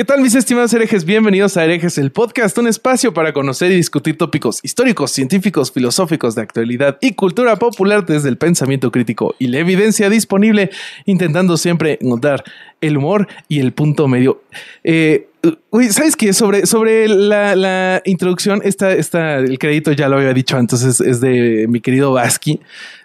[0.00, 1.04] ¿Qué tal mis estimados herejes?
[1.04, 6.34] Bienvenidos a Herejes, el podcast, un espacio para conocer y discutir tópicos históricos, científicos, filosóficos
[6.34, 10.70] de actualidad y cultura popular desde el pensamiento crítico y la evidencia disponible,
[11.04, 12.44] intentando siempre encontrar
[12.80, 14.42] el humor y el punto medio.
[14.84, 15.28] Eh,
[15.68, 16.32] uy, ¿sabes qué?
[16.32, 21.20] Sobre, sobre la, introducción, esta, esta, el crédito ya lo había dicho antes, es, es
[21.20, 22.58] de mi querido Basqui.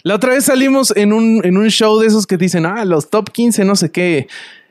[0.03, 3.09] La otra vez salimos en un, en un show de esos que dicen, ah, los
[3.09, 4.27] top 15, no sé qué.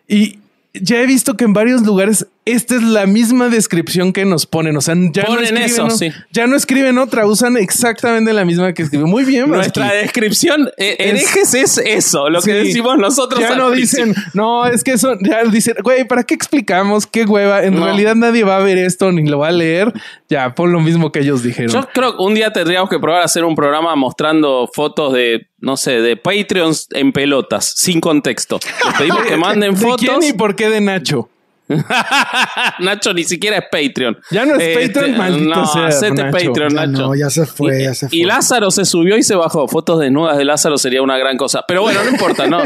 [0.08, 0.38] Y
[0.74, 4.76] ya he visto que en varios lugares esta es la misma descripción que nos ponen.
[4.76, 6.10] O sea, ya no escriben, eso, sí.
[6.30, 9.08] ya no escriben otra, usan exactamente la misma que escriben.
[9.08, 13.40] Muy bien, Nuestra descripción, eh, herejes es eso, lo que decimos nosotros.
[13.40, 14.06] Ya no principio.
[14.06, 17.06] dicen, no, es que eso, ya dicen, güey, ¿para qué explicamos?
[17.06, 17.64] Qué hueva.
[17.64, 17.84] En No.
[17.84, 19.92] realidad nadie va a ver esto ni lo va a leer.
[20.28, 21.70] Ya, pon lo mismo que ellos dijeron.
[21.72, 25.46] Yo creo que un día tendríamos que probar a hacer un programa mostrando fotos de,
[25.60, 28.58] no sé, de Patreons en pelotas, sin contexto.
[28.84, 30.00] Les pedimos que manden ¿De fotos.
[30.06, 31.30] quién y por qué de Nacho?
[32.80, 34.18] Nacho ni siquiera es Patreon.
[34.30, 36.30] Ya no es Patreon, maldito no, sea, hacete Nacho.
[36.48, 37.02] Patreon, Ya Nacho.
[37.02, 38.18] no, ya se fue, ya se fue.
[38.18, 39.66] Y Lázaro se subió y se bajó.
[39.68, 41.64] Fotos desnudas de Lázaro sería una gran cosa.
[41.66, 42.62] Pero bueno, no importa, no,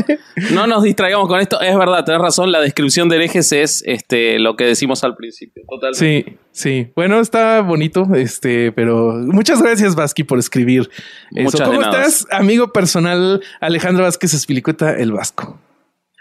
[0.52, 1.60] no nos distraigamos con esto.
[1.60, 5.62] Es verdad, tenés razón, la descripción de herejes es este, lo que decimos al principio.
[5.68, 6.32] Totalmente.
[6.32, 6.92] Sí, sí.
[6.96, 10.90] Bueno, está bonito, este, pero muchas gracias, Vasqui, por escribir.
[11.32, 11.42] eso.
[11.42, 12.04] Muchas de ¿Cómo nada.
[12.04, 15.58] estás, amigo personal Alejandro Vázquez Espilicueta, el Vasco?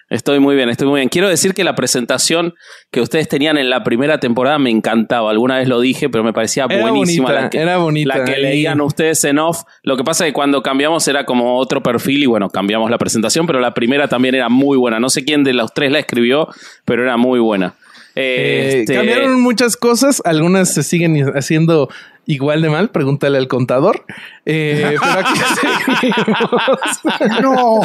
[0.09, 1.09] Estoy muy bien, estoy muy bien.
[1.09, 2.53] Quiero decir que la presentación
[2.91, 5.31] que ustedes tenían en la primera temporada me encantaba.
[5.31, 8.17] Alguna vez lo dije, pero me parecía Era buenísima bonita, la que, era bonita.
[8.17, 9.63] la que leían ustedes en off.
[9.83, 12.97] Lo que pasa es que cuando cambiamos era como otro perfil y bueno, cambiamos la
[12.97, 15.00] presentación, pero la primera también era muy buena.
[15.00, 16.47] No sé quién de los tres la escribió,
[16.85, 17.75] pero era muy buena.
[18.16, 21.89] Eh, Este, Cambiaron muchas cosas, algunas se siguen haciendo
[22.27, 24.05] igual de mal, pregúntale al contador.
[24.45, 27.41] Eh, pero aquí seguimos.
[27.41, 27.81] No.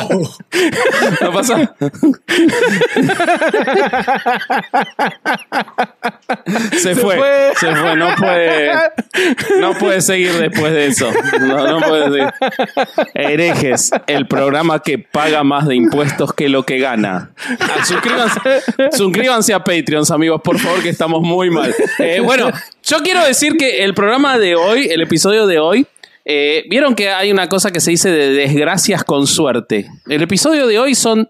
[1.20, 1.74] ¿No pasa?
[6.72, 7.52] se, fue, fue.
[7.56, 7.96] Se fue.
[7.96, 8.72] No puede.
[9.60, 11.10] No puede seguir después de eso.
[11.40, 12.32] No, no puede seguir.
[13.14, 17.30] Herejes, el programa que paga más de impuestos que lo que gana.
[17.60, 18.40] Ah, suscríbanse,
[18.92, 21.74] suscríbanse a Patreons, amigos, por favor, que estamos muy mal.
[21.98, 22.50] Eh, bueno,
[22.82, 25.86] yo quiero decir que el programa de hoy, el episodio de hoy,
[26.24, 29.88] eh, vieron que hay una cosa que se dice de desgracias con suerte.
[30.08, 31.28] El episodio de hoy son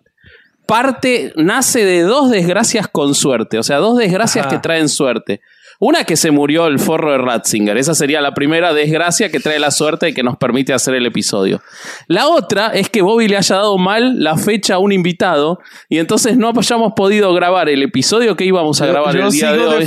[0.67, 4.55] parte, nace de dos desgracias con suerte, o sea, dos desgracias Ajá.
[4.55, 5.41] que traen suerte.
[5.85, 9.59] Una que se murió el forro de Ratzinger, esa sería la primera desgracia que trae
[9.59, 11.61] la suerte y que nos permite hacer el episodio.
[12.07, 15.59] La otra es que Bobby le haya dado mal la fecha a un invitado
[15.89, 19.51] y entonces no hayamos podido grabar el episodio que íbamos a grabar Yo el día
[19.51, 19.87] de sigo hoy.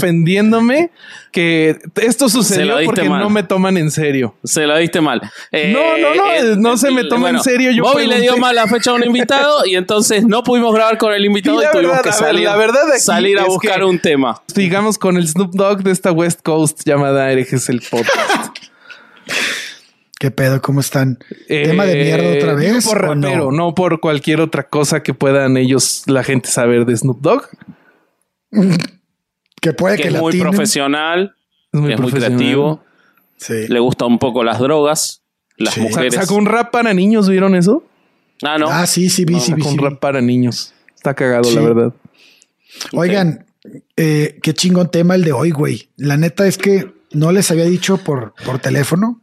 [1.35, 3.19] Que esto sucedió lo porque mal.
[3.21, 4.35] no me toman en serio.
[4.45, 5.21] Se la diste mal.
[5.51, 8.39] Eh, No, no, no, no se me toma en serio, yo Bobby le dio pregunté.
[8.39, 11.65] mal la fecha a un invitado y entonces no pudimos grabar con el invitado Y
[11.73, 14.41] tuvimos verdad, que salir, la verdad aquí salir a buscar que- un tema.
[14.47, 18.55] Sigamos con el Snoop Dogg de esta West Coast llamada Herejes el Podcast.
[20.17, 20.61] ¿Qué pedo?
[20.61, 21.19] ¿Cómo están?
[21.49, 22.85] Eh, ¿Tema de mierda otra vez?
[22.87, 23.51] Por no?
[23.51, 23.75] no?
[23.75, 27.43] por cualquier otra cosa que puedan ellos, la gente, saber de Snoop Dogg.
[29.65, 31.35] Que puede Que que, es muy profesional,
[31.73, 32.83] Es muy es muy creativo,
[33.37, 33.67] Sí.
[33.67, 35.23] le gustan un poco las drogas,
[35.57, 35.81] las Sí.
[35.81, 36.13] Mujeres.
[36.15, 37.83] Sacó un rap para niños, ¿vieron eso?
[38.43, 38.67] Ah, no.
[38.69, 39.89] Ah, sí, sí, vi, sí, vi, Sacó sí un vi.
[39.89, 40.73] rap para niños.
[40.95, 41.55] Está cagado, Sí.
[41.55, 41.93] la verdad.
[42.93, 43.45] Oigan,
[43.97, 45.89] eh, qué chingón tema el de hoy, güey.
[45.97, 49.21] La neta es que no les había dicho por, por teléfono.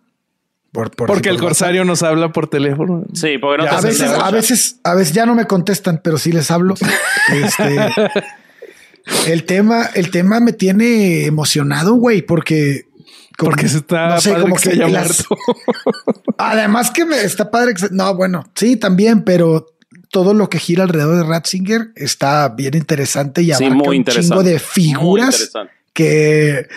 [0.73, 3.05] Por, por- Porque el corsario nos habla por teléfono.
[3.13, 6.01] Sí, porque no Ya, te A veces, a veces, a veces ya no me contestan,
[6.03, 6.75] pero sí les hablo.
[7.33, 7.87] Este,
[9.27, 12.87] el tema, el tema me tiene emocionado, güey, porque
[13.39, 15.25] como- Porque se está no sé, padre como que se haya las-.
[16.39, 17.75] Además que me está padre.
[17.75, 19.67] que se- no, bueno, sí, también, pero
[20.11, 23.95] todo lo que gira alrededor de Ratzinger está bien interesante y Sí, abarca muy un
[23.95, 24.29] interesante.
[24.29, 25.51] chingo de figuras
[25.95, 26.69] que,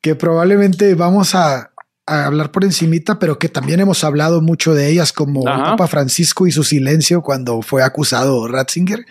[0.00, 1.70] que probablemente vamos a,
[2.06, 5.62] a hablar por encimita, pero que también hemos hablado mucho de ellas, como el.
[5.62, 9.06] Papa Francisco y su silencio cuando fue acusado Ratzinger.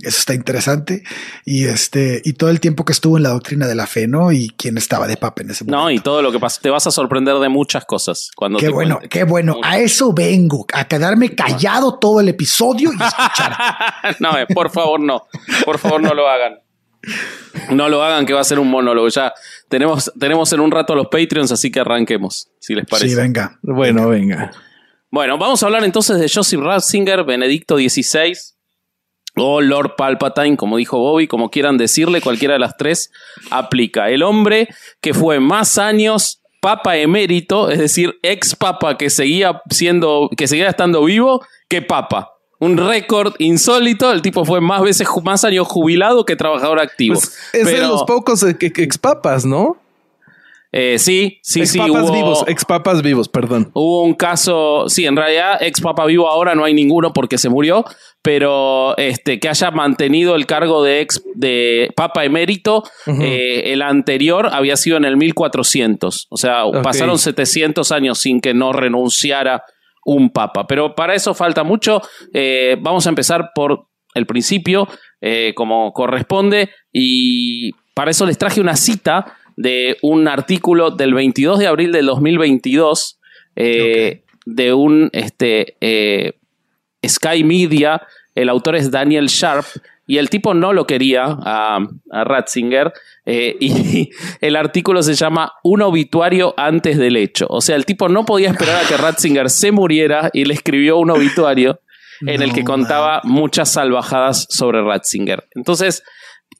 [0.00, 1.04] Eso está interesante.
[1.44, 4.32] Y este, y todo el tiempo que estuvo en la doctrina de la fe, ¿no?
[4.32, 5.84] Y quién estaba de papa en ese momento.
[5.84, 6.60] No, y todo lo que pasa.
[6.60, 9.56] Te vas a sorprender de muchas cosas cuando Qué te bueno, qué bueno.
[9.62, 13.56] A eso vengo, a quedarme callado todo el episodio y escuchar.
[14.18, 15.26] no, eh, por favor, no.
[15.64, 16.63] Por favor, no lo hagan.
[17.70, 19.08] No lo hagan, que va a ser un monólogo.
[19.08, 19.32] Ya
[19.68, 23.10] tenemos, tenemos en un rato los Patreons, así que arranquemos, si les parece.
[23.10, 23.58] Sí, venga.
[23.62, 24.52] Bueno, venga.
[25.10, 28.34] Bueno, vamos a hablar entonces de Joseph Ratzinger, Benedicto XVI,
[29.36, 33.10] o Lord Palpatine, como dijo Bobby, como quieran decirle, cualquiera de las tres
[33.50, 34.10] aplica.
[34.10, 34.68] El hombre
[35.00, 40.68] que fue más años papa emérito, es decir, ex papa que seguía siendo, que seguía
[40.68, 42.33] estando vivo, que papa.
[42.64, 44.10] Un récord insólito.
[44.12, 47.14] El tipo fue más veces, más años jubilado que trabajador activo.
[47.14, 49.76] Pues es de los pocos eh, expapas, ¿no?
[50.76, 51.78] Eh, sí, sí, sí.
[51.78, 53.70] expapas hubo- vivos, expapas vivos, perdón.
[53.74, 57.48] Hubo un caso, sí, en realidad ex papa vivo ahora no hay ninguno porque se
[57.48, 57.84] murió,
[58.22, 64.48] pero este que haya mantenido el cargo de ex de papa emérito, eh, el anterior
[64.52, 69.62] había sido en el 1400, o sea, pasaron 700 años sin que no renunciara
[70.04, 72.02] un papa, pero para eso falta mucho.
[72.32, 74.88] Eh, vamos a empezar por el principio,
[75.20, 81.58] eh, como corresponde, y para eso les traje una cita de un artículo del 22
[81.58, 83.18] de abril del 2022
[83.56, 85.76] eh, de un este,
[87.06, 88.02] Sky Media.
[88.34, 89.64] El autor es Daniel Sharp
[90.06, 91.78] y el tipo no lo quería a,
[92.10, 92.92] a Ratzinger.
[93.24, 94.10] eh, y
[94.40, 97.46] el artículo se llama Un obituario antes del hecho.
[97.48, 100.98] O sea, el tipo no podía esperar a que Ratzinger se muriera y le escribió
[100.98, 101.80] un obituario
[102.26, 105.48] en el que contaba muchas salvajadas sobre Ratzinger.
[105.54, 106.02] Entonces,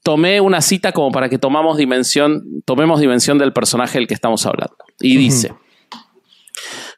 [0.03, 4.45] tomé una cita como para que tomamos dimensión, tomemos dimensión del personaje del que estamos
[4.45, 4.75] hablando.
[4.99, 5.53] Y dice.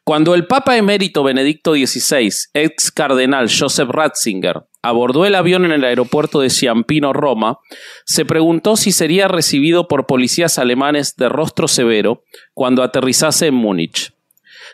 [0.08, 5.84] Cuando el Papa emérito Benedicto XVI, ex cardenal Joseph Ratzinger, abordó el avión en el
[5.84, 7.58] aeropuerto de Ciampino, Roma,
[8.06, 12.22] se preguntó si sería recibido por policías alemanes de rostro severo
[12.54, 14.14] cuando aterrizase en Múnich.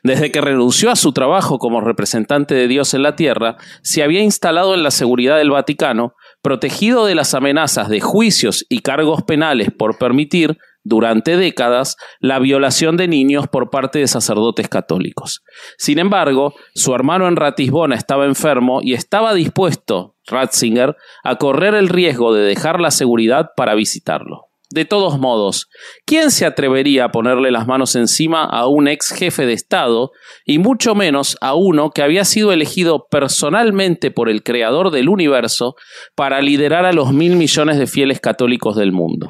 [0.04, 4.22] Desde que renunció a su trabajo como representante de Dios en la tierra, se había
[4.22, 9.70] instalado en la seguridad del Vaticano, protegido de las amenazas de juicios y cargos penales
[9.76, 15.42] por permitir, durante décadas, la violación de niños por parte de sacerdotes católicos.
[15.78, 21.88] Sin embargo, su hermano en Ratisbona estaba enfermo y estaba dispuesto, Ratzinger, a correr el
[21.88, 24.48] riesgo de dejar la seguridad para visitarlo.
[24.70, 25.68] De todos modos,
[26.04, 30.10] ¿quién se atrevería a ponerle las manos encima a un ex jefe de Estado
[30.44, 35.76] y mucho menos a uno que había sido elegido personalmente por el creador del universo
[36.16, 39.28] para liderar a los mil millones de fieles católicos del mundo?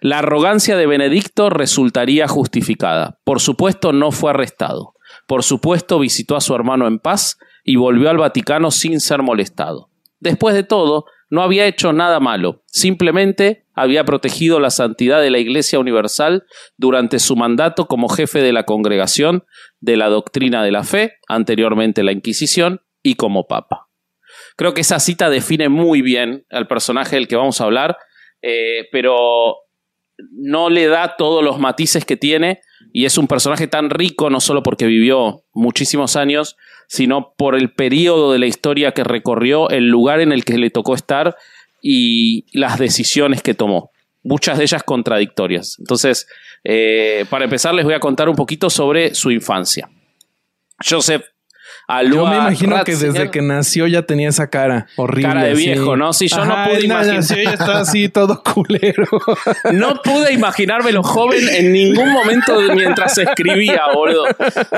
[0.00, 3.18] La arrogancia de Benedicto resultaría justificada.
[3.24, 4.94] Por supuesto, no fue arrestado.
[5.26, 9.90] Por supuesto, visitó a su hermano en paz y volvió al Vaticano sin ser molestado.
[10.20, 15.38] Después de todo, no había hecho nada malo, simplemente había protegido la santidad de la
[15.38, 16.44] Iglesia Universal
[16.76, 19.44] durante su mandato como jefe de la congregación
[19.80, 23.88] de la doctrina de la fe, anteriormente la Inquisición, y como papa.
[24.56, 27.96] Creo que esa cita define muy bien al personaje del que vamos a hablar,
[28.40, 29.56] eh, pero
[30.30, 32.60] no le da todos los matices que tiene
[32.92, 36.56] y es un personaje tan rico no solo porque vivió muchísimos años,
[36.86, 40.70] sino por el periodo de la historia que recorrió, el lugar en el que le
[40.70, 41.36] tocó estar
[41.82, 43.90] y las decisiones que tomó.
[44.22, 45.76] Muchas de ellas contradictorias.
[45.78, 46.26] Entonces,
[46.62, 49.90] eh, para empezar, les voy a contar un poquito sobre su infancia.
[50.78, 51.24] Joseph
[51.86, 55.28] Alua Yo me imagino que desde que nació ya tenía esa cara horrible.
[55.28, 56.12] Cara de viejo, ¿no?
[56.12, 57.16] Sí, yo no pude imaginar.
[57.16, 59.06] nació y estaba así todo culero.
[59.72, 64.24] No pude imaginármelo joven en ningún momento mientras escribía, boludo.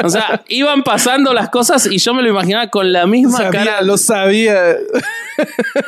[0.03, 3.51] O sea, iban pasando las cosas y yo me lo imaginaba con la misma Sabía,
[3.65, 3.83] cara.
[3.83, 4.77] lo sabía.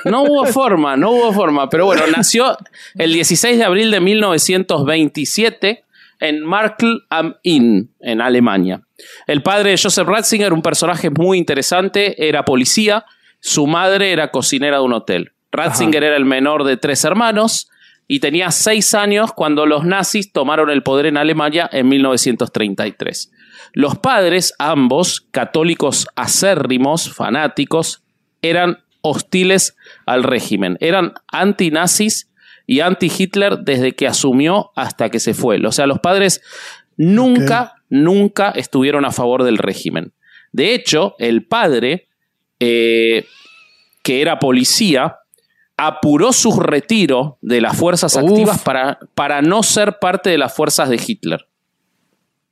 [0.05, 1.69] No hubo forma, no hubo forma.
[1.71, 2.57] Pero bueno, nació
[2.97, 5.85] el 16 de abril de 1927
[6.21, 8.83] en Markl am Inn, en Alemania.
[9.27, 13.05] El padre de Joseph Ratzinger, un personaje muy interesante, era policía.
[13.41, 15.33] Su madre era cocinera de un hotel.
[15.53, 17.71] Ratzinger era el menor de tres hermanos
[18.07, 23.31] y tenía seis años cuando los nazis tomaron el poder en Alemania en 1933.
[23.73, 28.03] Los padres, ambos católicos acérrimos, fanáticos,
[28.43, 30.77] eran hostiles al régimen.
[30.81, 32.28] Eran antinazis
[32.69, 35.59] y anti-Hitler desde que asumió hasta que se fue.
[35.67, 36.43] O sea, los padres
[36.99, 40.13] nunca, nunca estuvieron a favor del régimen.
[40.53, 42.09] De hecho, el padre,
[42.61, 43.25] eh,
[44.03, 45.17] que era policía,
[45.79, 48.29] apuró su retiro de las fuerzas Uf.
[48.29, 51.48] activas para, para no ser parte de las fuerzas de Hitler.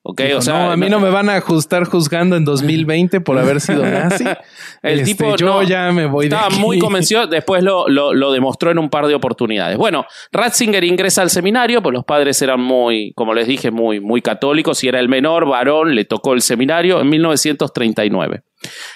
[0.08, 0.20] ¿Ok?
[0.20, 3.36] Dijo, o sea, no, a mí no me van a ajustar juzgando en 2020 por
[3.38, 4.22] haber sido nazi.
[4.80, 6.60] El Este, tipo yo no, ya me voy de Estaba aquí.
[6.60, 9.76] muy convencido, después lo, lo- lo demostró en un par de oportunidades.
[9.76, 14.22] Bueno, Ratzinger ingresa al seminario, pues los padres eran muy, como les dije, muy, muy
[14.22, 18.42] católicos y era el menor varón, le tocó el seminario en 1939.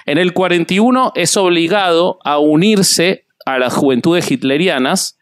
[0.06, 5.18] En el 41 es obligado a unirse a las juventudes hitlerianas,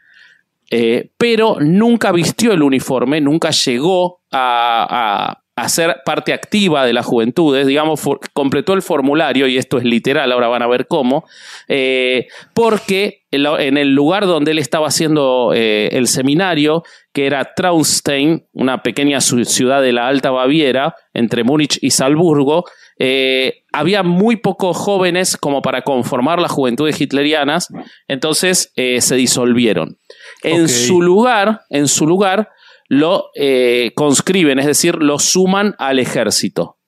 [0.70, 4.86] eh, pero nunca vistió el uniforme, nunca llegó a,
[5.30, 8.00] a- hacer parte activa de las juventudes, digamos,
[8.32, 11.24] completó el formulario, y esto es literal, ahora van a ver cómo,
[11.68, 18.46] eh, porque en el lugar donde él estaba haciendo eh, el seminario, que era Traunstein,
[18.52, 22.64] una pequeña ciudad de la Alta Baviera, entre Múnich y Salzburgo,
[22.98, 27.68] eh, había muy pocos jóvenes como para conformar las juventudes hitlerianas,
[28.06, 29.98] entonces se disolvieron.
[30.42, 32.50] En su lugar, en su lugar,
[32.88, 36.78] lo eh, conscriben, es decir, lo suman al ejército.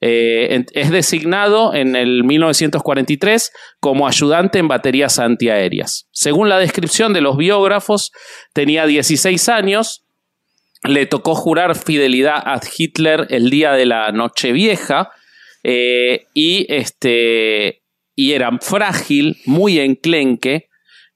[0.00, 6.08] Eh, es designado en el 1943 como ayudante en baterías antiaéreas.
[6.12, 8.12] Según la descripción de los biógrafos,
[8.52, 10.04] tenía 16 años,
[10.82, 15.10] le tocó jurar fidelidad a Hitler el día de la Nochevieja
[15.62, 17.82] eh, y, este,
[18.14, 20.68] y era frágil, muy enclenque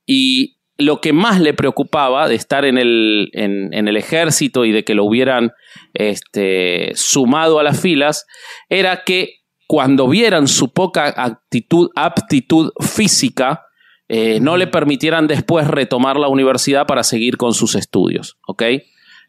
[0.06, 4.84] y lo que más le preocupaba de estar en el, en, el ejército y de
[4.84, 5.52] que lo hubieran
[5.92, 8.26] este, sumado a las filas
[8.68, 13.66] era que cuando vieran su poca actitud, aptitud física,
[14.08, 18.38] eh, no le permitieran después retomar la universidad para seguir con sus estudios.
[18.46, 18.62] ¿ok?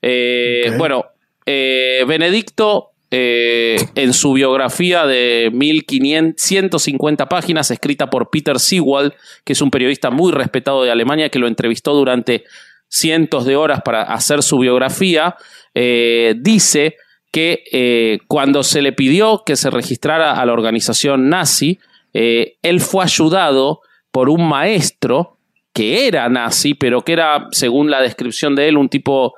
[0.01, 1.08] Eh, bueno,
[1.46, 9.13] eh, Benedicto eh, en su biografía de 1550 páginas, escrita por Peter Sewell,
[9.44, 12.44] que es un periodista muy respetado de Alemania, que lo entrevistó durante
[12.88, 15.36] cientos de horas para hacer su biografía,
[15.74, 16.98] eh, dice
[17.32, 21.80] que eh, cuando se le pidió que se registrara a la organización nazi,
[22.12, 25.38] él fue ayudado por un maestro
[25.74, 29.36] que era nazi, pero que era, según la descripción de él, un tipo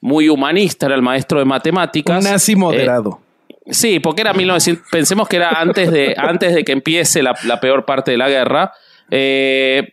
[0.00, 2.24] muy humanista, era el maestro de matemáticas.
[2.24, 3.20] Un nazi moderado.
[3.48, 7.34] Eh, sí, porque era 1900, pensemos que era antes de, antes de que empiece la,
[7.60, 8.72] peor parte de la guerra.
[9.10, 9.88] Eh,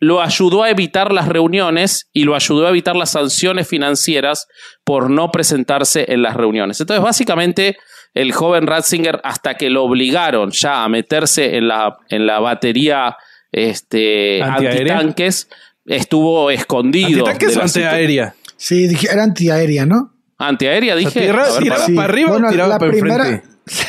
[0.00, 4.46] lo ayudó a evitar las reuniones y lo ayudó a evitar las sanciones financieras
[4.84, 6.80] por no presentarse en las reuniones.
[6.80, 7.76] Entonces, básicamente,
[8.14, 13.16] el joven Ratzinger, hasta que lo obligaron ya a meterse en la, en la batería
[13.50, 15.48] este, antitanques,
[15.84, 17.26] estuvo escondido.
[17.26, 18.34] ¿Antitanques o antiaérea?
[18.58, 20.12] Sí, dije, era antiaérea, ¿no?
[20.36, 21.20] Antiaérea, dije.
[21.20, 23.42] Tierra, tiraba para, arriba o tiraba para enfrente.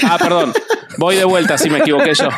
[0.04, 0.54] Ah, perdón.
[0.98, 2.30] Voy de vuelta, si me equivoqué yo.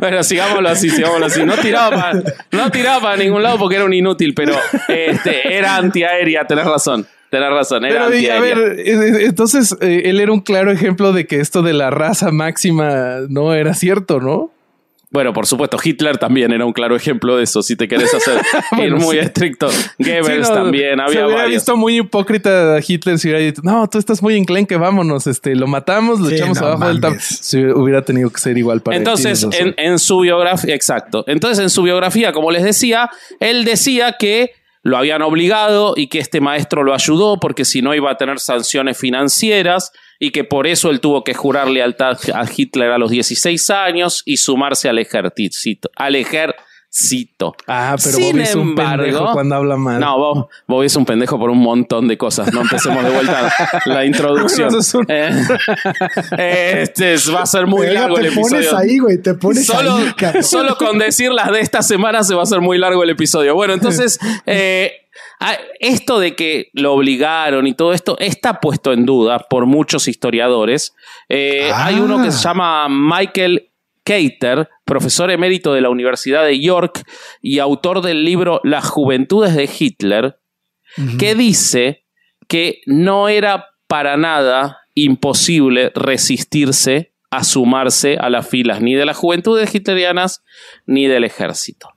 [0.00, 1.44] Bueno, sigámoslo así, sigámoslo así.
[1.44, 4.54] No tiraba para, no tiraba para ningún lado porque era un inútil, pero
[4.88, 7.06] este, era antiaérea, tenés razón.
[7.28, 8.36] Tenés razón, era antiaérea.
[8.36, 8.80] A ver,
[9.20, 13.54] entonces eh, él era un claro ejemplo de que esto de la raza máxima no
[13.54, 14.50] era cierto, ¿no?
[15.12, 18.40] Bueno, por supuesto, Hitler también era un claro ejemplo de eso, si te querés hacer
[18.84, 19.68] ir muy estricto.
[19.98, 23.98] Goebbels también, había se hubiera visto muy hipócrita a Hitler si hubiera dicho, no, tú
[23.98, 27.18] estás muy enclenque, vámonos, este, lo matamos, lo echamos abajo del tab.
[27.20, 31.24] Si hubiera tenido que ser igual para Entonces, en, en su biografía, exacto.
[31.26, 34.52] Entonces, en su biografía, como les decía, él decía que
[34.82, 38.38] lo habían obligado y que este maestro lo ayudó porque si no iba a tener
[38.40, 43.10] sanciones financieras y que por eso él tuvo que jurar lealtad a Hitler a los
[43.10, 45.90] 16 años y sumarse al ejército.
[45.96, 46.62] Al ejército.
[47.68, 50.00] Ah, pero Sin Bobby es un pendejo cuando habla mal.
[50.00, 52.52] No, Bobby, es un pendejo por un montón de cosas.
[52.52, 53.52] No empecemos de vuelta
[53.84, 54.74] la introducción.
[55.06, 55.46] Eh,
[56.82, 58.62] este va a ser muy largo el episodio.
[58.62, 62.24] Te pones ahí, güey, te pones solo, ahí, Solo con decir las de esta semana
[62.24, 63.54] se va a hacer muy largo el episodio.
[63.54, 64.92] Bueno, entonces, eh,
[65.78, 70.94] esto de que lo obligaron y todo esto está puesto en duda por muchos historiadores.
[71.28, 72.50] Eh, hay uno que se ah.
[72.50, 73.69] llama Michael
[74.04, 77.04] Cater, profesor emérito de la Universidad de York
[77.40, 80.38] y autor del libro Las Juventudes de Hitler,
[81.18, 82.04] que dice
[82.48, 89.16] que no era para nada imposible resistirse a sumarse a las filas ni de las
[89.16, 90.42] juventudes hitlerianas
[90.86, 91.90] ni del ejército.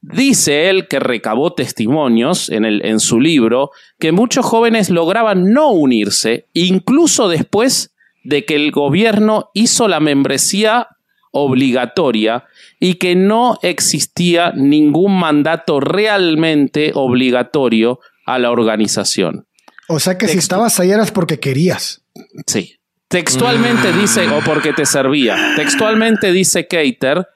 [0.00, 5.72] Dice él que recabó testimonios en, el, en su libro que muchos jóvenes lograban no
[5.72, 10.88] unirse, incluso después de que el gobierno hizo la membresía
[11.30, 12.44] obligatoria
[12.78, 19.46] y que no existía ningún mandato realmente obligatorio a la organización.
[19.88, 22.02] O sea que si estabas ahí eras porque querías.
[22.46, 22.76] Sí.
[23.08, 25.36] Textualmente dice, o porque te servía.
[25.56, 27.26] Textualmente dice Cater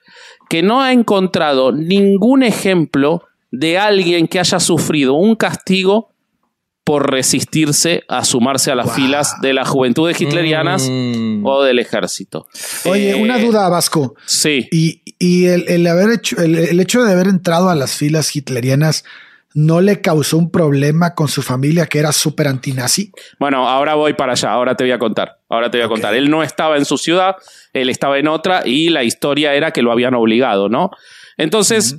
[0.49, 6.14] que no ha encontrado ningún ejemplo de alguien que haya sufrido un castigo
[6.85, 11.45] por resistirse a sumarse a las filas de las juventudes hitlerianas mm.
[11.45, 12.47] o del ejército.
[12.85, 14.15] Oye, eh, una duda, Vasco.
[14.27, 14.69] Sí.
[14.71, 19.05] Y, el, haber hecho, el, hecho de haber entrado a las filas hitlerianas
[19.55, 23.13] no le causó un problema con su familia que era súper antinazi?
[23.39, 25.39] Bueno, ahora voy para allá, ahora te voy a contar.
[25.49, 26.15] Ahora te voy a contar.
[26.15, 27.37] Él no estaba en su ciudad,
[27.73, 30.91] él estaba en otra y la historia era que lo habían obligado, ¿no?
[31.39, 31.99] Entonces,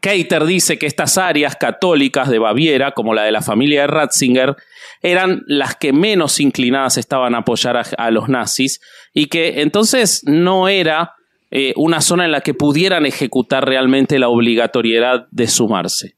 [0.00, 4.56] Keiter dice que estas áreas católicas de Baviera, como la de la familia de Ratzinger,
[5.02, 8.80] eran las que menos inclinadas estaban a apoyar a, a los nazis
[9.12, 11.14] y que entonces no era
[11.52, 16.14] eh, una zona en la que pudieran ejecutar realmente la obligatoriedad de sumarse.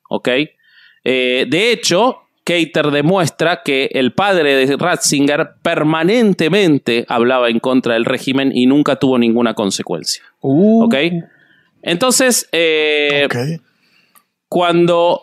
[1.04, 8.04] Eh, de hecho, Keiter demuestra que el padre de Ratzinger permanentemente hablaba en contra del
[8.04, 10.22] régimen y nunca tuvo ninguna consecuencia.
[10.42, 10.84] Uh.
[11.82, 13.28] Entonces, eh,
[14.48, 15.22] cuando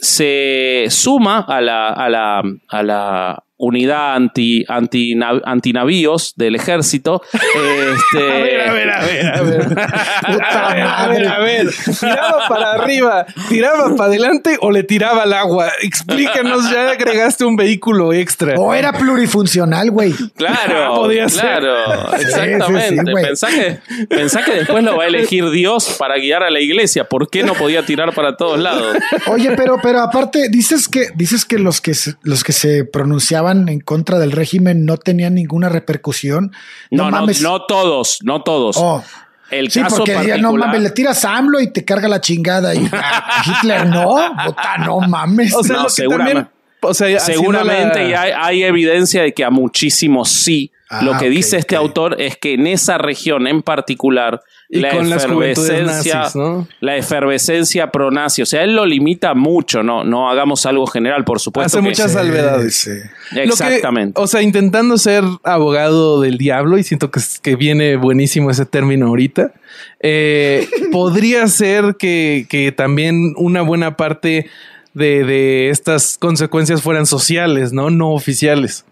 [0.00, 5.14] se suma a la, a la, a la unidad anti, anti,
[5.44, 9.68] antinavíos del ejército, este, A ver, a ver, a ver, a ver.
[10.26, 11.28] Puta A ver, a ver, madre.
[11.28, 11.68] a ver.
[12.00, 15.68] ¿Tiraba para arriba, tiraba para adelante o le tiraba al agua?
[15.82, 18.54] Explícanos, ya agregaste un vehículo extra.
[18.58, 20.12] O era plurifuncional, güey.
[20.36, 21.42] Claro, podía ser.
[21.60, 22.88] claro, exactamente.
[22.88, 23.78] sí, pensá, que,
[24.08, 27.04] pensá que después lo va a elegir Dios para guiar a la iglesia.
[27.04, 28.96] ¿Por qué no podía tirar para todos lados?
[29.28, 33.51] Oye, pero, pero aparte, dices que, dices que los que se- los que se pronunciaban
[33.68, 36.52] en contra del régimen no tenían ninguna repercusión.
[36.90, 37.40] No, no, mames.
[37.42, 38.76] no todos, no todos.
[38.78, 39.02] Oh.
[39.50, 40.40] El Sí, caso porque particular.
[40.40, 42.74] no mames, le tiras a AMLO y te carga la chingada.
[42.74, 44.16] Y a Hitler no,
[44.46, 45.54] puta, no mames.
[45.54, 46.52] O sea, No, que seguramente- también.
[46.84, 50.72] O sea, Seguramente la- y hay, hay evidencia de que a muchísimos sí.
[50.90, 54.40] Ah, Lo que ok, dice este autor es que en esa región en particular
[54.74, 56.66] Y la con las juventudes efervescencia, nazis, ¿no?
[56.80, 61.40] la efervescencia pronazi, o sea, él lo limita mucho, no, no hagamos algo general, por
[61.40, 61.66] supuesto.
[61.78, 62.74] Hace que- muchas Sí, salvedades.
[62.76, 62.90] sí.
[63.32, 64.18] Lo que- Exactamente.
[64.18, 69.08] o sea, intentando ser abogado del diablo, y siento que, que viene buenísimo ese término
[69.08, 69.52] ahorita,
[70.00, 74.46] eh, podría ser que, que también una buena parte
[74.94, 77.90] de, de estas consecuencias fueran sociales, ¿no?
[77.90, 78.86] No oficiales.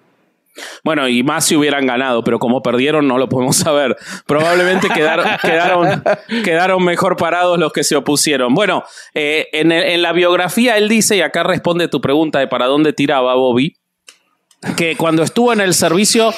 [0.85, 3.97] Bueno, y más si hubieran ganado, pero como perdieron no lo podemos saber.
[4.27, 6.03] Probablemente quedaron, quedaron,
[6.45, 8.55] quedaron mejor parados los que se opusieron.
[8.55, 12.49] Bueno, eh, en, el- en la biografía él dice, y acá responde tu pregunta de
[12.49, 13.77] para dónde tiraba Bobby,
[14.77, 16.33] que cuando estuvo en el servicio,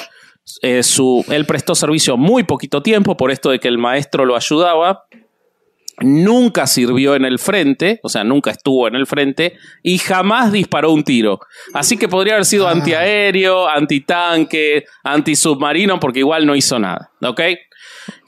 [0.61, 4.35] eh, su, él prestó servicio muy poquito tiempo por esto de que el maestro lo
[4.35, 5.03] ayudaba.
[5.99, 9.53] Nunca sirvió en el frente, o sea, nunca estuvo en el frente
[9.83, 11.39] y jamás disparó un tiro.
[11.73, 17.11] Así que podría haber sido antiaéreo, antitanque, antisubmarino, porque igual no hizo nada.
[17.21, 17.41] ¿Ok?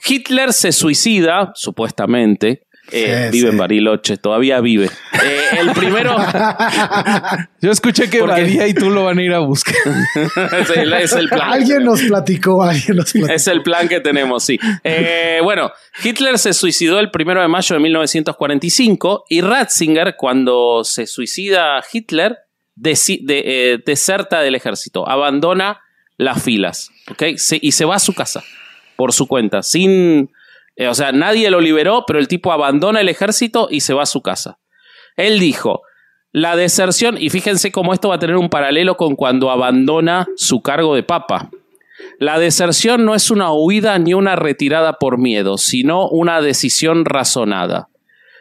[0.06, 2.66] Hitler se suicida, supuestamente.
[2.92, 3.52] Eh, Sí, vive sí.
[3.52, 4.86] en Bariloche, todavía vive.
[5.24, 6.16] Eh, el primero.
[7.60, 9.74] Yo escuché que Porque- y tú lo van a ir a buscar.
[10.60, 11.52] es, el, es el plan.
[11.52, 13.32] Alguien nos platicó, alguien nos platicó.
[13.34, 14.58] Es el plan que tenemos, sí.
[14.84, 15.72] Eh, bueno,
[16.02, 22.36] Hitler se suicidó el primero de mayo de 1945 y Ratzinger, cuando se suicida Hitler,
[22.74, 22.94] de-
[23.28, 25.80] eh, deserta del ejército, abandona
[26.18, 27.36] las filas, ¿ok?
[27.36, 28.42] Se- y se va a su casa
[28.96, 30.30] por su cuenta, sin...
[30.76, 34.02] eh, o sea, nadie lo liberó, pero el tipo abandona el ejército y se va
[34.02, 34.58] a su casa.
[35.16, 35.82] Él dijo,
[36.32, 40.60] la deserción, y fíjense cómo esto va a tener un paralelo con cuando abandona su
[40.60, 41.50] cargo de papa.
[42.18, 47.88] La deserción no es una huida ni una retirada por miedo, sino una decisión razonada.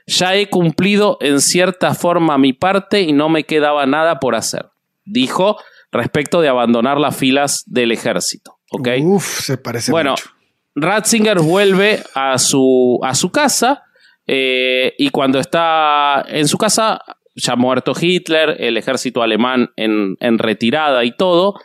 [0.08, 4.68] Ya he cumplido en cierta forma mi parte y no me quedaba nada por hacer,
[5.06, 5.58] dijo
[5.92, 8.58] respecto de abandonar las filas del ejército.
[8.72, 8.90] ¿ok?
[9.02, 10.30] Uf, se parece Bueno, mucho.
[10.76, 13.84] Ratzinger vuelve a su, a su casa
[14.28, 17.02] eh, y cuando está en su casa,
[17.36, 21.56] ya muerto Hitler, el ejército alemán en, en retirada y todo,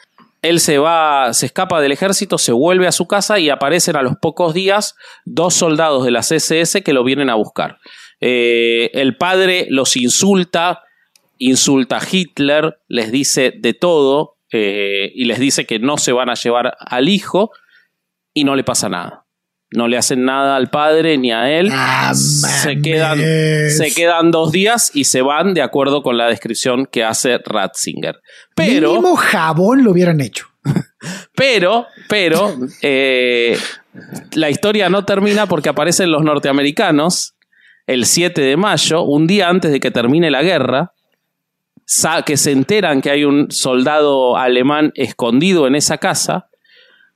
[0.42, 4.02] él se va, se escapa del ejército, se vuelve a su casa y aparecen a
[4.02, 7.78] los pocos días dos soldados de las SS que lo vienen a buscar.
[8.20, 10.84] Eh, el padre los insulta,
[11.38, 16.30] insulta a Hitler, les dice de todo eh, y les dice que no se van
[16.30, 17.50] a llevar al hijo
[18.34, 19.26] y no le pasa nada.
[19.72, 21.70] No le hacen nada al padre ni a él.
[21.72, 26.86] Ah, se, quedan, se quedan dos días y se van de acuerdo con la descripción
[26.86, 28.20] que hace Ratzinger.
[28.56, 30.46] Pero, Mínimo jabón lo hubieran hecho.
[31.36, 33.56] pero, pero, eh,
[34.32, 37.36] la historia no termina porque aparecen los norteamericanos
[37.86, 40.94] el 7 de mayo, un día antes de que termine la guerra,
[42.24, 46.49] que se enteran que hay un soldado alemán escondido en esa casa,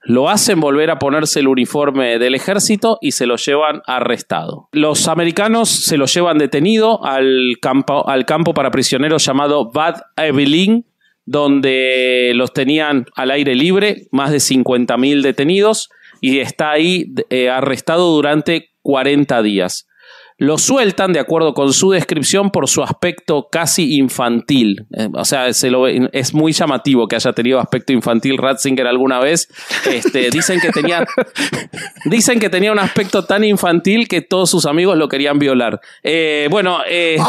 [0.05, 4.69] lo hacen volver a ponerse el uniforme del ejército y se lo llevan arrestado.
[4.73, 10.85] Los americanos se lo llevan detenido al campo, al campo para prisioneros llamado Bad Evelyn,
[11.27, 15.89] donde los tenían al aire libre, más de 50.000 detenidos,
[16.21, 19.87] y está ahí eh, arrestado durante 40 días.
[20.37, 24.85] Lo sueltan, de acuerdo con su descripción, por su aspecto casi infantil.
[24.97, 29.21] Eh, o sea, se lo, es muy llamativo que haya tenido aspecto infantil Ratzinger alguna
[29.21, 29.49] vez.
[29.89, 31.07] Este, dicen, que tenía,
[32.07, 35.81] dicen que tenía un aspecto tan infantil que todos sus amigos lo querían violar.
[36.03, 37.23] Eh, bueno, este,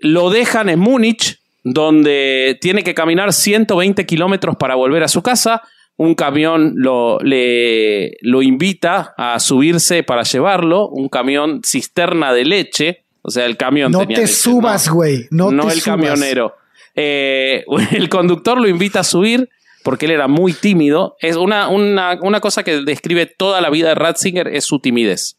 [0.00, 5.62] lo dejan en Múnich, donde tiene que caminar 120 kilómetros para volver a su casa
[5.98, 13.04] un camión lo, le, lo invita a subirse para llevarlo, un camión cisterna de leche,
[13.22, 13.90] o sea, el camión...
[13.90, 16.54] No te subas, güey, no, no, el camionero.
[16.94, 19.50] Eh, el conductor lo invita a subir
[19.82, 21.16] porque él era muy tímido.
[21.20, 25.36] Es una, una, cosa que describe toda la vida de Ratzinger, es su timidez.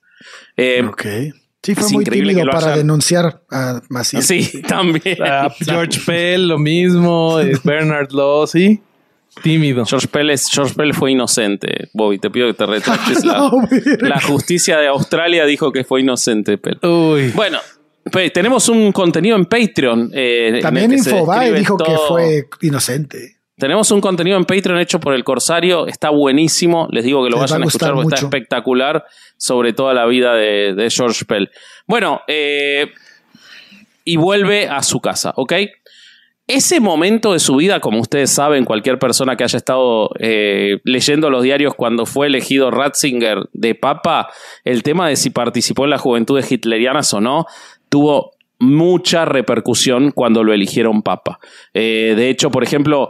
[0.57, 1.05] Eh, ok.
[1.63, 4.21] Sí, fue muy tímido para denunciar a Massieu.
[4.21, 5.17] Sí, también.
[5.59, 7.37] George Pell, lo mismo.
[7.63, 8.81] Bernard Law, sí.
[9.43, 9.85] Tímido.
[9.85, 11.89] George Pell, George Pell fue inocente.
[11.93, 13.23] Bobby, te pido que te retractes.
[13.23, 16.79] la, justicia de Australia dijo que fue inocente, Pell.
[17.33, 17.59] Bueno,
[18.33, 20.11] tenemos un contenido en Patreon.
[20.13, 23.37] Eh, También Infobae dijo que fue inocente.
[23.57, 25.85] Tenemos un contenido en Patreon hecho por el Corsario.
[25.85, 26.87] Está buenísimo.
[26.91, 30.87] Les digo que lo vayan a, escuchar porque está espectacular sobre toda la vida de,
[30.89, 31.49] George Pell.
[31.85, 32.91] Bueno, eh,
[34.05, 35.53] y vuelve a su casa, ¿ok?
[36.49, 41.29] Ese momento de su vida, como ustedes saben, cualquier persona que haya estado eh, leyendo
[41.29, 44.29] los diarios cuando fue elegido Ratzinger de papa,
[44.65, 47.45] el tema de si participó en las juventudes hitlerianas o no,
[47.87, 51.39] tuvo mucha repercusión cuando lo eligieron papa.
[51.75, 53.09] Eh, de hecho, por ejemplo,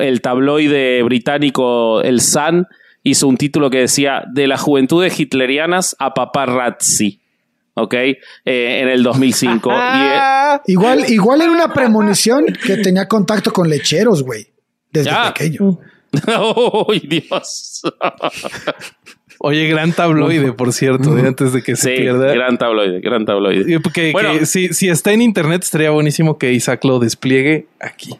[0.00, 2.66] el tabloide británico El Sun
[3.02, 7.20] hizo un título que decía De las juventudes hitlerianas a papa Ratzi.
[7.80, 7.94] ¿Ok?
[7.94, 9.70] Eh, en el 2005.
[9.78, 14.46] Eh, igual, igual era una premonición que tenía contacto con lecheros, güey,
[14.90, 15.78] desde pequeño.
[16.88, 17.82] ¡Uy, Dios!
[19.40, 22.32] Oye, gran tabloide, por cierto, antes de que se sí, pierda.
[22.32, 23.78] Gran tabloide, gran tabloide.
[23.80, 24.12] Porque
[24.46, 28.14] si, está en internet, estaría buenísimo que Isaac lo despliegue aquí.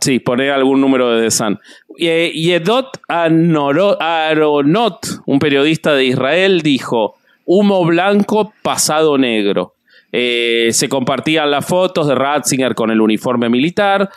[0.00, 1.58] Sí, poner algún número de The Sun.
[1.96, 9.74] Yedot Aronot, un periodista de Israel, dijo: humo blanco pasado negro.
[10.12, 14.10] Eh, se compartían las fotos de Ratzinger con el uniforme militar,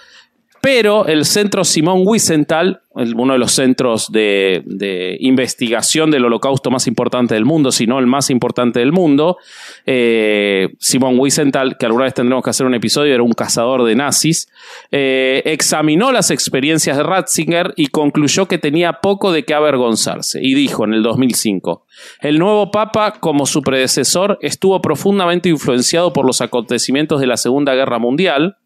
[0.69, 7.35] pero el centro Simón Wiesenthal, uno de los centros de, investigación del holocausto más importante
[7.35, 9.37] del mundo, si no el más importante del mundo,
[9.85, 13.95] eh, Simón Wiesenthal, que alguna vez tendremos que hacer un episodio, era un cazador de
[13.95, 14.49] nazis,
[14.91, 20.41] eh, examinó las experiencias de Ratzinger y concluyó que tenía poco de qué avergonzarse.
[20.43, 21.85] Y dijo en el 2005,
[22.19, 27.73] el nuevo Papa, como su predecesor, estuvo profundamente influenciado por los acontecimientos de la Segunda
[27.73, 28.57] Guerra Mundial,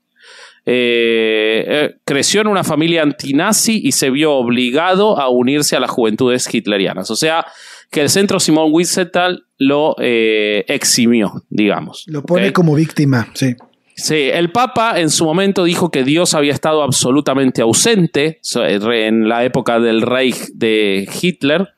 [0.64, 5.90] eh, eh, creció en una familia antinazi y se vio obligado a unirse a las
[5.90, 7.10] juventudes hitlerianas.
[7.10, 7.48] O sea,
[7.90, 12.04] que el centro Simón Wiesenthal lo eh, eximió, digamos.
[12.08, 13.56] Lo pone como víctima, sí.
[13.96, 19.44] Sí, el Papa en su momento dijo que Dios había estado absolutamente ausente en la
[19.44, 21.70] época del Reich de Hitler.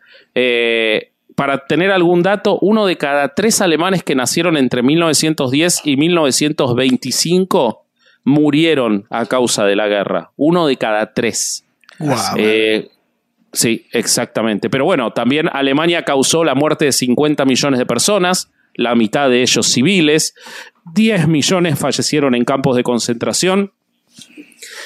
[1.35, 7.82] para tener algún dato, uno de cada tres alemanes que nacieron entre 1910 y 1925
[8.23, 10.31] murieron a causa de la guerra.
[10.35, 11.65] Uno de cada tres.
[12.37, 12.89] Eh,
[13.51, 14.69] sí, exactamente.
[14.69, 19.41] Pero bueno, también Alemania causó la muerte de 50 millones de personas, la mitad de
[19.41, 20.33] ellos civiles.
[20.93, 23.71] 10 millones fallecieron en campos de concentración.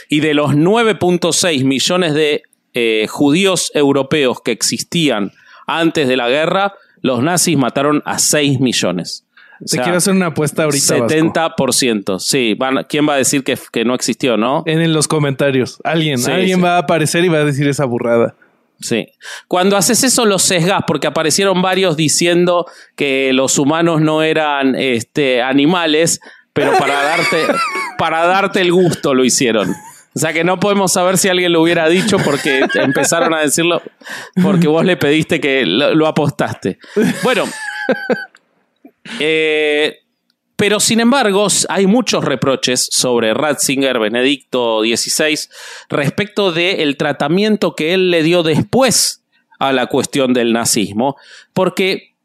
[0.10, 5.32] Y de los 9.6 millones de eh, judíos europeos que existían
[5.68, 9.27] antes de la guerra, los nazis mataron a 6 millones.
[9.66, 10.98] Te quiero hacer una apuesta ahorita.
[10.98, 12.20] 70%.
[12.20, 14.64] Sí, ¿quién va a decir que, que, no existió, no?
[14.66, 15.80] En, los comentarios.
[15.84, 18.36] Alguien, alguien va a aparecer y va a decir esa burrada.
[18.80, 19.08] Sí.
[19.48, 25.42] Cuando haces eso lo sesgas porque aparecieron varios diciendo que los humanos no eran este,
[25.42, 26.20] animales,
[26.54, 27.38] pero para darte,
[27.98, 29.72] para darte el gusto lo hicieron.
[30.16, 33.84] O sea que no podemos saber si alguien lo hubiera dicho porque empezaron a decirlo
[34.42, 36.80] porque vos le pediste que lo apostaste.
[37.22, 37.44] Bueno,
[39.20, 40.00] eh,
[40.58, 45.38] pero sin embargo, hay muchos reproches sobre Ratzinger, Benedicto XVI,
[45.88, 49.24] respecto del tratamiento que él le dio después
[49.60, 51.16] a la cuestión del nazismo,
[51.54, 52.16] porque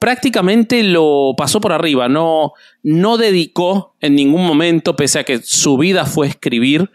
[0.00, 5.78] prácticamente lo pasó por arriba, no, no dedicó en ningún momento, pese a que su
[5.78, 6.90] vida fue escribir,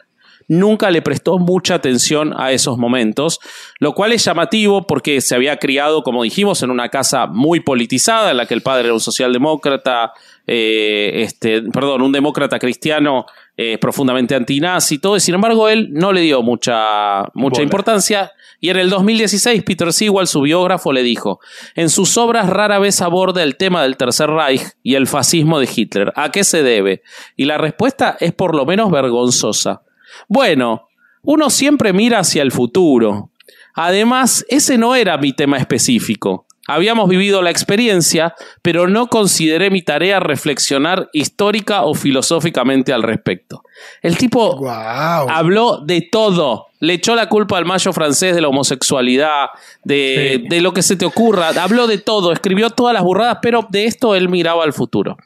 [0.48, 3.40] nunca le prestó mucha atención a esos momentos,
[3.80, 8.32] lo cual es llamativo porque se había criado, como dijimos, en una casa muy politizada,
[8.32, 10.14] en la que el padre era un socialdemócrata,
[10.46, 13.26] eh, este, perdón, un demócrata cristiano
[13.56, 18.32] eh, profundamente antinazi y todo, y sin embargo él no le dio mucha, mucha importancia.
[18.60, 21.40] Y en el 2016 Peter Sewell, su biógrafo, le dijo,
[21.76, 25.70] en sus obras rara vez aborda el tema del Tercer Reich y el fascismo de
[25.74, 26.14] Hitler.
[26.16, 27.04] ¿A qué se debe?
[27.36, 29.84] Y la respuesta es por lo menos vergonzosa.
[30.28, 30.88] Bueno,
[31.22, 33.32] uno siempre mira hacia el futuro.
[33.76, 36.46] Además, ese no era mi tema específico.
[36.66, 43.64] Habíamos vivido la experiencia, pero no consideré mi tarea reflexionar histórica o filosóficamente al respecto.
[44.02, 46.68] El tipo habló de todo.
[46.80, 49.48] Le echó la culpa al mayo francés de la homosexualidad,
[49.84, 51.50] de, de, lo que se te ocurra.
[51.50, 55.18] Habló de todo, escribió todas las burradas, pero de esto él miraba al futuro.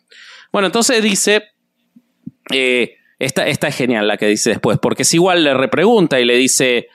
[0.52, 1.43] Bueno, entonces dice,
[2.52, 6.25] eh, esta, esta es genial la que dice después, porque es igual le repregunta y
[6.25, 6.88] le dice,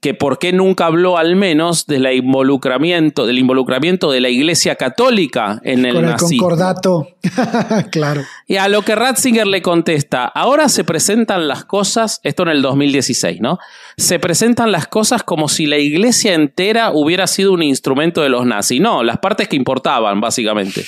[0.00, 5.60] que por qué nunca habló al menos del involucramiento, del involucramiento de la Iglesia Católica
[5.62, 7.08] en el, Con el concordato,
[7.90, 8.22] claro.
[8.46, 12.62] Y a lo que Ratzinger le contesta, ahora se presentan las cosas, esto en el
[12.62, 13.58] 2016, ¿no?
[13.98, 18.46] Se presentan las cosas como si la Iglesia entera hubiera sido un instrumento de los
[18.46, 18.80] nazis.
[18.80, 20.82] No, las partes que importaban, básicamente.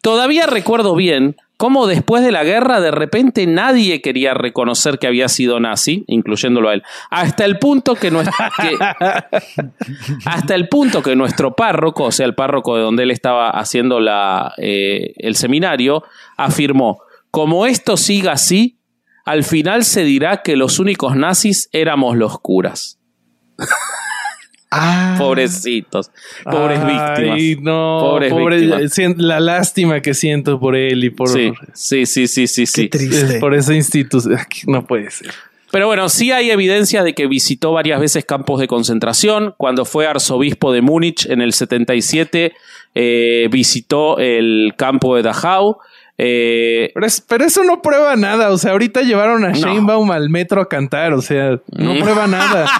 [0.00, 5.28] Todavía recuerdo bien cómo después de la guerra de repente nadie quería reconocer que había
[5.28, 8.34] sido nazi, incluyéndolo a él, hasta el punto que, nuestro,
[10.24, 14.00] hasta el punto que nuestro párroco, o sea, el párroco de donde él estaba haciendo
[14.00, 16.02] la, eh, el seminario,
[16.36, 18.80] afirmó, como esto siga así,
[19.24, 22.98] al final se dirá que los únicos nazis éramos los curas.
[24.74, 25.16] Ah.
[25.18, 26.10] Pobrecitos.
[26.44, 27.62] Pobres víctimas.
[27.62, 28.92] No, Pobres pobre- víctimas.
[28.92, 32.62] sien- La lástima que siento por él y por, Sí, sí, sí, sí, sí.
[32.64, 32.88] Qué sí.
[32.88, 33.38] triste.
[33.40, 34.38] por esa institución.
[34.66, 35.30] No puede ser.
[35.70, 39.54] Pero bueno, sí hay evidencia de que visitó varias veces campos de concentración.
[39.56, 42.52] Cuando fue arzobispo de Múnich en el 77,
[42.94, 45.78] eh, visitó el campo de Dachau.
[46.18, 48.50] Eh, Pero, es- pero eso no prueba nada.
[48.50, 49.54] O sea, ahorita llevaron a No.
[49.54, 51.12] Sheinbaum al metro a cantar.
[51.14, 52.68] O sea, no prueba nada.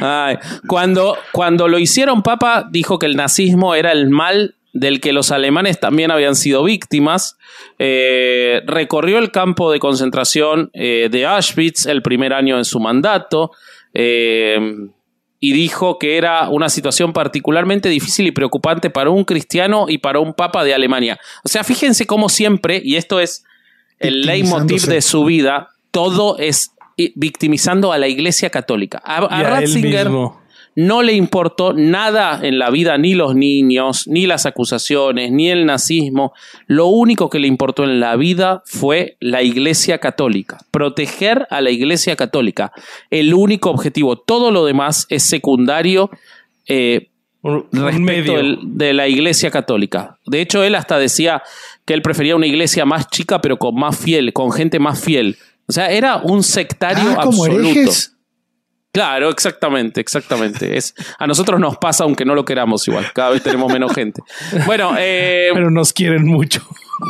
[0.00, 0.36] Ay,
[0.68, 5.32] cuando, cuando lo hicieron papa, dijo que el nazismo era el mal del que los
[5.32, 7.36] alemanes también habían sido víctimas.
[7.78, 13.50] Eh, recorrió el campo de concentración eh, de Auschwitz el primer año de su mandato.
[13.94, 14.58] eh,
[15.40, 20.18] y dijo que era una situación particularmente difícil y preocupante para un cristiano y para
[20.18, 21.18] un papa de Alemania.
[21.44, 23.44] O sea, fíjense cómo siempre, y esto es
[23.98, 26.72] el leitmotiv de su vida, todo es
[27.14, 29.00] victimizando a la Iglesia Católica.
[29.04, 30.40] A, él Ratzinger mismo.
[30.80, 35.66] No le importó nada en la vida, ni los niños, ni las acusaciones, ni el
[35.66, 36.32] nazismo.
[36.68, 41.70] Lo único que le importó en la vida fue la Iglesia Católica, proteger a la
[41.70, 42.70] Iglesia Católica.
[43.10, 46.10] El único objetivo, todo lo demás es secundario.
[46.68, 47.08] eh,
[47.42, 50.18] Un, un respecto del- de la iglesia católica.
[50.26, 51.42] De hecho, él hasta decía
[51.84, 55.36] que él prefería una iglesia más chica, pero con más fiel, con gente más fiel.
[55.66, 57.68] O sea, era un sectario Ah, como absoluto.
[57.70, 58.14] herejes.
[58.92, 60.76] Claro, exactamente, exactamente.
[60.76, 63.06] Es, a nosotros nos pasa aunque no lo queramos igual.
[63.12, 64.22] Cada vez tenemos menos gente.
[64.66, 66.62] Bueno, eh, Pero nos quieren mucho.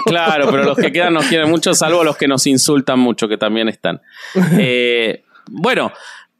[0.04, 3.38] Claro, pero los que quedan nos quieren mucho, salvo los que nos insultan mucho, que
[3.38, 4.02] también están.
[4.58, 5.92] Eh, bueno,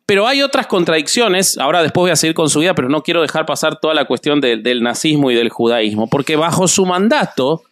[0.04, 1.56] pero hay otras contradicciones.
[1.56, 4.04] Ahora después voy a seguir con su vida, pero no quiero dejar pasar toda la
[4.06, 7.62] cuestión de- del nazismo y del judaísmo, porque bajo su mandato,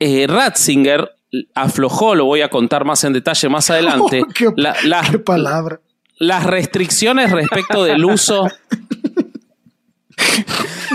[0.00, 1.12] eh, Ratzinger
[1.54, 5.18] aflojó, lo voy a contar más en detalle más adelante, Oh, qué, la- la- qué
[5.18, 5.80] palabra.
[6.20, 8.46] Las restricciones respecto del uso.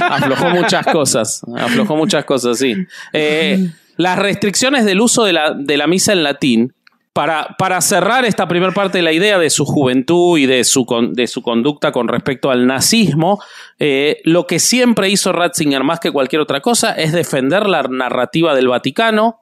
[0.02, 1.42] aflojó muchas cosas.
[1.58, 2.76] Aflojó muchas cosas, sí.
[3.12, 6.74] Eh, las restricciones del uso de la, de la misa en latín.
[7.12, 10.86] Para, para cerrar esta primera parte de la idea de su juventud y de su,
[11.14, 13.42] de su conducta con respecto al nazismo,
[13.80, 18.54] eh, lo que siempre hizo Ratzinger más que cualquier otra cosa es defender la narrativa
[18.54, 19.40] del Vaticano,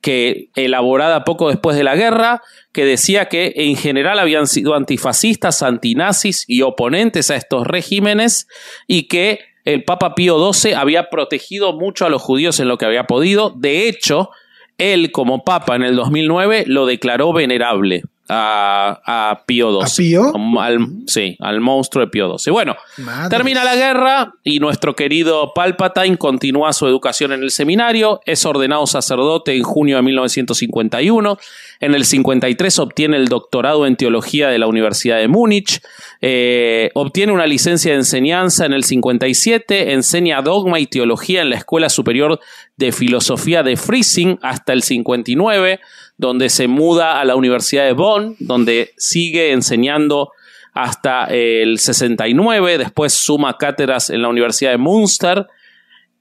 [0.00, 5.62] que elaborada poco después de la guerra, que decía que en general habían sido antifascistas,
[5.62, 8.48] antinazis y oponentes a estos regímenes
[8.86, 12.86] y que el Papa Pío XII había protegido mucho a los judíos en lo que
[12.86, 13.50] había podido.
[13.50, 14.30] De hecho,
[14.78, 20.14] él como Papa en el 2009 lo declaró venerable a, a Pío XII.
[20.14, 20.60] ¿A Pío?
[20.60, 22.52] Al- sí, al monstruo de Pío XII.
[22.52, 23.28] Bueno, Madre.
[23.28, 28.86] Termina la guerra y nuestro querido Palpatine continúa su educación en el seminario, es ordenado
[28.86, 31.38] sacerdote en junio de 1951,
[31.80, 35.80] en el 53 obtiene el doctorado en teología de la Universidad de Múnich,
[36.20, 41.56] eh, obtiene una licencia de enseñanza en el 57, enseña dogma y teología en la
[41.56, 42.38] Escuela Superior
[42.80, 45.80] de filosofía de Freising hasta el 59,
[46.16, 50.30] donde se muda a la Universidad de Bonn, donde sigue enseñando
[50.72, 55.46] hasta el 69, después suma cátedras en la Universidad de Münster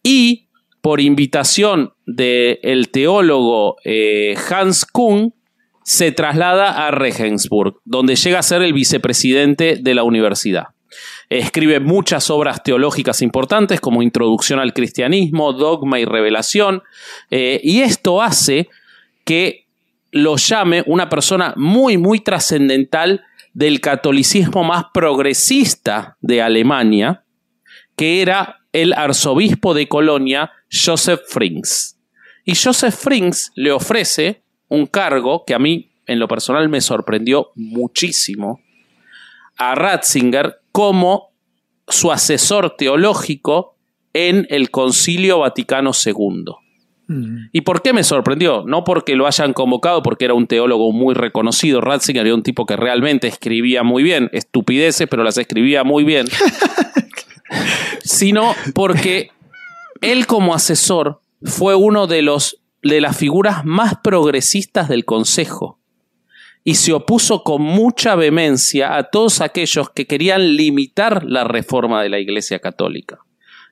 [0.04, 0.50] y
[0.82, 5.34] por invitación del teólogo eh, Hans Kuhn,
[5.84, 10.68] se traslada a Regensburg, donde llega a ser el vicepresidente de la universidad.
[11.30, 16.84] Escribe muchas obras teológicas importantes como Introducción al Cristianismo, Dogma y Revelación,
[17.30, 18.70] eh, y esto hace
[19.24, 19.68] que
[20.12, 23.24] lo llame una persona muy, muy trascendental
[23.54, 27.24] del catolicismo más progresista de Alemania,
[27.96, 31.98] que era el arzobispo de Colonia, Joseph Frings.
[32.46, 37.52] Y Joseph Frings le ofrece un cargo que a mí en lo personal me sorprendió
[37.56, 38.62] muchísimo
[39.58, 41.34] a Ratzinger como
[41.90, 43.76] su asesor teológico
[44.14, 46.46] en el Concilio Vaticano II.
[47.52, 48.64] ¿Y por qué me sorprendió?
[48.66, 51.82] No porque lo hayan convocado, porque era un teólogo muy reconocido.
[51.82, 56.28] Ratzinger era un tipo que realmente escribía muy bien, estupideces, pero las escribía muy bien.
[58.02, 59.32] sino porque
[60.00, 65.79] él como asesor fue uno de los de las figuras más progresistas del Consejo
[66.64, 72.10] y se opuso con mucha vehemencia a todos aquellos que querían limitar la reforma de
[72.10, 73.20] la Iglesia Católica.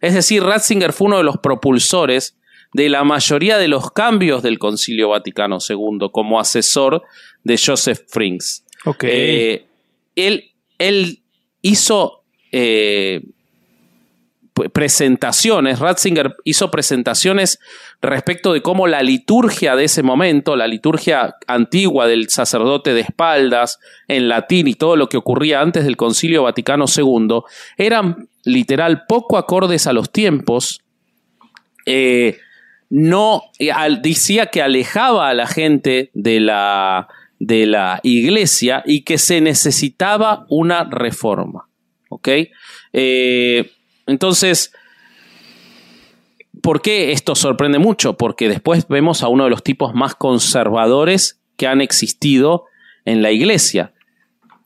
[0.01, 2.37] Es decir, Ratzinger fue uno de los propulsores
[2.73, 7.03] de la mayoría de los cambios del Concilio Vaticano II como asesor
[7.43, 8.63] de Joseph Frings.
[9.01, 9.65] Eh,
[10.15, 11.23] él, él,
[11.61, 13.21] hizo eh,
[14.71, 17.59] presentaciones, Ratzinger hizo presentaciones
[18.01, 23.79] respecto de cómo la liturgia de ese momento, la liturgia antigua del sacerdote de espaldas,
[24.07, 27.41] en latín y todo lo que ocurría antes del Concilio Vaticano II,
[27.77, 30.81] eran literal poco acordes a los tiempos.
[31.85, 32.37] Eh,
[32.89, 33.43] no
[34.01, 37.07] decía que alejaba a la gente de la,
[37.39, 41.67] de la iglesia y que se necesitaba una reforma.
[42.09, 42.29] ¿Ok?
[42.93, 43.71] Eh,
[44.07, 44.73] entonces,
[46.61, 48.17] ¿por qué esto sorprende mucho?
[48.17, 52.65] Porque después vemos a uno de los tipos más conservadores que han existido
[53.05, 53.93] en la iglesia,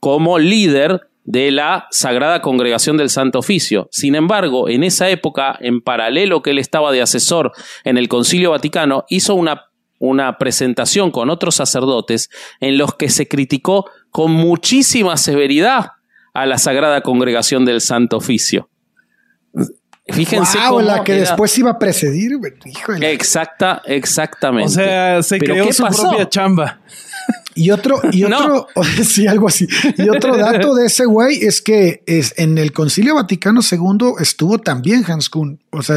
[0.00, 3.88] como líder de la Sagrada Congregación del Santo Oficio.
[3.90, 7.52] Sin embargo, en esa época, en paralelo que él estaba de asesor
[7.84, 9.66] en el Concilio Vaticano, hizo una,
[9.98, 15.92] una presentación con otros sacerdotes en los que se criticó con muchísima severidad
[16.34, 18.68] a la Sagrada Congregación del Santo Oficio.
[20.06, 22.32] Fíjense cómo la que después iba a precedir.
[23.00, 24.70] Exacta, exactamente.
[24.70, 26.80] O sea, se creó su propia chamba.
[27.54, 28.66] Y otro, y otro,
[29.04, 29.66] sí, algo así.
[29.96, 34.58] Y otro dato de ese güey es que es, en el Concilio Vaticano II estuvo
[34.58, 35.60] también Hans Kuhn.
[35.70, 35.96] O sea,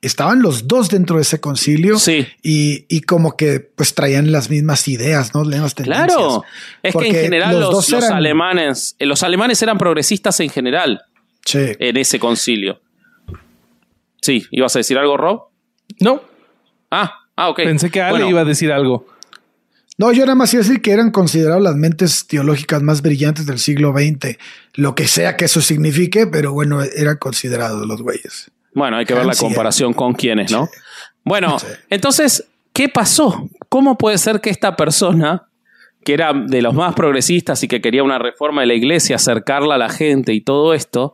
[0.00, 1.98] estaban los dos dentro de ese concilio.
[1.98, 2.26] Sí.
[2.42, 5.44] Y, como que pues traían las mismas ideas, ¿no?
[5.44, 6.44] Las claro.
[6.82, 11.02] Es que en general los, los alemanes, los alemanes eran progresistas en general.
[11.44, 11.58] Sí.
[11.78, 12.80] En ese concilio.
[14.22, 15.48] Sí, ¿ibas a decir algo, Rob?
[16.00, 16.22] No.
[16.90, 17.56] Ah, ah, ok.
[17.56, 19.06] Pensé que Ale iba a decir algo.
[19.98, 23.46] No, yo nada más iba a decir que eran considerados las mentes teológicas más brillantes
[23.46, 24.38] del siglo XX,
[24.74, 28.50] lo que sea que eso signifique, pero bueno, eran considerados los güeyes.
[28.74, 30.68] Bueno, hay que ver la comparación con quiénes, ¿no?
[31.24, 31.56] Bueno,
[31.90, 33.48] entonces, ¿qué pasó?
[33.68, 35.48] ¿Cómo puede ser que esta persona,
[36.04, 39.74] que era de los más progresistas y que quería una reforma de la iglesia, acercarla
[39.74, 41.12] a la gente y todo esto,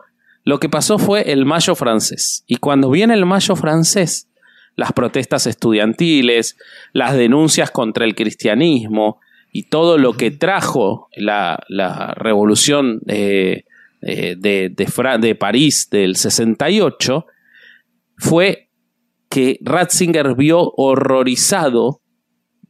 [0.49, 2.43] lo que pasó fue el Mayo francés.
[2.47, 4.31] Y cuando viene el Mayo francés,
[4.77, 6.57] las protestas estudiantiles,
[6.95, 9.21] las denuncias contra el cristianismo
[9.53, 11.63] y todo lo que trajo la,
[12.17, 13.65] revolución eh,
[14.01, 17.27] eh, de, de, París del 68,
[18.17, 18.71] fue
[19.29, 22.01] que Ratzinger vio horrorizado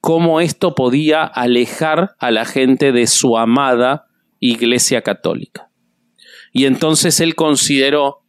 [0.00, 4.08] cómo esto podía alejar a la gente de su amada
[4.40, 5.67] Iglesia Católica.
[6.52, 8.22] Y entonces él consideró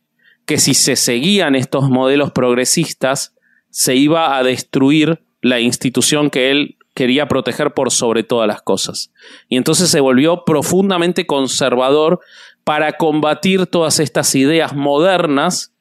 [0.45, 3.36] que si se seguían estos modelos progresistas,
[3.69, 9.13] se iba a destruir la institución que él quería proteger por sobre todas las cosas.
[9.47, 12.19] Y entonces se volvió profundamente conservador
[12.63, 15.73] para combatir todas estas ideas modernas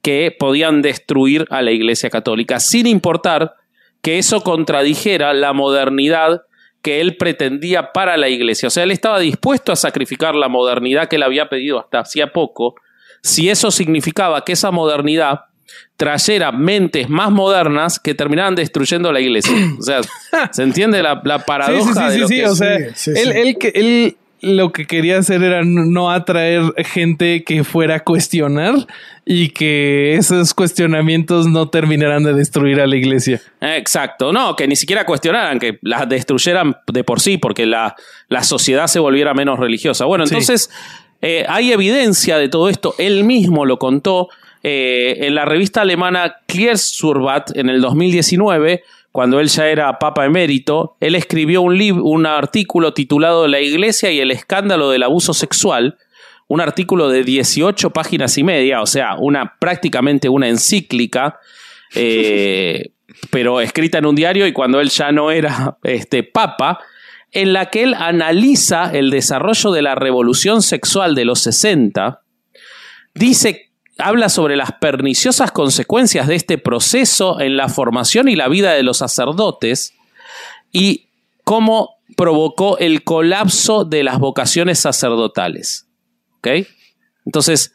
[0.00, 3.54] que podían destruir a la Iglesia Católica, sin importar
[4.00, 6.42] que eso contradijera la modernidad
[6.84, 8.68] que él pretendía para la iglesia.
[8.68, 12.30] O sea, él estaba dispuesto a sacrificar la modernidad que él había pedido hasta hacía
[12.30, 12.74] poco,
[13.22, 15.46] si eso significaba que esa modernidad
[15.96, 19.54] trayera mentes más modernas que terminaban destruyendo la iglesia.
[19.78, 20.02] O sea,
[20.52, 22.10] ¿se entiende la, paradoja?
[22.10, 27.44] Sí, sí, sí, o sea, él, él, lo que quería hacer era no atraer gente
[27.44, 28.74] que fuera a cuestionar
[29.24, 33.40] y que esos cuestionamientos no terminaran de destruir a la iglesia.
[33.60, 37.96] Exacto, no, que ni siquiera cuestionaran, que la destruyeran de por sí, porque la,
[38.28, 40.04] la sociedad se volviera menos religiosa.
[40.04, 40.70] Bueno, entonces
[41.22, 44.28] eh, hay evidencia de todo esto, él mismo lo contó
[44.62, 46.36] eh, en la revista alemana
[46.76, 48.82] Surbat en el 2019
[49.14, 54.18] cuando él ya era papa emérito, él escribió un, un artículo titulado La Iglesia y
[54.18, 55.98] el escándalo del abuso sexual,
[56.48, 61.38] un artículo de 18 páginas y media, o sea, una prácticamente una encíclica,
[61.94, 62.90] eh,
[63.30, 66.80] pero escrita en un diario y cuando él ya no era este, papa,
[67.30, 72.20] en la que él analiza el desarrollo de la revolución sexual de los 60,
[73.14, 73.63] dice
[73.98, 78.82] habla sobre las perniciosas consecuencias de este proceso en la formación y la vida de
[78.82, 79.94] los sacerdotes
[80.72, 81.08] y
[81.44, 85.86] cómo provocó el colapso de las vocaciones sacerdotales.
[86.38, 86.48] ¿Ok?
[87.24, 87.72] Entonces,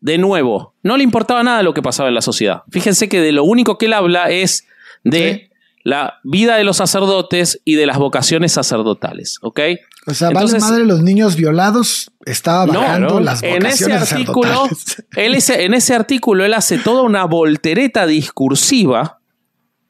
[0.00, 2.64] de nuevo, no le importaba nada lo que pasaba en la sociedad.
[2.70, 4.66] Fíjense que de lo único que él habla es
[5.04, 5.51] de
[5.84, 9.38] la vida de los sacerdotes y de las vocaciones sacerdotales.
[9.42, 9.60] ¿Ok?
[10.06, 14.68] O sea, vale madre los niños violados, estaba bajando las vocaciones en ese artículo,
[15.16, 19.20] él en ese artículo él hace toda una voltereta discursiva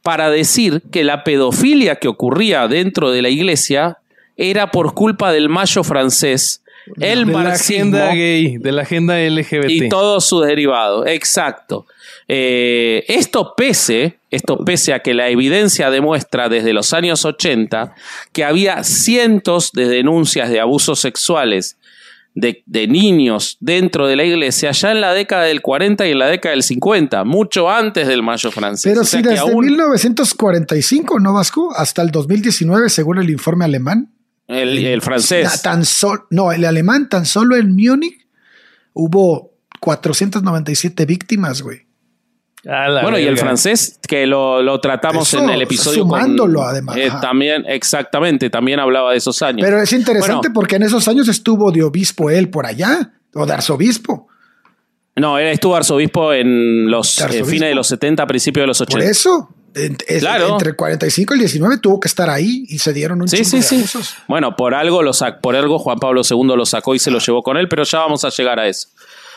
[0.02, 3.98] para decir que la pedofilia que ocurría dentro de la iglesia
[4.36, 6.62] era por culpa del mayo francés,
[7.00, 11.06] el de la agenda gay, de la agenda LGBT y todos sus derivados.
[11.06, 11.86] Exacto.
[12.28, 17.94] Eh, esto pese, esto pese a que la evidencia demuestra desde los años 80
[18.32, 21.76] que había cientos de denuncias de abusos sexuales
[22.34, 26.28] de, niños dentro de la iglesia ya en la década del 40 y en la
[26.28, 28.90] década del 50, mucho antes del Mayo francés.
[28.90, 31.74] Pero si desde 1945, ¿no, Vasco?
[31.76, 34.14] Hasta el 2019, según el informe alemán.
[34.48, 35.62] El, francés.
[35.62, 35.82] Tan
[36.30, 38.26] no, el alemán, tan solo en Múnich
[38.94, 41.91] hubo 497 víctimas, güey
[42.64, 46.02] bueno, y el francés, que lo, tratamos en el episodio.
[46.02, 46.96] Sumándolo, además.
[46.96, 49.62] Eh, también, exactamente, también hablaba de esos años.
[49.62, 53.52] Pero es interesante porque en esos años estuvo de obispo él por allá, o de
[53.52, 54.28] arzobispo.
[55.16, 58.98] No, él estuvo arzobispo en los eh, fines de los 70, principios de los 80.
[58.98, 59.48] Por eso,
[60.20, 60.52] claro.
[60.52, 63.62] entre 45 y el 19 tuvo que estar ahí y se dieron un sí, sí,
[63.62, 63.84] sí.
[64.28, 67.42] Bueno, por algo, lo por algo Juan Pablo II lo sacó y se lo llevó
[67.42, 68.88] con él, pero ya vamos a llegar a eso.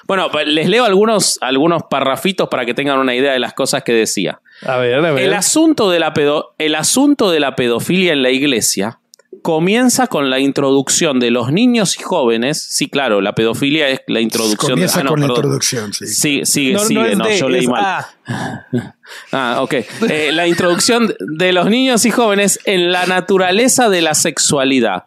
[0.07, 3.93] Bueno, les leo algunos, algunos parrafitos para que tengan una idea de las cosas que
[3.93, 4.39] decía.
[4.61, 5.23] A ver, a ver.
[5.23, 6.13] El asunto de la,
[6.57, 8.99] el asunto de la pedofilia en la iglesia
[9.41, 12.65] comienza con la introducción de los niños y jóvenes.
[12.67, 14.71] Sí, claro, la pedofilia es la introducción.
[14.71, 16.07] Comienza de, ah, con la introducción, sí.
[16.07, 17.15] Sí, sigue, sigue.
[17.15, 18.05] No, yo leí mal.
[19.31, 19.73] Ah, ok.
[20.09, 25.05] Eh, la introducción de los niños y jóvenes en la naturaleza de la sexualidad.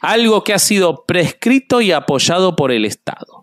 [0.00, 3.37] Algo que ha sido prescrito y apoyado por el Estado.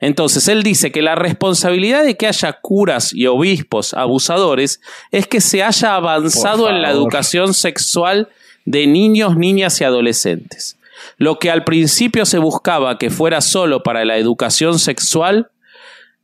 [0.00, 4.80] Entonces, él dice que la responsabilidad de que haya curas y obispos abusadores
[5.10, 8.28] es que se haya avanzado en la educación sexual
[8.64, 10.78] de niños, niñas y adolescentes.
[11.16, 15.50] Lo que al principio se buscaba que fuera solo para la educación sexual,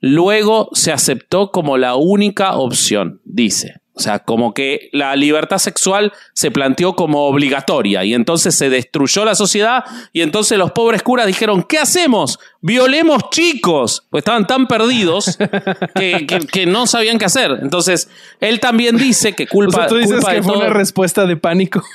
[0.01, 3.81] luego se aceptó como la única opción, dice.
[3.97, 9.25] O sea, como que la libertad sexual se planteó como obligatoria y entonces se destruyó
[9.25, 12.41] la sociedad y entonces los pobres curas dijeron, ¿qué hacemos?
[12.61, 15.39] Violemos chicos, pues estaban tan perdidos
[15.95, 17.59] que, no sabían qué hacer.
[17.63, 18.09] Entonces,
[18.41, 21.83] él también dice que culpa, tú dices que fue una respuesta de pánico.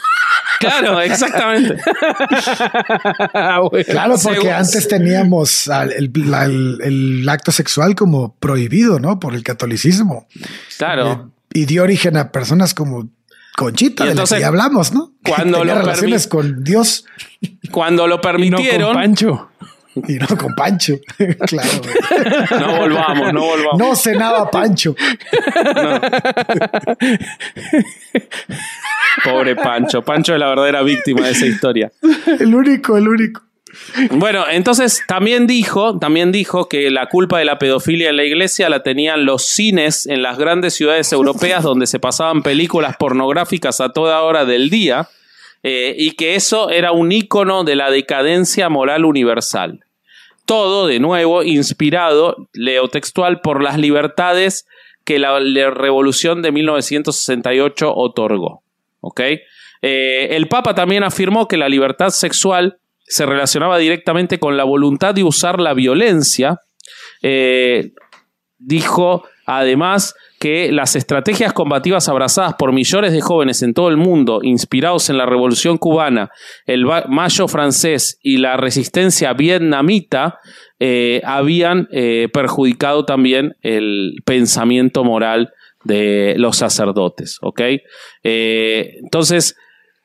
[0.59, 1.77] Claro, exactamente.
[3.31, 9.21] claro, porque antes teníamos el, acto sexual como prohibido, ¿no?
[9.21, 10.27] Por el catolicismo.
[10.77, 11.31] Claro.
[11.53, 13.09] Y dio origen a personas como
[13.59, 15.13] Conchita, de las que hablamos, ¿no?
[15.23, 17.05] Cuando lo relaciones con Dios.
[17.71, 18.93] Cuando lo permitieron.
[18.93, 19.49] con Pancho.
[20.07, 20.97] Y no con Pancho.
[21.47, 21.69] claro.
[22.57, 23.77] No volvamos, no volvamos.
[23.79, 24.95] No cenaba Pancho.
[29.25, 30.03] Pobre Pancho.
[30.03, 31.91] Pancho es la verdadera víctima de esa historia.
[32.39, 33.41] El único, el único.
[34.11, 38.69] Bueno, entonces también dijo, también dijo que la culpa de la pedofilia en la iglesia
[38.69, 43.89] la tenían los cines en las grandes ciudades europeas donde se pasaban películas pornográficas a
[43.89, 45.09] toda hora del día
[45.63, 49.83] eh, y que eso era un ícono de la decadencia moral universal.
[50.45, 54.65] Todo, de nuevo, inspirado, leo textual, por las libertades
[55.03, 58.63] que la, revolución de 1968 otorgó.
[59.81, 62.79] Eh, el Papa también afirmó que la libertad sexual
[63.09, 66.61] se relacionaba directamente con la voluntad de usar la violencia.
[67.21, 67.91] Eh,
[68.57, 74.41] dijo además que las estrategias combativas abrazadas por millones de jóvenes en todo el mundo,
[74.43, 76.29] inspirados en la Revolución cubana,
[76.65, 80.39] el Mayo francés y la resistencia vietnamita,
[80.79, 85.51] eh, habían eh, perjudicado también el pensamiento moral
[85.83, 87.39] de los sacerdotes.
[88.23, 89.57] Eh, entonces,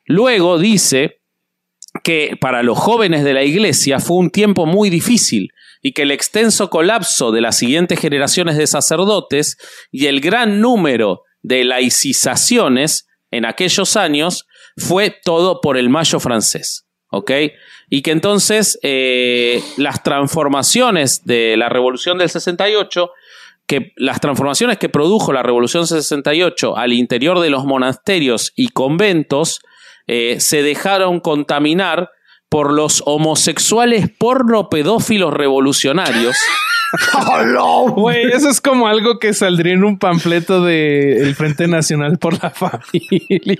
[0.05, 1.19] luego dice
[2.03, 6.11] que para los jóvenes de la iglesia fue un tiempo muy difícil y que el
[6.11, 9.57] extenso colapso de las siguientes generaciones de sacerdotes
[9.91, 14.45] y el gran número de laicizaciones en aquellos años
[14.77, 16.87] fue todo por el mayo francés.
[17.11, 17.31] ¿Ok?
[17.89, 23.11] Y que entonces eh, las transformaciones de la revolución del 68
[23.67, 29.61] que las transformaciones que produjo la Revolución 68 al interior de los monasterios y conventos
[30.07, 32.11] eh, se dejaron contaminar
[32.49, 36.37] por los homosexuales porno pedófilos revolucionarios.
[37.59, 42.51] oh, eso es como algo que saldría en un panfleto del Frente Nacional por la
[42.51, 43.59] Familia.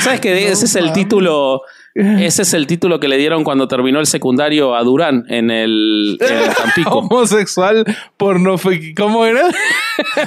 [0.00, 1.62] ¿Sabes que ese es el título
[2.24, 6.18] ese es el título que le dieron cuando terminó el secundario a Durán en el,
[6.56, 6.98] Tampico.
[6.98, 7.84] Homosexual
[8.16, 8.56] porno.
[8.96, 9.48] ¿Cómo era?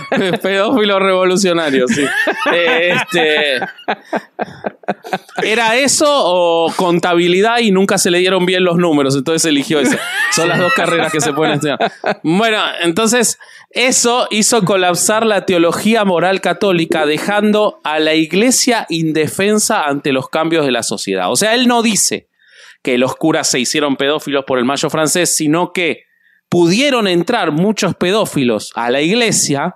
[0.41, 2.05] Pedófilo revolucionario, sí.
[2.53, 3.59] Este,
[5.43, 9.15] ¿Era eso o contabilidad y nunca se le dieron bien los números?
[9.15, 9.97] Entonces eligió eso.
[10.31, 11.79] Son las dos carreras que se pueden estudiar.
[12.23, 13.37] Bueno, entonces
[13.71, 20.65] eso hizo colapsar la teología moral católica, dejando a la iglesia indefensa ante los cambios
[20.65, 21.29] de la sociedad.
[21.31, 22.29] O sea, él no dice
[22.81, 26.03] que los curas se hicieron pedófilos por el mayo francés, sino que
[26.49, 29.75] pudieron entrar muchos pedófilos a la iglesia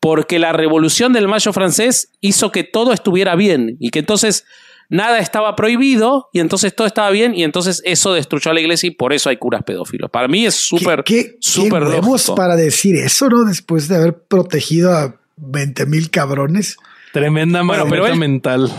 [0.00, 4.46] porque la revolución del mayo francés hizo que todo estuviera bien y que entonces
[4.88, 8.88] nada estaba prohibido y entonces todo estaba bien y entonces eso destruyó a la iglesia
[8.88, 10.10] y por eso hay curas pedófilos.
[10.10, 11.04] Para mí es súper,
[11.40, 11.84] súper
[12.34, 13.44] para decir eso, ¿no?
[13.44, 16.76] Después de haber protegido a 20 mil cabrones.
[17.12, 18.70] Tremenda bueno, mental.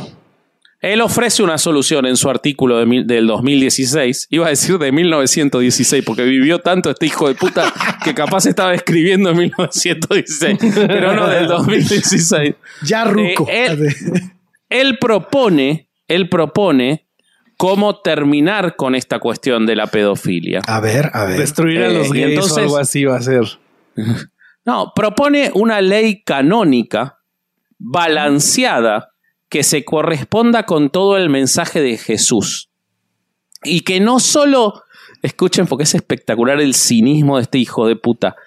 [0.82, 4.28] Él ofrece una solución en su artículo del 2016.
[4.32, 7.72] Iba a decir de 1916, porque vivió tanto este hijo de puta
[8.04, 10.58] que capaz estaba escribiendo en 1916,
[10.88, 12.56] pero no del 2016.
[12.84, 13.46] Ya ruco.
[13.48, 13.78] Eh,
[14.70, 17.08] él, propone, él propone
[17.58, 20.62] cómo terminar con esta cuestión de la pedofilia.
[20.66, 21.38] A ver, a ver.
[21.38, 23.44] Destruir a los eh, gays o algo así va a ser.
[24.64, 27.18] No, propone una ley canónica
[27.80, 29.11] balanceada
[29.52, 32.70] que se corresponda con todo el mensaje de Jesús.
[33.64, 34.86] Y que no solo,
[35.22, 38.38] escuchen porque es espectacular el cinismo de este hijo de puta,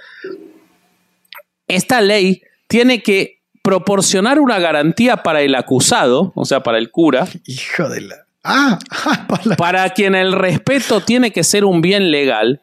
[1.68, 7.28] esta ley tiene que proporcionar una garantía para el acusado, o sea, para el cura.
[7.44, 8.16] Hijo de la...
[8.42, 8.78] Ah,
[9.28, 12.62] para, para quien el respeto tiene que ser un bien legal,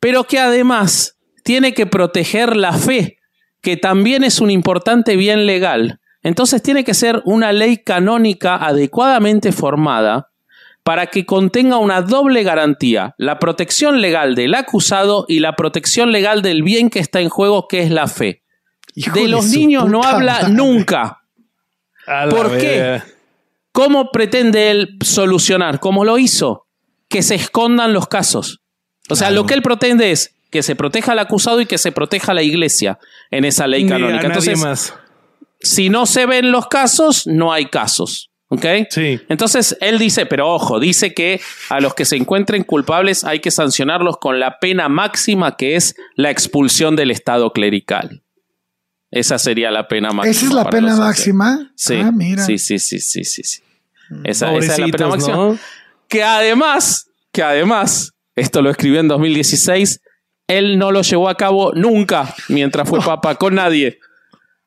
[0.00, 3.18] pero que además tiene que proteger la fe,
[3.60, 9.52] que también es un importante bien legal entonces tiene que ser una ley canónica adecuadamente
[9.52, 10.32] formada
[10.82, 16.42] para que contenga una doble garantía, la protección legal del acusado y la protección legal
[16.42, 18.42] del bien que está en juego, que es la fe.
[18.96, 21.22] de los niños no habla nunca.
[22.28, 23.00] ¿Por qué?
[23.70, 25.78] ¿Cómo pretende él solucionar?
[25.78, 26.66] ¿Cómo lo hizo?
[27.08, 28.62] Que se escondan los casos.
[29.08, 31.92] O sea, lo que él pretende es que se proteja al acusado y que se
[31.92, 32.98] proteja a la iglesia
[33.30, 34.26] en esa ley canónica.
[34.26, 34.92] Entonces, más
[35.60, 38.30] si no se ven los casos, no hay casos.
[38.48, 38.64] ¿Ok?
[38.90, 39.20] Sí.
[39.28, 43.50] Entonces él dice, pero ojo, dice que a los que se encuentren culpables hay que
[43.50, 48.22] sancionarlos con la pena máxima que es la expulsión del Estado clerical.
[49.10, 50.30] Esa sería la pena máxima.
[50.30, 51.72] ¿Esa es la pena máxima?
[51.74, 51.94] Sí.
[51.96, 52.44] Ah, mira.
[52.44, 53.62] Sí, sí, sí, sí, sí, sí.
[54.22, 55.58] Esa, es la pena máxima.
[56.08, 60.00] Que además, que además, esto lo escribió en 2016,
[60.46, 63.98] él no lo llevó a cabo nunca mientras fue papa con nadie.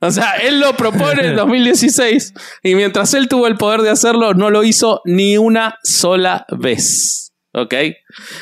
[0.02, 2.34] O sea, él lo propone en 2016
[2.64, 7.34] y mientras él tuvo el poder de hacerlo, no lo hizo ni una sola vez.
[7.54, 7.74] ¿Ok?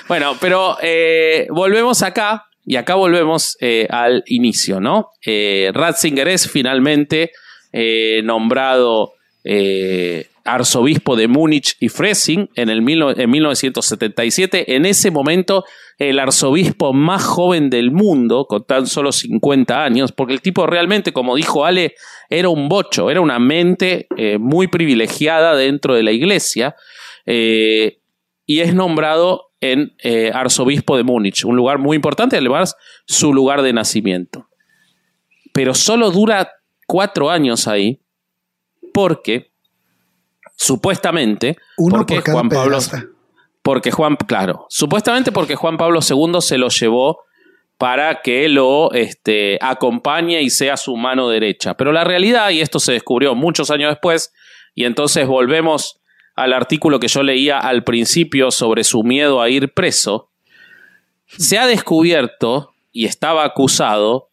[0.07, 5.11] Bueno, pero eh, volvemos acá y acá volvemos eh, al inicio, ¿no?
[5.25, 7.31] Eh, Ratzinger es finalmente
[8.23, 9.13] nombrado
[10.47, 14.75] arzobispo de Múnich y Freising en, en 1977.
[14.75, 15.65] En ese momento,
[15.97, 21.11] el arzobispo más joven del mundo, con tan solo 50 años, porque el tipo realmente,
[21.11, 21.95] como dijo Ale,
[22.29, 26.75] era un bocho, era una mente eh, muy privilegiada dentro de la iglesia,
[27.25, 27.99] eh,
[28.45, 32.75] y es nombrado en eh, arzobispo de Múnich, un lugar muy importante, además
[33.05, 34.47] su lugar de nacimiento.
[35.51, 36.51] Pero solo dura
[36.85, 37.99] cuatro años ahí,
[38.93, 39.51] porque
[40.59, 42.79] Supuestamente, porque Juan Pablo.
[43.61, 47.19] Porque Juan, claro, supuestamente porque Juan Pablo II se lo llevó
[47.77, 51.75] para que lo este, acompañe y sea su mano derecha.
[51.75, 54.33] Pero la realidad, y esto se descubrió muchos años después,
[54.73, 56.01] y entonces volvemos
[56.35, 60.31] al artículo que yo leía al principio sobre su miedo a ir preso,
[61.25, 64.31] se ha descubierto y estaba acusado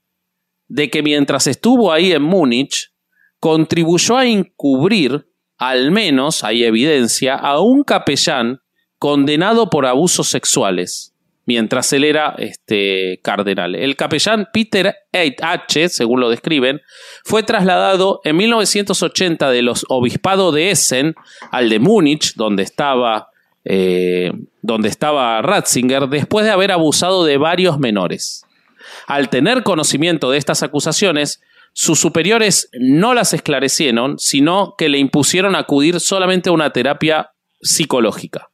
[0.68, 2.93] de que mientras estuvo ahí en Múnich,
[3.41, 8.61] contribuyó a encubrir, al menos hay evidencia, a un capellán
[8.98, 11.14] condenado por abusos sexuales
[11.46, 13.74] mientras él era este, cardenal.
[13.74, 16.80] El capellán Peter H., según lo describen,
[17.24, 21.14] fue trasladado en 1980 de los obispados de Essen
[21.50, 23.28] al de Múnich, donde estaba,
[23.64, 24.32] eh,
[24.62, 28.44] donde estaba Ratzinger, después de haber abusado de varios menores.
[29.07, 31.40] Al tener conocimiento de estas acusaciones,
[31.75, 38.49] sus superiores no las esclarecieron, sino que le impusieron acudir solamente a una terapia psicológica.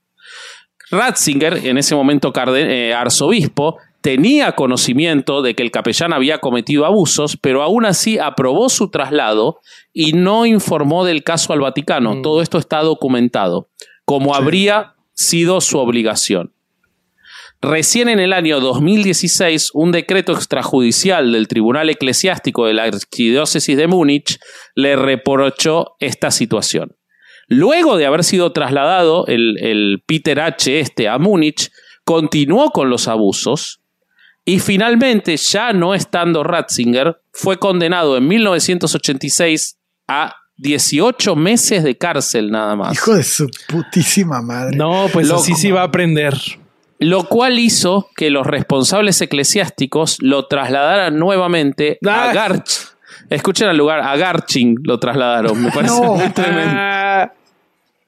[0.91, 7.37] Ratzinger, en ese momento eh, arzobispo, tenía conocimiento de que el capellán había cometido abusos,
[7.37, 9.61] pero aún así aprobó su traslado
[9.93, 12.15] y no informó del caso al Vaticano.
[12.15, 12.23] Mm.
[12.23, 13.69] Todo esto está documentado,
[14.07, 16.55] como habría sido su obligación.
[17.63, 23.87] Recién en el año 2016, un decreto extrajudicial del Tribunal Eclesiástico de la Arquidiócesis de
[23.87, 24.39] Múnich
[24.75, 26.97] le reprochó esta situación.
[27.49, 30.81] Luego de haber sido trasladado el, Peter H.
[30.81, 31.71] este a Múnich,
[32.05, 33.81] continuó con los abusos
[34.47, 39.77] y finalmente, ya no estando Ratzinger, fue condenado en 1986
[40.09, 42.95] a 18 meses de cárcel nada más.
[42.95, 44.77] Hijo de su putísima madre.
[44.79, 46.35] No, pues así sí va a aprender.
[47.01, 52.33] Lo cual hizo que los responsables eclesiásticos lo trasladaran nuevamente a ah.
[52.33, 52.91] Garch.
[53.31, 55.63] Escuchen al lugar, a Garching lo trasladaron.
[55.63, 57.33] Me parece muy tremendo.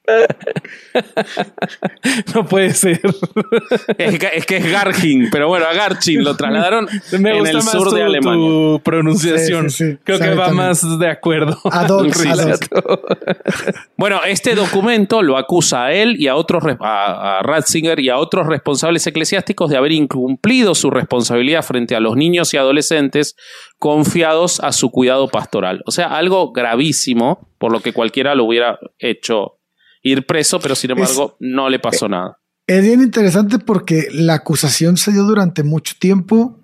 [2.35, 2.99] no puede ser.
[3.97, 8.47] Es que, es Garching, pero bueno, a Garching lo trasladaron en el sur de Alemania.
[8.47, 9.67] Tu pronunciación.
[10.03, 11.57] Creo que va más de acuerdo.
[13.97, 18.47] bueno, este documento lo acusa a él y a otros a, Ratzinger y a otros
[18.47, 23.37] responsables eclesiásticos de haber incumplido su responsabilidad frente a los niños y adolescentes
[23.79, 25.81] confiados a su cuidado pastoral.
[25.85, 29.59] O sea, algo gravísimo por lo que cualquiera lo hubiera hecho
[30.03, 32.39] ir preso, pero sin embargo no le pasó nada.
[32.67, 36.59] Es bien interesante porque la acusación se dio durante mucho tiempo,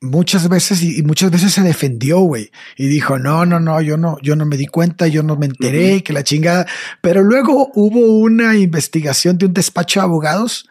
[0.00, 4.18] muchas veces y, muchas veces se defendió, güey, y dijo, no, no, no, yo no,
[4.22, 6.66] yo no me di cuenta, yo no me enteré, que la chingada.
[7.00, 10.68] Pero luego hubo una investigación de un despacho de abogados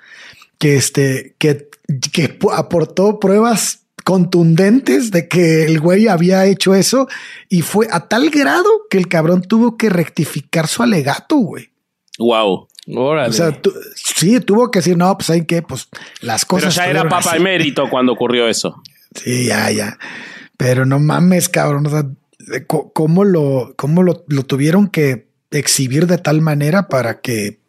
[0.58, 1.70] que, este, que,
[2.12, 7.08] que aportó pruebas contundentes de que el güey había hecho eso
[7.48, 11.70] y fue a tal grado que el cabrón tuvo que rectificar su alegato, güey.
[12.20, 12.68] Wow.
[12.96, 13.60] O sea,
[13.96, 15.90] sí, tuvo que decir, no, pues hay que, pues
[16.22, 16.76] las cosas.
[16.76, 18.82] Pero ya era papa emérito cuando ocurrió eso.
[19.16, 19.98] Sí, ya, ya.
[20.58, 21.86] Pero no mames, cabrón.
[21.88, 22.04] O sea,
[22.68, 27.60] ¿cómo, lo, cómo lo, lo tuvieron que exhibir de tal manera para que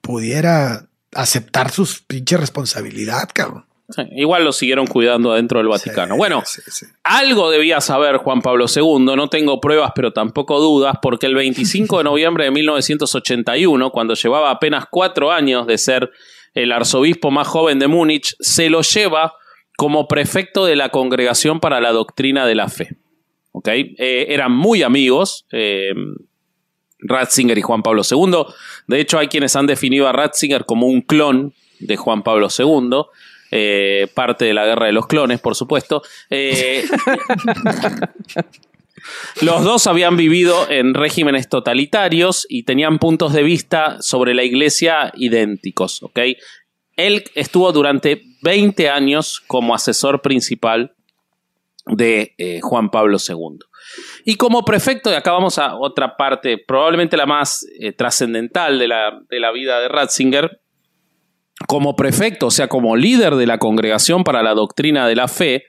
[0.00, 3.66] pudiera aceptar su pinche responsabilidad, cabrón?
[4.12, 6.16] Igual lo siguieron cuidando adentro del Vaticano.
[6.16, 6.42] bueno,
[7.02, 11.98] algo debía saber Juan Pablo II, no tengo pruebas pero tampoco dudas, porque el 25
[11.98, 16.10] de noviembre de 1981, cuando llevaba apenas cuatro años de ser
[16.54, 19.34] el arzobispo más joven de Múnich, se lo lleva
[19.76, 22.96] como prefecto de la Congregación para la Doctrina de la Fe.
[23.66, 25.46] Eh, eran muy amigos.
[25.52, 25.92] Eh,
[27.04, 28.46] Ratzinger y Juan Pablo II.
[28.86, 32.90] De hecho, hay quienes han definido a Ratzinger como un clon de Juan Pablo II.
[33.56, 36.02] Eh, parte de la guerra de los clones, por supuesto.
[36.28, 36.84] Eh,
[39.42, 45.12] los dos habían vivido en regímenes totalitarios y tenían puntos de vista sobre la iglesia
[45.14, 46.00] idénticos.
[46.96, 50.96] Él estuvo durante 20 años como asesor principal
[51.86, 53.60] de eh, Juan Pablo II.
[54.24, 57.64] Y como prefecto, y acá vamos a otra parte, probablemente la más
[57.96, 60.60] trascendental de la, de la vida de Ratzinger,
[61.66, 65.64] como prefecto, o sea, como líder de la Congregación para la Doctrina de la Fe,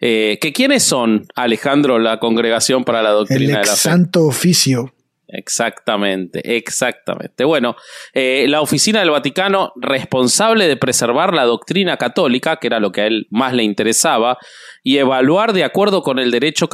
[0.00, 3.76] eh, que quiénes son, Alejandro, la Congregación para la Doctrina de la Fe.
[3.76, 4.92] Santo Oficio.
[5.32, 7.44] Exactamente, exactamente.
[7.44, 7.74] Bueno,
[8.12, 13.00] eh, la oficina del Vaticano, responsable de preservar la doctrina católica, que era lo que
[13.00, 14.36] a él más le interesaba,
[14.82, 16.68] y evaluar de acuerdo con el derecho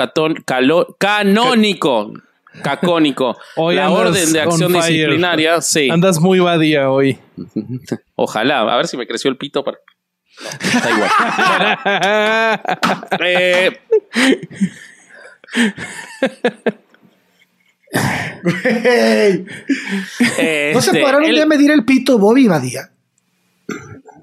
[0.98, 2.12] canónico,
[2.62, 5.60] cacónico, la orden de acción disciplinaria.
[5.60, 5.90] Sí.
[5.90, 7.18] Andas muy badía hoy.
[8.14, 9.78] Ojalá, a ver si me creció el pito para.
[10.60, 11.10] está igual.
[20.38, 22.90] Eh, no se este, podrán un día medir el pito Bobby Badía.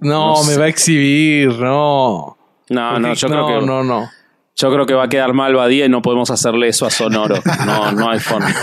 [0.01, 2.37] No, me va a exhibir, no.
[2.69, 3.65] No, no, yo creo que.
[3.65, 4.09] No, no.
[4.55, 7.35] Yo creo que va a quedar mal Badía y no podemos hacerle eso a Sonoro.
[7.65, 8.53] No, no hay forma.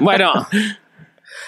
[0.00, 0.32] Bueno,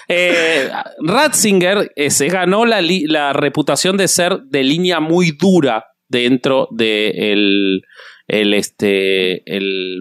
[0.07, 0.69] eh,
[0.99, 7.81] Ratzinger se ganó la, reputación de ser de línea muy dura dentro del
[8.27, 9.43] el, este,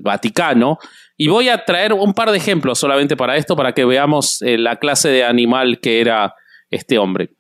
[0.02, 0.78] Vaticano.
[1.16, 4.58] Y voy a traer un par de ejemplos solamente para esto, para que veamos eh,
[4.58, 6.34] la clase de animal que era
[6.70, 7.30] este hombre.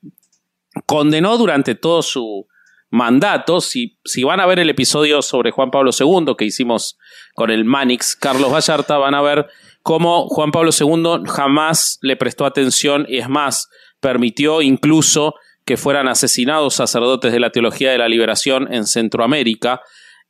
[0.86, 2.46] Condenó durante todo su,
[2.90, 3.66] mandatos.
[3.66, 6.98] Si, si van a ver el episodio sobre Juan Pablo II que hicimos
[7.34, 9.48] con el Manix Carlos Vallarta, van a ver
[9.82, 13.68] cómo Juan Pablo II jamás le prestó atención y es más,
[14.00, 15.34] permitió incluso
[15.64, 19.82] que fueran asesinados sacerdotes de la teología de la liberación en Centroamérica.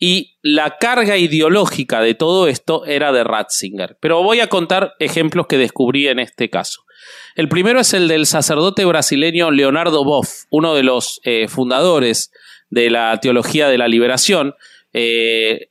[0.02, 3.98] Y la carga ideológica de todo esto era de Ratzinger.
[4.00, 6.84] Pero voy a contar ejemplos que descubrí en este caso.
[7.36, 12.32] El primero es el del sacerdote brasileño Leonardo Boff, uno de los eh, fundadores
[12.70, 14.54] de la teología de la liberación,
[14.92, 15.68] eh,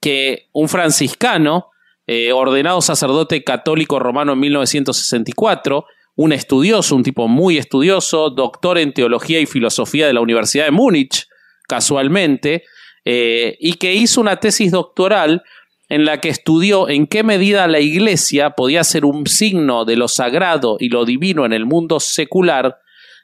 [0.00, 1.68] que un franciscano,
[2.06, 5.86] eh, ordenado sacerdote católico romano en 1964,
[6.16, 10.70] un estudioso, un tipo muy estudioso, doctor en teología y filosofía de la Universidad de
[10.72, 11.28] Múnich,
[11.68, 12.64] casualmente,
[13.04, 15.42] eh, y que hizo una tesis doctoral
[15.88, 20.08] en la que estudió en qué medida la Iglesia podía ser un signo de lo
[20.08, 22.78] sagrado y lo divino en el mundo secular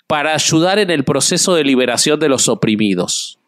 [0.07, 3.39] para ayudar en el proceso de liberación de los oprimidos.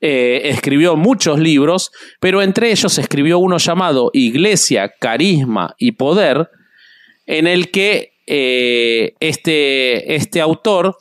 [0.00, 6.48] Eh, escribió muchos libros, pero entre ellos escribió uno llamado Iglesia, Carisma y Poder,
[7.26, 10.98] en el que eh, este, este, autor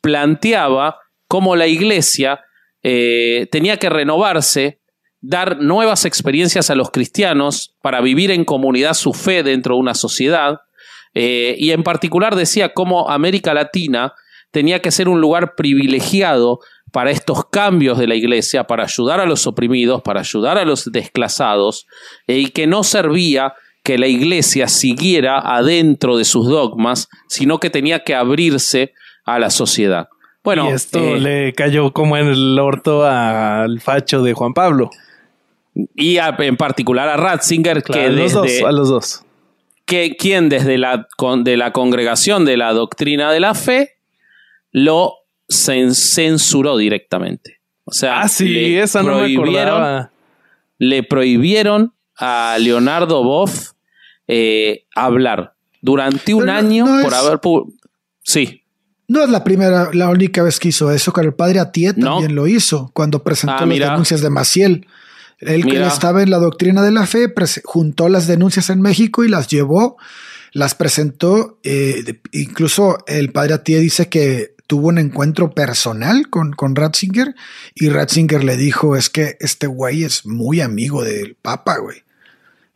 [0.00, 2.40] planteaba cómo la Iglesia
[2.82, 4.80] eh, tenía que renovarse,
[5.20, 9.94] dar nuevas experiencias a los cristianos para vivir en comunidad su fe dentro de una
[9.94, 10.60] sociedad,
[11.20, 14.14] eh, y en particular decía cómo América Latina
[14.52, 16.60] tenía que ser un lugar privilegiado
[16.92, 20.92] para estos cambios de la iglesia, para ayudar a los oprimidos, para ayudar a los
[20.92, 21.88] desclasados,
[22.28, 27.68] eh, y que no servía que la iglesia siguiera adentro de sus dogmas, sino que
[27.68, 28.92] tenía que abrirse
[29.24, 30.08] a la sociedad.
[30.44, 34.88] Bueno, y esto eh, le cayó como en el orto al facho de Juan Pablo.
[35.96, 39.24] Y en particular a Ratzinger, que los dos, a los dos
[39.88, 41.08] que quien desde la,
[41.42, 43.96] de la congregación de la doctrina de la fe
[44.70, 45.14] lo
[45.48, 47.62] censuró directamente.
[47.84, 50.10] O sea, ah, le esa no prohibieron,
[50.76, 53.70] Le prohibieron a Leonardo Boff
[54.26, 57.40] eh, hablar durante un año por haber...
[58.22, 58.62] Sí.
[59.06, 62.34] No es la primera, la única vez que hizo eso, que el padre Atiet también
[62.34, 64.86] lo hizo cuando presentó ah, las denuncias de Maciel.
[65.40, 67.32] Él que estaba en la doctrina de la fe,
[67.64, 69.96] juntó las denuncias en México y las llevó,
[70.52, 71.58] las presentó.
[71.62, 77.34] Eh, incluso el padre Atie dice que tuvo un encuentro personal con, con Ratzinger
[77.74, 82.02] y Ratzinger le dijo, es que este güey es muy amigo del Papa, güey.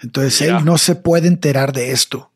[0.00, 2.32] Entonces él no se puede enterar de esto.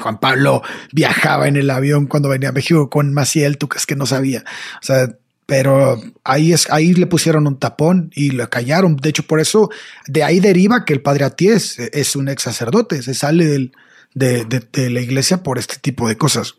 [0.00, 0.62] Juan Pablo
[0.92, 4.44] viajaba en el avión cuando venía a México con Maciel, tú crees que no sabía.
[4.80, 5.14] O sea,
[5.46, 8.96] pero ahí, es, ahí le pusieron un tapón y lo callaron.
[8.96, 9.70] De hecho, por eso
[10.06, 13.72] de ahí deriva que el padre Aties es un ex sacerdote, se sale del,
[14.14, 16.54] de, de, la iglesia por este tipo de cosas.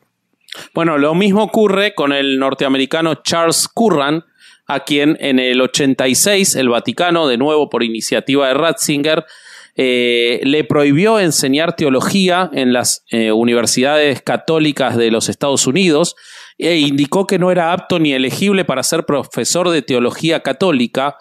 [0.74, 4.24] Bueno, lo mismo ocurre con el norteamericano Charles Curran,
[4.68, 9.26] a quien en el 86 el Vaticano, de nuevo por iniciativa de Ratzinger,
[9.76, 16.16] eh, le prohibió enseñar teología en las eh, universidades católicas de los Estados Unidos
[16.66, 21.18] e indicó que no era apto ni elegible para ser profesor de teología católica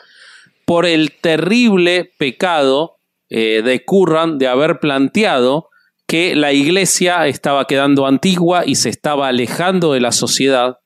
[0.65, 2.97] por el terrible pecado
[3.29, 5.69] eh, de Curran de haber planteado
[6.07, 10.79] que la iglesia estaba quedando antigua y se estaba alejando de la sociedad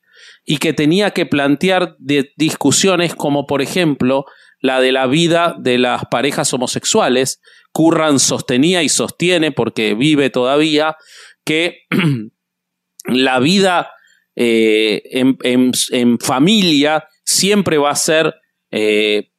[0.44, 4.26] y que tenía que plantear discusiones como por ejemplo
[4.60, 7.40] la de la vida de las parejas homosexuales.
[7.72, 10.96] Curran sostenía y sostiene, porque vive todavía,
[11.44, 11.80] que
[13.04, 13.90] la vida
[14.36, 18.34] eh, en, familia siempre va a ser
[18.70, 19.30] eh,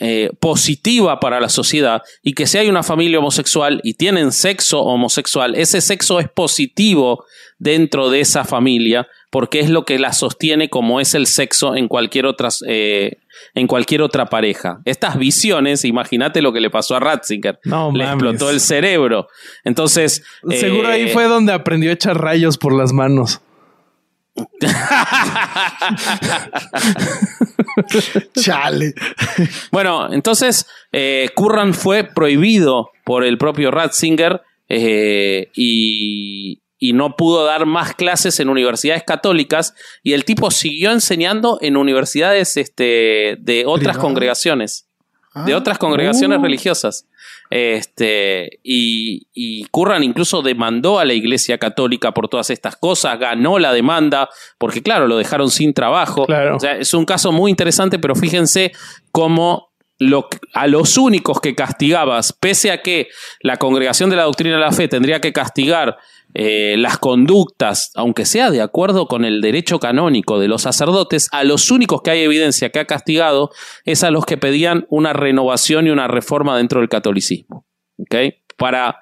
[0.00, 4.82] eh, positiva para la sociedad y que si hay una familia homosexual y tienen sexo
[4.82, 7.24] homosexual, ese sexo es positivo
[7.58, 11.86] dentro de esa familia porque es lo que la sostiene como es el sexo en
[11.86, 14.80] cualquier otra, en cualquier otra pareja.
[14.84, 17.58] Estas visiones, imagínate lo que le pasó a Ratzinger.
[17.94, 19.26] le explotó el cerebro.
[19.64, 20.22] Entonces...
[20.50, 23.40] Seguro ahí fue donde aprendió a echar rayos por las manos.
[28.34, 28.94] Chale.
[29.70, 37.44] bueno, entonces eh, Curran fue prohibido por el propio Ratzinger eh, y, y no pudo
[37.44, 43.64] dar más clases en universidades católicas y el tipo siguió enseñando en universidades este, de
[43.66, 44.88] otras congregaciones,
[45.34, 45.56] de ah.
[45.56, 46.42] otras congregaciones uh.
[46.42, 47.06] religiosas.
[47.50, 53.58] Este, y, y, Curran incluso demandó a la Iglesia Católica por todas estas cosas, ganó
[53.58, 54.28] la demanda,
[54.58, 56.26] porque claro, lo dejaron sin trabajo.
[56.54, 58.72] O sea, es un caso muy interesante, pero fíjense
[59.12, 63.08] cómo lo, a los únicos que castigabas, pese a que
[63.40, 65.98] la congregación de la doctrina de la fe tendría que castigar
[66.36, 71.44] eh, las conductas, aunque sea de acuerdo con el derecho canónico de los sacerdotes, a
[71.44, 73.50] los únicos que hay evidencia que ha castigado
[73.84, 77.66] es a los que pedían una renovación y una reforma dentro del catolicismo.
[78.56, 78.96] Para,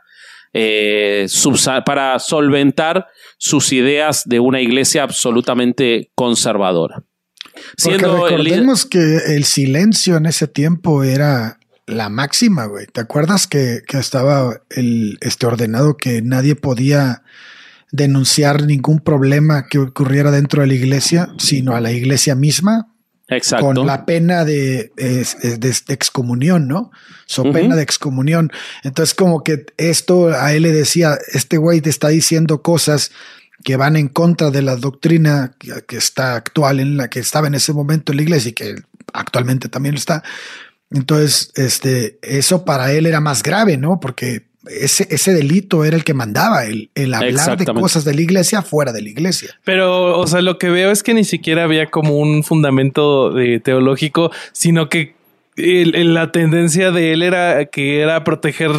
[0.53, 1.27] eh,
[1.87, 3.07] para solventar
[3.39, 7.03] sus ideas de una iglesia absolutamente conservadora.
[7.83, 11.59] Porque recordemos que el silencio en ese tiempo era
[11.93, 12.87] la máxima, güey.
[12.87, 17.23] ¿Te acuerdas que, estaba el, este ordenado que nadie podía
[17.91, 22.89] denunciar ningún problema que ocurriera dentro de la iglesia, sino a la iglesia misma?
[23.29, 23.67] Exacto.
[23.67, 24.93] Con la pena de,
[25.89, 26.91] excomunión, ¿no?
[27.27, 28.51] So pena de excomunión.
[28.83, 33.11] Entonces, como que esto a él le decía, este güey te está diciendo cosas
[33.65, 37.55] que van en contra de la doctrina que, está actual en la que estaba en
[37.55, 38.75] ese momento en la iglesia y que
[39.13, 40.23] actualmente también está.
[40.95, 43.99] Entonces, este, eso para él era más grave, ¿no?
[44.01, 48.21] Porque ese, ese delito era el que mandaba, el, el hablar de cosas de la
[48.21, 49.51] iglesia fuera de la iglesia.
[49.65, 53.61] Pero, o sea, lo que veo es que ni siquiera había como un fundamento de
[53.61, 55.15] teológico, sino que
[55.57, 58.71] la tendencia de él era que era proteger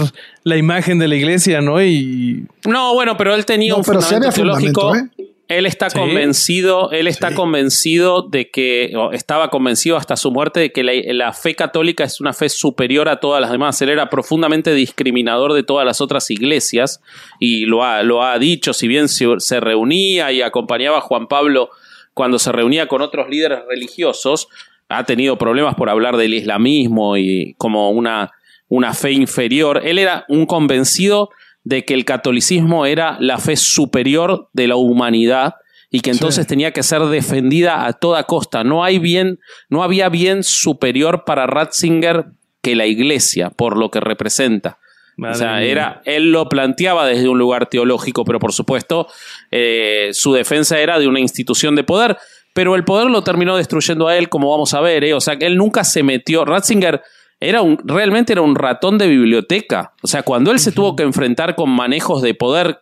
[0.44, 1.84] la imagen de la iglesia, ¿no?
[1.84, 4.96] Y no, bueno, pero él tenía un fundamento teológico.
[4.96, 5.10] ¿eh?
[5.50, 10.84] Él está convencido, él está convencido de que, estaba convencido hasta su muerte de que
[10.84, 13.82] la, fe católica es una fe superior a todas las demás.
[13.82, 17.02] Él era profundamente discriminador de todas las otras iglesias
[17.40, 21.28] y lo ha, lo ha dicho, si bien se, se reunía y acompañaba a Juan
[21.28, 21.70] Pablo
[22.14, 24.48] cuando se reunía con otros líderes religiosos,
[24.88, 28.32] ha tenido problemas por hablar del islamismo y como una,
[28.70, 29.82] una fe inferior.
[29.84, 31.30] Él era un convencido
[31.64, 35.56] de que el catolicismo era la fe superior de la humanidad
[35.90, 38.64] y que entonces tenía que ser defendida a toda costa.
[38.64, 39.40] No hay bien,
[39.70, 42.26] no había bien superior para Ratzinger
[42.62, 44.80] que la iglesia, por lo que representa.
[45.18, 49.08] o sea, era, él lo planteaba desde un lugar teológico, pero por supuesto
[49.52, 52.18] eh, su defensa era de una institución de poder
[52.54, 55.14] pero el poder lo terminó destruyendo a él, como vamos a ver, ¿eh?
[55.14, 57.02] o sea que él nunca se metió, Ratzinger
[57.44, 61.04] era un, realmente era un ratón de biblioteca, o sea, cuando él se tuvo que
[61.04, 62.80] enfrentar con manejos de poder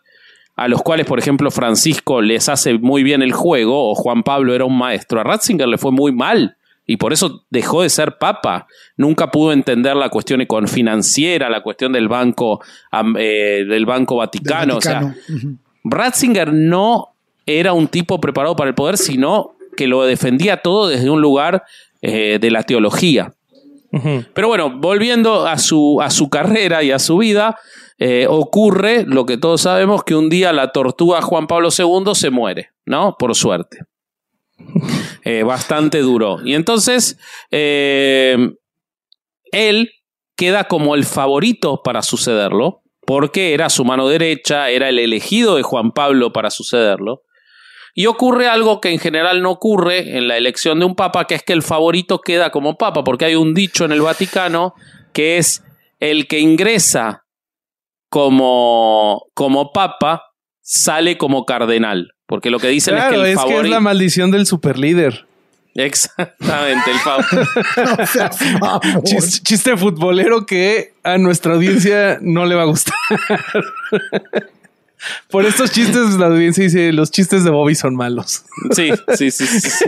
[0.56, 4.54] a los cuales, por ejemplo, Francisco les hace muy bien el juego, o Juan Pablo
[4.54, 6.56] era un maestro, a Ratzinger le fue muy mal.
[6.84, 8.66] Y por eso dejó de ser papa.
[8.96, 12.60] Nunca pudo entender la cuestión financiera, la cuestión del banco,
[13.18, 14.78] eh, del banco Vaticano.
[14.78, 15.14] O sea,
[15.84, 17.14] Ratzinger no
[17.46, 21.62] era un tipo preparado para el poder, sino que lo defendía todo desde un lugar
[22.02, 23.32] eh, de la teología.
[24.34, 27.58] Pero bueno, volviendo a su, a su carrera y a su vida,
[27.98, 32.30] eh, ocurre lo que todos sabemos, que un día la tortuga Juan Pablo II se
[32.30, 33.16] muere, ¿no?
[33.18, 33.78] Por suerte.
[35.24, 36.38] Eh, bastante duro.
[36.44, 37.16] Y entonces,
[37.52, 38.58] él
[40.36, 45.62] queda como el favorito para sucederlo, porque era su mano derecha, era el elegido de
[45.62, 47.22] Juan Pablo para sucederlo.
[47.94, 51.34] Y ocurre algo que en general no ocurre en la elección de un papa, que
[51.34, 54.74] es que el favorito queda como papa, porque hay un dicho en el Vaticano
[55.12, 55.62] que es
[56.00, 57.24] el que ingresa
[58.08, 60.32] como, como papa
[60.62, 62.12] sale como cardenal.
[62.26, 65.26] Porque lo que dicen es que el es Que es la maldición del superlíder.
[65.74, 67.50] Exactamente, el favorito.
[69.44, 72.94] chiste futbolero que a nuestra audiencia no le va a gustar.
[75.30, 78.44] Por estos chistes, la audiencia dice: los chistes de Bobby son malos.
[78.70, 79.46] Sí, sí, sí.
[79.46, 79.84] sí,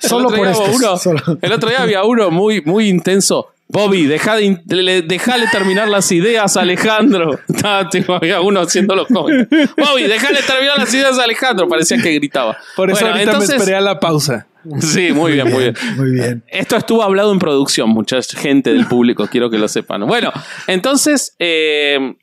[0.00, 3.50] Solo por uno, El otro día había uno muy, muy intenso.
[3.66, 7.40] Bobby, deja de, déjale terminar las ideas, Alejandro.
[8.08, 11.68] había uno haciendo los Bobby, déjale terminar las ideas, Alejandro.
[11.68, 12.56] Parecía que gritaba.
[12.76, 14.46] Por eso ahorita entonces, me esperé a la pausa.
[14.80, 15.74] Sí, muy bien, muy bien.
[15.96, 16.44] Muy bien.
[16.48, 20.06] Esto estuvo hablado en producción, mucha gente del público, quiero que lo sepan.
[20.06, 20.32] Bueno,
[20.66, 22.14] entonces, eh,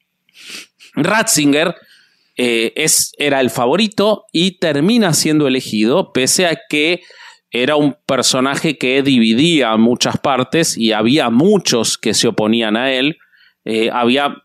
[0.96, 1.76] Ratzinger
[2.38, 7.02] eh, es, era el favorito y termina siendo elegido, pese a que
[7.52, 13.18] era un personaje que dividía muchas partes y había muchos que se oponían a él.
[13.66, 14.44] Eh, había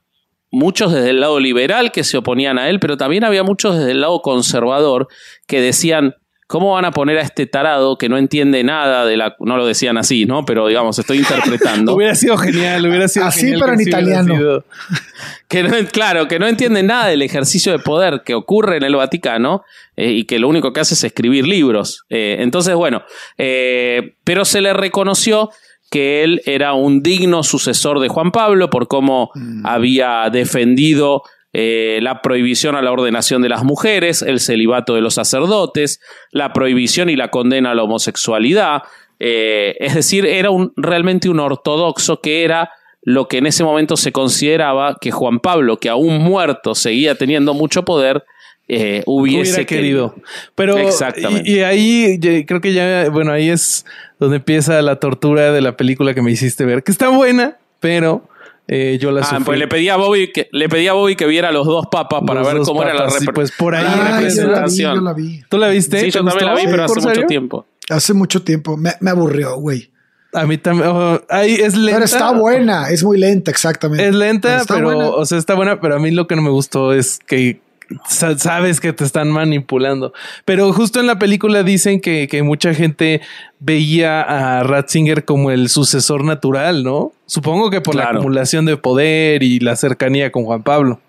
[0.51, 3.93] muchos desde el lado liberal que se oponían a él, pero también había muchos desde
[3.93, 5.07] el lado conservador
[5.47, 6.17] que decían,
[6.49, 9.35] ¿Cómo van a poner a este tarado que no entiende nada de la...
[9.41, 10.45] No lo decían así, ¿no?
[10.45, 11.93] Pero digamos, estoy interpretando.
[11.97, 14.37] hubiera sido genial, hubiera sido Así, genial pero en italiano.
[14.37, 14.65] sido.
[15.49, 18.95] que no, claro, que no entiende nada del ejercicio de poder que ocurre en el
[18.95, 19.65] Vaticano
[19.97, 22.05] eh, y que lo único que hace es escribir libros.
[22.11, 23.03] Eh, entonces, bueno,
[23.39, 25.51] eh, pero se le reconoció
[25.91, 29.31] que él era un digno sucesor de Juan Pablo por cómo
[29.65, 31.23] había defendido
[31.59, 36.53] eh, la prohibición a la ordenación de las mujeres, el celibato de los sacerdotes, la
[36.53, 38.83] prohibición y la condena a la homosexualidad.
[39.21, 43.97] Eh, es decir, era un, realmente un ortodoxo que era lo que en ese momento
[43.97, 48.23] se consideraba que Juan Pablo, que aún muerto seguía teniendo mucho poder,
[48.69, 50.15] eh, hubiese hubiera querido.
[50.57, 51.51] Pero Exactamente.
[51.51, 53.87] Y, y ahí creo que ya, bueno, ahí es
[54.21, 58.29] donde empieza la tortura de la película que me hiciste ver, que está buena, pero
[58.69, 59.45] eh, yo la Ah, sufrí.
[59.45, 62.23] pues le pedí a Bobby que le pedí a Bobby que viera los dos papas
[62.27, 64.25] para Los ver cómo era la repre- pues por ahí la Ah, yo la vi,
[64.25, 64.95] representación.
[64.97, 65.43] yo la vi.
[65.49, 65.99] ¿Tú la viste?
[66.01, 67.67] Sí, ¿Te yo también la vi, pero hace mucho tiempo.
[67.89, 68.77] Hace mucho tiempo.
[68.77, 69.91] Me, me aburrió, güey.
[70.33, 70.89] A mí también.
[70.91, 71.93] oh, ahí es lenta.
[71.95, 72.91] Pero está buena.
[72.91, 74.07] Es muy lenta, exactamente.
[74.09, 75.09] Es lenta, está pero, buena.
[75.11, 77.61] o sea, está buena, pero a mí lo que no me gustó es que
[78.09, 80.13] sabes que te están manipulando.
[80.45, 83.21] Pero justo en la película dicen que, que mucha gente
[83.59, 87.13] veía a Ratzinger como el sucesor natural, ¿no?
[87.27, 91.01] Supongo que por la acumulación de poder y la cercanía con Juan Pablo.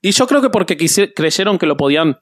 [0.00, 0.76] Y yo creo que porque
[1.14, 2.18] creyeron que lo podían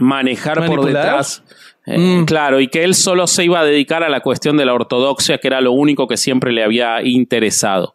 [0.00, 1.42] manejar por detrás.
[1.86, 2.24] Eh, Mm.
[2.24, 5.38] Claro, y que él solo se iba a dedicar a la cuestión de la ortodoxia,
[5.38, 7.94] que era lo único que siempre le había interesado.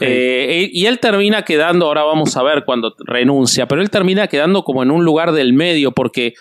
[0.00, 4.62] Eh, y él termina quedando, ahora vamos a ver cuando renuncia, pero él termina quedando
[4.62, 6.34] como en un lugar del medio porque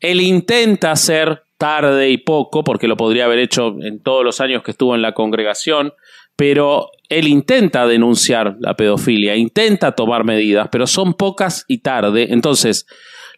[0.00, 4.62] él intenta hacer tarde y poco, porque lo podría haber hecho en todos los años
[4.62, 5.94] que estuvo en la congregación,
[6.36, 12.26] pero él intenta denunciar la pedofilia, intenta tomar medidas, pero son pocas y tarde.
[12.30, 12.86] Entonces,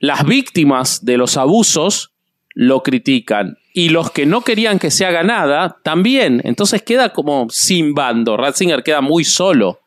[0.00, 2.12] las víctimas de los abusos
[2.60, 6.40] lo critican y los que no querían que se haga nada también.
[6.42, 8.36] Entonces queda como sin bando.
[8.36, 9.78] Ratzinger queda muy solo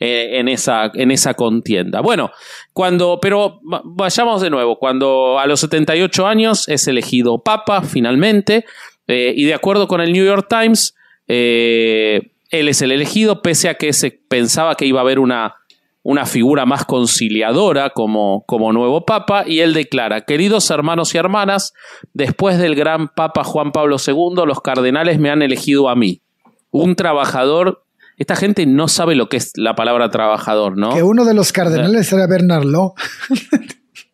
[0.00, 2.00] eh, en, esa, en esa contienda.
[2.00, 2.30] Bueno,
[2.72, 4.78] cuando, pero va- vayamos de nuevo.
[4.78, 8.64] Cuando a los 78 años es elegido papa finalmente
[9.06, 10.94] eh, y de acuerdo con el New York Times,
[11.28, 15.56] eh, él es el elegido pese a que se pensaba que iba a haber una
[16.04, 21.72] una figura más conciliadora como, como nuevo papa, y él declara, queridos hermanos y hermanas,
[22.12, 26.20] después del gran papa Juan Pablo II, los cardenales me han elegido a mí,
[26.70, 27.84] un trabajador.
[28.16, 30.94] Esta gente no sabe lo que es la palabra trabajador, ¿no?
[30.94, 32.94] Que uno de los cardenales era Bernard Law.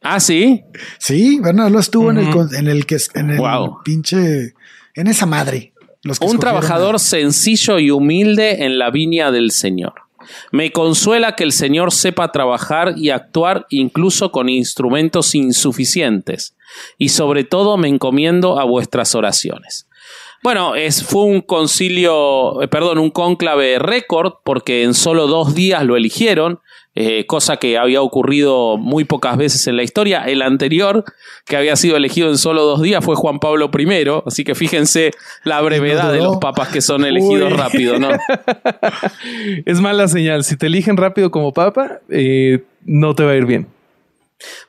[0.03, 0.63] Ah, sí.
[0.99, 3.83] Sí, Bernard Law estuvo en el en el que en el Wow.
[3.85, 4.55] pinche
[4.95, 5.75] en esa madre.
[6.03, 9.93] Los que Un trabajador a- sencillo y humilde en la viña del Señor.
[10.53, 16.57] Me consuela que el Señor sepa trabajar y actuar incluso con instrumentos insuficientes.
[16.99, 19.87] Y sobre todo me encomiendo a vuestras oraciones.
[20.43, 25.85] Bueno, es, fue un concilio, eh, perdón, un cónclave récord, porque en solo dos días
[25.85, 26.61] lo eligieron,
[26.95, 30.25] eh, cosa que había ocurrido muy pocas veces en la historia.
[30.25, 31.05] El anterior,
[31.47, 35.13] que había sido elegido en solo dos días, fue Juan Pablo I, así que fíjense
[35.45, 37.59] la brevedad de los papas que son elegidos Uy.
[37.59, 38.11] rápido, ¿no?
[39.67, 40.45] Es mala señal.
[40.45, 43.67] Si te eligen rápido como papa, eh, no te va a ir bien.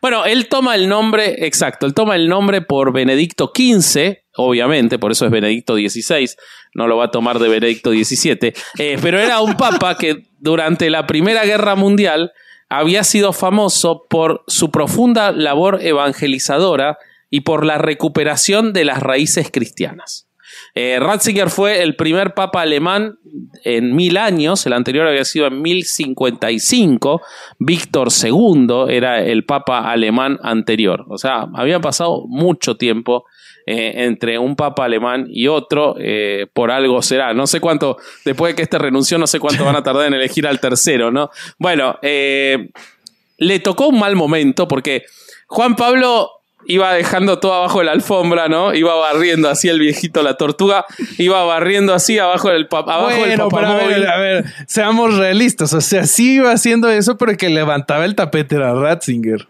[0.01, 5.11] Bueno, él toma el nombre, exacto, él toma el nombre por Benedicto XV, obviamente, por
[5.11, 6.29] eso es Benedicto XVI,
[6.73, 10.89] no lo va a tomar de Benedicto XVII, eh, pero era un papa que durante
[10.89, 12.31] la Primera Guerra Mundial
[12.69, 16.97] había sido famoso por su profunda labor evangelizadora
[17.29, 20.27] y por la recuperación de las raíces cristianas.
[20.73, 23.19] Eh, Ratzinger fue el primer papa alemán
[23.63, 27.21] en mil años, el anterior había sido en 1055,
[27.59, 33.25] Víctor II era el papa alemán anterior, o sea, había pasado mucho tiempo
[33.71, 38.51] eh, entre un papa alemán y otro, eh, por algo será, no sé cuánto, después
[38.51, 41.29] de que este renunció, no sé cuánto van a tardar en elegir al tercero, ¿no?
[41.57, 42.69] Bueno, eh,
[43.37, 45.03] le tocó un mal momento porque
[45.47, 46.29] Juan Pablo
[46.65, 48.73] iba dejando todo abajo de la alfombra, ¿no?
[48.73, 50.85] Iba barriendo así el viejito, la tortuga,
[51.17, 55.71] iba barriendo así abajo del, abajo del bueno, pero a ver, a ver, seamos realistas.
[55.73, 59.47] O sea, sí iba haciendo eso, pero el que levantaba el tapete era Ratzinger.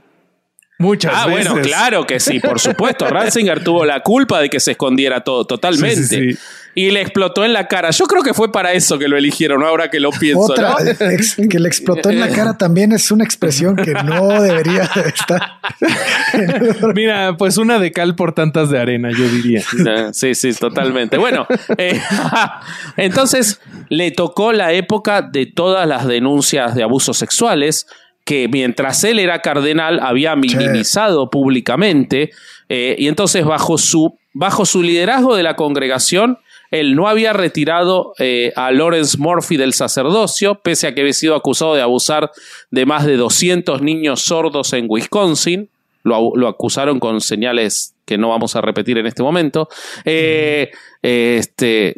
[0.82, 1.50] Muchas Ah, veces.
[1.50, 3.06] bueno, claro que sí, por supuesto.
[3.10, 6.04] Ratzinger tuvo la culpa de que se escondiera todo, totalmente.
[6.04, 6.40] Sí, sí, sí.
[6.74, 7.90] Y le explotó en la cara.
[7.92, 10.54] Yo creo que fue para eso que lo eligieron, ahora que lo pienso.
[10.54, 11.10] Otra ¿no?
[11.12, 15.02] ex- que le explotó en la cara también es una expresión que no debería de
[15.10, 15.42] estar.
[16.96, 19.60] Mira, pues una de cal por tantas de arena, yo diría.
[19.60, 21.18] Eh, Sí, sí, totalmente.
[21.18, 21.46] Bueno,
[21.78, 22.00] eh,
[22.98, 23.60] entonces
[23.90, 27.86] le tocó la época de todas las denuncias de abusos sexuales.
[28.26, 32.32] Que mientras él era cardenal había minimizado públicamente
[32.70, 36.38] eh, y entonces bajo su, bajo su liderazgo de la congregación
[36.72, 41.36] él no había retirado eh, a Lawrence Murphy del sacerdocio, pese a que había sido
[41.36, 42.32] acusado de abusar
[42.72, 45.70] de más de 200 niños sordos en Wisconsin.
[46.04, 49.70] Lo, acusaron con señales que no vamos a repetir en este momento.
[50.06, 50.72] Eh,
[51.02, 51.96] este,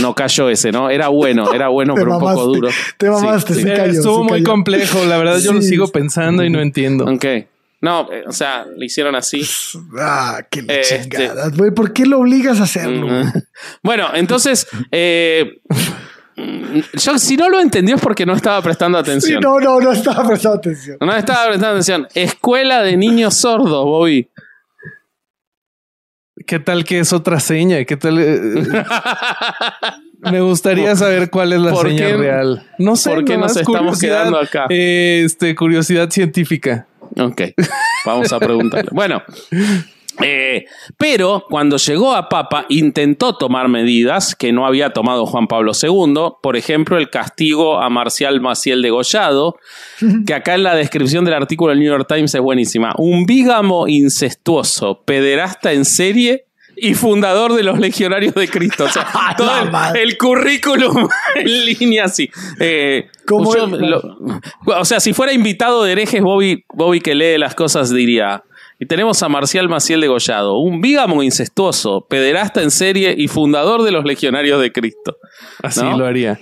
[0.00, 0.90] no cayó ese, ¿no?
[0.90, 2.68] Era bueno, era bueno, pero un poco duro.
[2.96, 7.04] Te mamaste, sí, Estuvo muy complejo, la verdad yo lo sigo pensando y no entiendo.
[7.06, 7.24] Ok.
[7.80, 9.42] No, eh, o sea, le hicieron así.
[10.00, 11.50] Ah, qué este, chingada.
[11.74, 13.08] ¿Por qué lo obligas a hacerlo?
[13.82, 15.60] bueno, entonces, eh,
[16.94, 19.40] yo si no lo entendió es porque no estaba prestando atención.
[19.40, 20.98] no, no, no estaba prestando atención.
[21.00, 22.08] No estaba prestando atención.
[22.14, 24.28] Escuela de niños sordos, Bobby.
[26.48, 27.84] ¿Qué tal que es otra seña?
[27.84, 28.18] ¿Qué tal?
[28.18, 28.64] Eh,
[30.20, 32.66] me gustaría saber cuál es la seña real.
[32.78, 34.64] No sé por qué nos estamos quedando acá.
[34.70, 36.86] este, curiosidad científica.
[37.20, 37.42] Ok,
[38.06, 38.88] vamos a preguntarle.
[38.94, 39.22] bueno,
[40.20, 40.66] eh,
[40.96, 46.34] pero cuando llegó a Papa intentó tomar medidas que no había tomado Juan Pablo II,
[46.42, 49.56] por ejemplo el castigo a Marcial Maciel degollado,
[50.26, 52.94] que acá en la descripción del artículo del New York Times es buenísima.
[52.98, 56.46] Un bígamo incestuoso, pederasta en serie
[56.80, 58.84] y fundador de los Legionarios de Cristo.
[58.84, 59.06] O sea,
[59.36, 59.50] todo
[59.94, 62.30] el, currículum en línea así.
[62.60, 68.42] Eh, o sea, si fuera invitado de herejes, Bobby, Bobby que lee las cosas diría.
[68.80, 73.90] Y tenemos a Marcial Maciel degollado, un bígamo incestuoso, pederasta en serie y fundador de
[73.90, 75.16] los Legionarios de Cristo.
[75.62, 76.38] Así lo haría.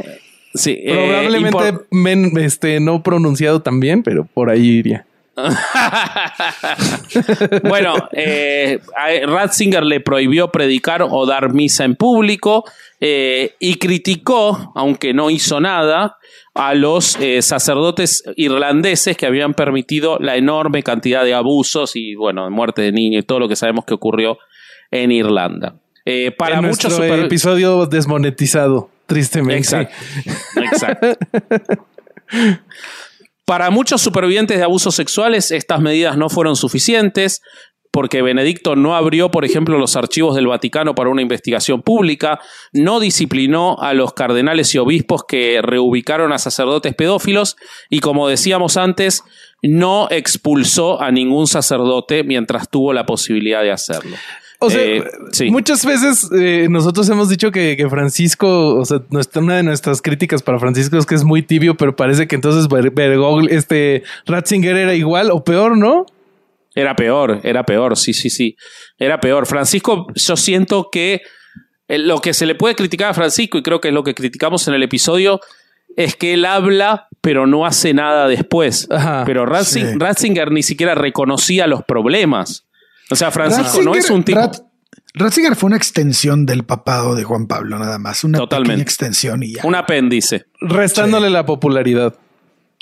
[0.55, 5.07] Sí, eh, Probablemente este, no pronunciado también, pero por ahí iría.
[7.63, 8.81] bueno, eh,
[9.27, 12.65] Ratzinger le prohibió predicar o dar misa en público
[13.01, 16.17] eh, y criticó, aunque no hizo nada,
[16.57, 22.51] a los eh, sacerdotes irlandeses que habían permitido la enorme cantidad de abusos y, bueno,
[22.51, 24.39] muerte de niños y todo lo que sabemos que ocurrió
[24.91, 25.77] en Irlanda.
[26.39, 29.59] para muchos episodio desmonetizado, tristemente.
[29.59, 29.97] Exacto.
[30.57, 31.19] Exacto.
[33.47, 37.43] Para muchos supervivientes de abusos sexuales, estas medidas no fueron suficientes
[37.97, 42.39] porque Benedicto no abrió, por ejemplo, los archivos del Vaticano para una investigación pública,
[42.75, 47.57] no disciplinó a los cardenales y obispos que reubicaron a sacerdotes pedófilos
[47.89, 49.25] y, como decíamos antes,
[49.63, 54.15] no expulsó a ningún sacerdote mientras tuvo la posibilidad de hacerlo.
[54.59, 55.03] O sea, eh,
[55.51, 59.01] muchas veces eh, nosotros hemos dicho que, Francisco, o sea,
[59.37, 62.69] una de nuestras críticas para Francisco es que es muy tibio, pero parece que entonces
[62.69, 66.05] Bergoglio, este Ratzinger era igual o peor, ¿no?
[66.77, 68.55] Era peor, era peor, sí, sí, sí.
[68.99, 69.47] Era peor.
[69.47, 71.23] Francisco, yo siento que
[71.89, 74.15] eh, lo que se le puede criticar a Francisco, y creo que es lo que
[74.15, 75.41] criticamos en el episodio,
[75.97, 78.89] es que él habla, pero no hace nada después.
[79.25, 82.67] pero Ratzinger ni siquiera reconocía los problemas.
[83.11, 84.51] O sea, Francisco no es un tipo.
[85.15, 88.23] Ratzinger fue una extensión del papado de Juan Pablo, nada más.
[88.23, 88.83] Una Totalmente.
[88.83, 89.63] extensión y ya.
[89.65, 90.45] Un apéndice.
[90.61, 92.15] Restándole la popularidad.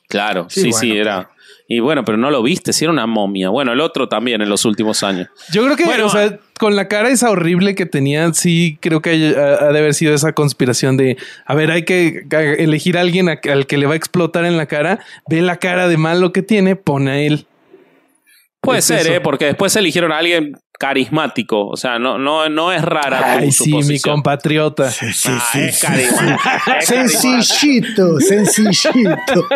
[0.08, 1.30] Claro, sí, sí, era.
[1.66, 3.48] Y bueno, pero no lo viste, si era una momia.
[3.48, 5.28] Bueno, el otro también en los últimos años.
[5.50, 9.10] Yo creo que, o sea, con la cara esa horrible que tenía, sí creo que
[9.10, 12.26] ha de haber sido esa conspiración de, a ver, hay que
[12.58, 15.88] elegir a alguien al que le va a explotar en la cara, ve la cara
[15.88, 17.46] de malo que tiene, pone a él.
[18.60, 19.20] Puede ser, ¿eh?
[19.20, 21.68] porque después eligieron a alguien carismático.
[21.68, 23.36] O sea, no, no, no es rara.
[23.36, 24.90] Ay, sí, mi compatriota.
[24.90, 29.46] Sí, sí, ah, sí, es sencillito, sencillito.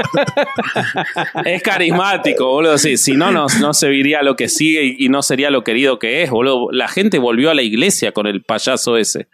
[1.44, 2.78] es carismático, boludo.
[2.78, 5.98] Sí, si no, no, no se vería lo que sigue y, no sería lo querido
[5.98, 6.68] que es, boludo.
[6.70, 9.28] La gente volvió a la iglesia con el payaso ese.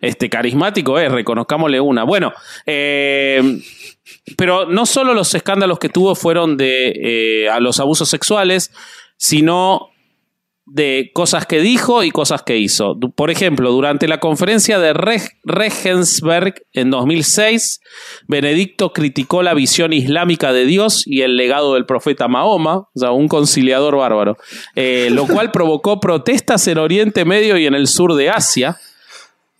[0.00, 2.04] Este carismático es, reconozcámosle una.
[2.04, 2.32] Bueno,
[2.66, 3.60] eh,
[4.36, 6.92] pero no solo los escándalos que tuvo fueron de
[7.44, 8.72] eh, a los abusos sexuales,
[9.16, 9.93] sino
[10.66, 12.98] de cosas que dijo y cosas que hizo.
[13.14, 14.94] Por ejemplo, durante la conferencia de
[15.44, 17.80] Regensberg en 2006,
[18.26, 23.10] Benedicto criticó la visión islámica de Dios y el legado del profeta Mahoma, o sea,
[23.12, 24.38] un conciliador bárbaro,
[24.74, 28.78] eh, lo cual provocó protestas en Oriente Medio y en el sur de Asia,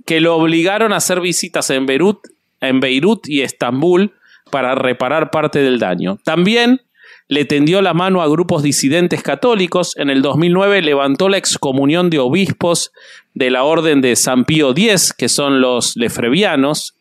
[0.06, 2.18] que lo obligaron a hacer visitas en Beirut,
[2.60, 4.14] en Beirut y Estambul
[4.50, 6.18] para reparar parte del daño.
[6.24, 6.80] También
[7.28, 9.96] le tendió la mano a grupos disidentes católicos.
[9.96, 12.92] En el 2009 levantó la excomunión de obispos
[13.32, 16.96] de la Orden de San Pío X, que son los lefrevianos,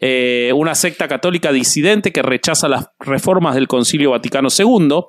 [0.00, 5.00] eh, una secta católica disidente que rechaza las reformas del Concilio Vaticano II.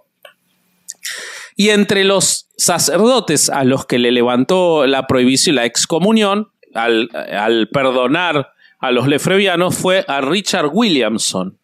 [1.56, 7.68] Y entre los sacerdotes a los que le levantó la prohibición, la excomunión, al, al
[7.70, 11.58] perdonar a los lefrevianos, fue a Richard Williamson,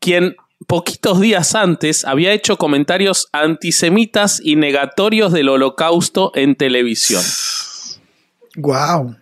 [0.00, 0.36] quien
[0.66, 7.22] poquitos días antes había hecho comentarios antisemitas y negatorios del holocausto en televisión.
[8.56, 9.16] Wow.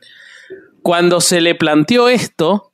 [0.83, 2.73] Cuando se le planteó esto,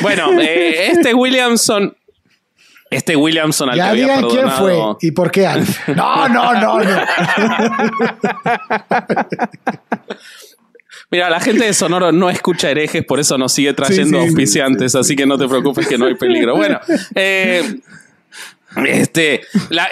[0.01, 1.95] Bueno, eh, este Williamson.
[2.89, 4.97] Este Williamson al que Ya había digan quién fue perdonado.
[5.01, 5.89] y por qué Alf.
[5.89, 7.01] No, no, no, no.
[11.09, 14.27] Mira, la gente de Sonoro no escucha herejes, por eso nos sigue trayendo Sí, sí,
[14.29, 16.55] auspiciantes, así que no te preocupes que no hay peligro.
[16.57, 16.79] Bueno,
[17.15, 17.79] eh,
[18.85, 19.41] este,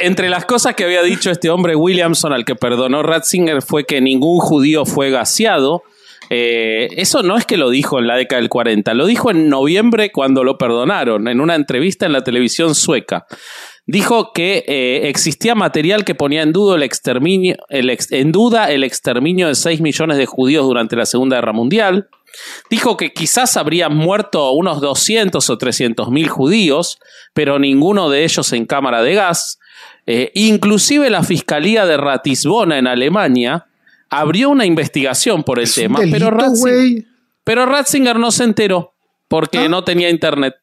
[0.01, 4.01] entre las cosas que había dicho este hombre Williamson al que perdonó Ratzinger fue que
[4.01, 5.83] ningún judío fue gaseado.
[6.29, 9.47] Eh, eso no es que lo dijo en la década del 40, lo dijo en
[9.47, 13.25] noviembre cuando lo perdonaron, en una entrevista en la televisión sueca.
[13.87, 19.47] Dijo que eh, existía material que ponía en duda el exterminio, en duda el exterminio
[19.47, 22.09] de 6 millones de judíos durante la Segunda Guerra Mundial.
[22.69, 26.99] Dijo que quizás habrían muerto unos 200 o 300 mil judíos,
[27.33, 29.59] pero ninguno de ellos en cámara de gas.
[30.07, 33.65] Eh, inclusive la Fiscalía de Ratisbona en Alemania
[34.09, 37.05] abrió una investigación por el Es tema, delito, pero, Ratzinger,
[37.43, 38.93] pero Ratzinger no se enteró
[39.27, 39.69] porque Ah.
[39.69, 40.55] no tenía internet.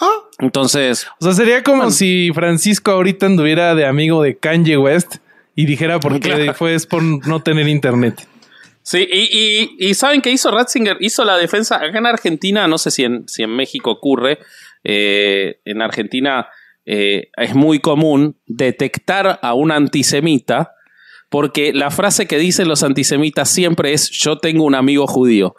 [0.00, 5.16] Ah, Entonces, O sea, sería como si Francisco ahorita anduviera de amigo de Kanye West
[5.56, 6.54] y dijera por qué Claro.
[6.54, 8.28] fue es por no tener internet.
[8.90, 9.28] Sí, y,
[9.78, 10.96] y- y ¿saben qué hizo Ratzinger?
[11.00, 14.38] Hizo la defensa acá en Argentina, no sé si en, si en México ocurre,
[14.82, 16.48] eh, en Argentina
[16.86, 20.72] eh, es muy común detectar a un antisemita
[21.28, 25.54] porque la frase que dicen los antisemitas siempre es yo tengo un amigo judío.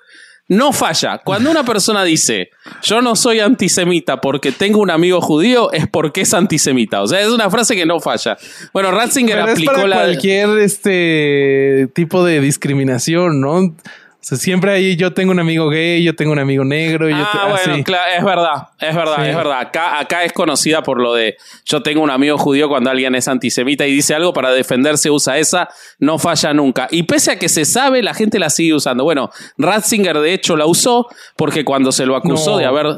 [0.50, 1.20] No falla.
[1.20, 2.50] Cuando una persona dice
[2.82, 7.04] yo no soy antisemita porque tengo un amigo judío es porque es antisemita.
[7.04, 8.36] O sea, es una frase que no falla.
[8.74, 9.96] Bueno, Ratzinger Pero es aplicó para la...
[9.98, 13.76] cualquier este tipo de discriminación, ¿no?
[14.22, 17.16] O sea, siempre ahí yo tengo un amigo gay, yo tengo un amigo negro, yo
[17.16, 17.84] Ah, te- bueno, así.
[17.86, 19.30] claro, es verdad, es verdad, Sí.
[19.30, 19.60] es verdad.
[19.62, 23.30] Acá, acá es conocida por lo de yo tengo un amigo judío cuando alguien es
[23.30, 25.70] antisemita y dice algo para defenderse, usa esa,
[26.00, 26.90] no falla nunca.
[26.92, 29.06] Y pese a que se sabe, la gente la sigue usando.
[29.06, 32.58] Bueno, Ratzinger de hecho la usó porque cuando se lo acusó No.
[32.58, 32.98] de haber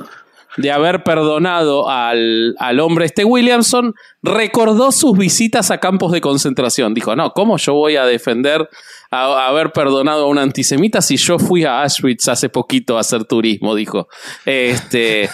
[0.58, 6.94] de haber perdonado al, al hombre este Williamson, recordó sus visitas a campos de concentración.
[6.94, 8.70] Dijo, no, ¿cómo yo voy a defender
[9.10, 13.26] a, haber perdonado a un antisemita si yo fui a Auschwitz hace poquito a hacer
[13.26, 13.76] turismo?
[13.76, 14.08] Dijo.
[14.46, 15.30] Este.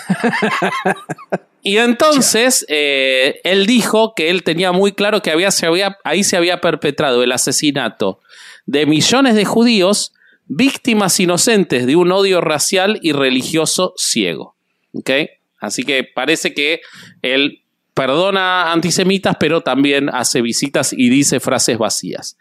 [1.64, 6.23] Y entonces eh, él dijo que él tenía muy claro que había, se había, ahí
[6.23, 8.22] se había perpetrado el asesinato
[8.65, 10.14] de millones de judíos,
[10.45, 14.56] víctimas inocentes de un odio racial y religioso ciego.
[14.97, 15.11] ¿Ok?
[15.59, 16.81] Así que parece que
[17.21, 17.63] él
[17.93, 22.37] perdona antisemitas, pero también hace visitas y dice frases vacías.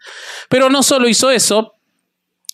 [0.49, 1.73] Pero no solo hizo eso,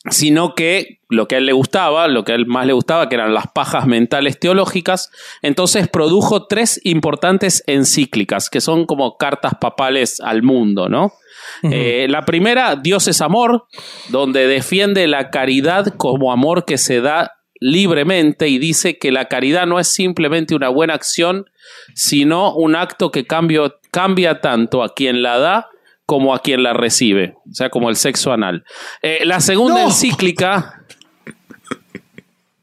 [0.10, 3.10] sino que lo que a él le gustaba, lo que a él más le gustaba,
[3.10, 5.12] que eran las pajas mentales teológicas,
[5.42, 11.14] entonces produjo tres importantes encíclicas, que son como cartas papales al mundo, ¿no?
[11.64, 13.66] Eh, la primera, Dios es amor,
[14.10, 17.34] donde defiende la caridad como amor que se da
[17.66, 21.46] libremente y dice que la caridad no es simplemente una buena acción,
[21.96, 25.70] sino un acto que cambio- cambia tanto a quien la da
[26.06, 28.66] como a quien la recibe, o sea, como el sexo anal.
[29.02, 30.84] Eh, la segunda encíclica,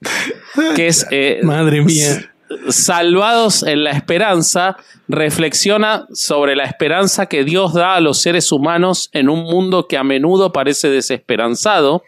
[0.76, 1.06] que es...
[1.10, 2.26] Eh, Madre mía.
[2.68, 4.76] Salvados en la esperanza,
[5.08, 9.96] reflexiona sobre la esperanza que Dios da a los seres humanos en un mundo que
[9.96, 12.02] a menudo parece desesperanzado.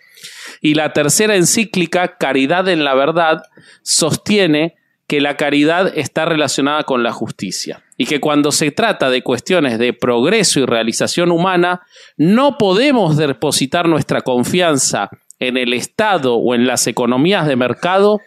[0.60, 3.42] Y la tercera encíclica, Caridad en la Verdad,
[3.82, 4.76] sostiene
[5.12, 9.78] que la caridad está relacionada con la justicia y que cuando se trata de cuestiones
[9.78, 11.82] de progreso y realización humana,
[12.16, 18.20] no podemos depositar nuestra confianza en el Estado o en las economías de mercado,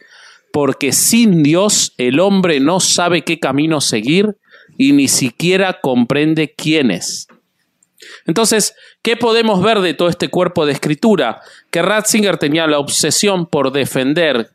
[0.51, 4.37] porque sin Dios el hombre no sabe qué camino seguir
[4.77, 7.27] y ni siquiera comprende quién es.
[8.25, 11.41] Entonces, ¿qué podemos ver de todo este cuerpo de escritura?
[11.69, 14.51] Que Ratzinger tenía la obsesión por defender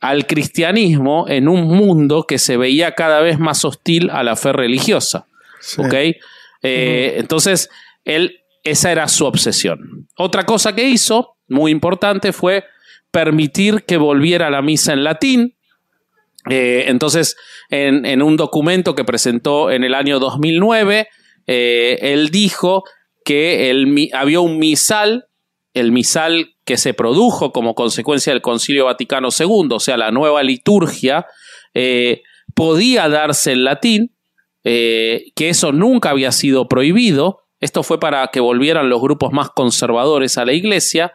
[0.00, 4.52] al cristianismo en un mundo que se veía cada vez más hostil a la fe
[4.52, 5.26] religiosa.
[6.62, 7.70] Eh, entonces,
[8.04, 10.06] él, esa era su obsesión.
[10.16, 12.64] Otra cosa que hizo, muy importante, fue
[13.10, 15.54] permitir que volviera la misa en latín.
[16.50, 17.36] Eh, entonces,
[17.70, 21.08] en, un documento que presentó en el año 2009,
[21.46, 22.84] eh, él dijo
[23.24, 25.26] que el, había un misal,
[25.72, 30.42] el misal que se produjo como consecuencia del Concilio Vaticano II, o sea, la nueva
[30.42, 31.26] liturgia,
[31.72, 32.22] eh,
[32.54, 34.14] podía darse en latín,
[34.62, 39.50] eh, que eso nunca había sido prohibido, esto fue para que volvieran los grupos más
[39.50, 41.14] conservadores a la iglesia,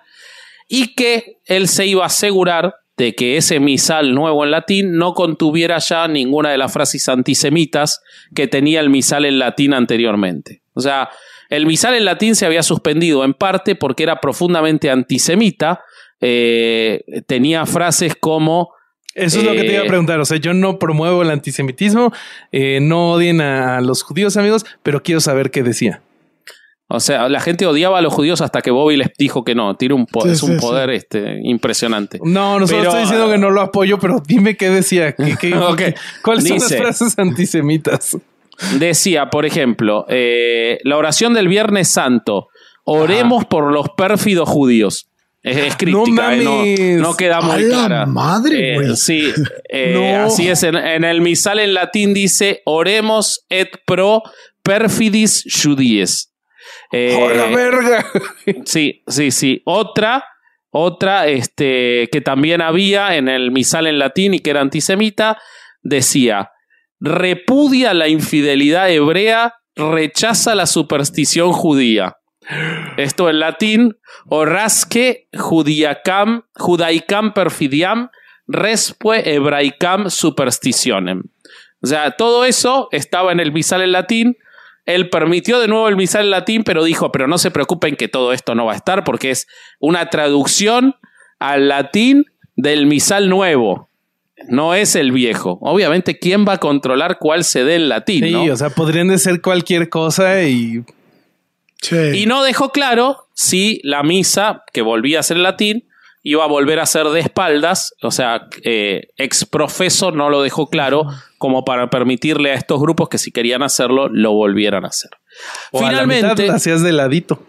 [0.68, 5.14] y que él se iba a asegurar de que ese misal nuevo en latín no
[5.14, 8.02] contuviera ya ninguna de las frases antisemitas
[8.36, 10.62] que tenía el misal en latín anteriormente.
[10.74, 11.10] O sea,
[11.50, 15.82] el misal en latín se había suspendido en parte porque era profundamente antisemita.
[16.22, 18.72] Eh, tenía frases como.
[19.16, 20.20] Eso es lo que te iba a eh, preguntar.
[20.20, 22.14] O sea, yo no promuevo el antisemitismo,
[22.52, 26.02] eh, no odien a los judíos, amigos, pero quiero saber qué decía.
[26.92, 29.76] O sea, la gente odiaba a los judíos hasta que Bobby les dijo que no.
[29.76, 32.20] Tiene un poder, es un poder este, impresionante.
[32.24, 35.16] No, no solo estoy diciendo que no lo apoyo, pero dime qué decía.
[36.24, 38.18] ¿Cuáles son las frases antisemitas?
[38.78, 42.48] Decía, por ejemplo, eh, la oración del Viernes Santo.
[42.84, 45.10] Oremos por los pérfidos judíos.
[45.42, 48.06] Es, crítica, no, eh, no, queda muy clara.
[48.06, 49.32] madre, eh, sí,
[50.18, 50.64] así es.
[50.64, 54.22] En, el misal en latín dice: Oremos et pro
[54.64, 56.34] perfidis judies.
[56.92, 58.06] ¡Oh, la verga!
[58.66, 59.62] sí, sí, sí.
[59.64, 60.26] Otra,
[60.72, 65.38] otra este, que también había en el misal en latín y que era antisemita,
[65.84, 66.52] decía:
[67.00, 72.18] repudia la infidelidad hebrea, rechaza la superstición judía.
[72.98, 73.98] Esto en latín,
[74.28, 78.10] orasque judiacam, judaicam perfidiam,
[78.48, 81.24] respe hebraicam superstitionem.
[81.82, 84.38] O sea, todo eso estaba en el misal en latín.
[84.86, 88.08] Él permitió de nuevo el misal en latín, pero dijo, pero no se preocupen que
[88.08, 89.48] todo esto no va a estar porque es
[89.80, 90.96] una traducción
[91.38, 93.89] al latín del misal nuevo
[94.48, 95.60] no es el viejo.
[95.62, 98.24] Obviamente, ¿quién va a controlar cuál se dé en latín?
[98.24, 100.84] Sí, o sea, podrían de ser cualquier cosa y.
[102.14, 105.88] Y no dejó claro si la misa, que volvía a ser latín,
[106.24, 107.94] iba a volver a ser de espaldas.
[108.02, 111.06] O sea, eh, ex profeso no lo dejó claro
[111.38, 115.12] como para permitirle a estos grupos que si querían hacerlo, lo volvieran a hacer.
[115.72, 116.48] Finalmente.
[116.48, 117.42] la hacías de ladito.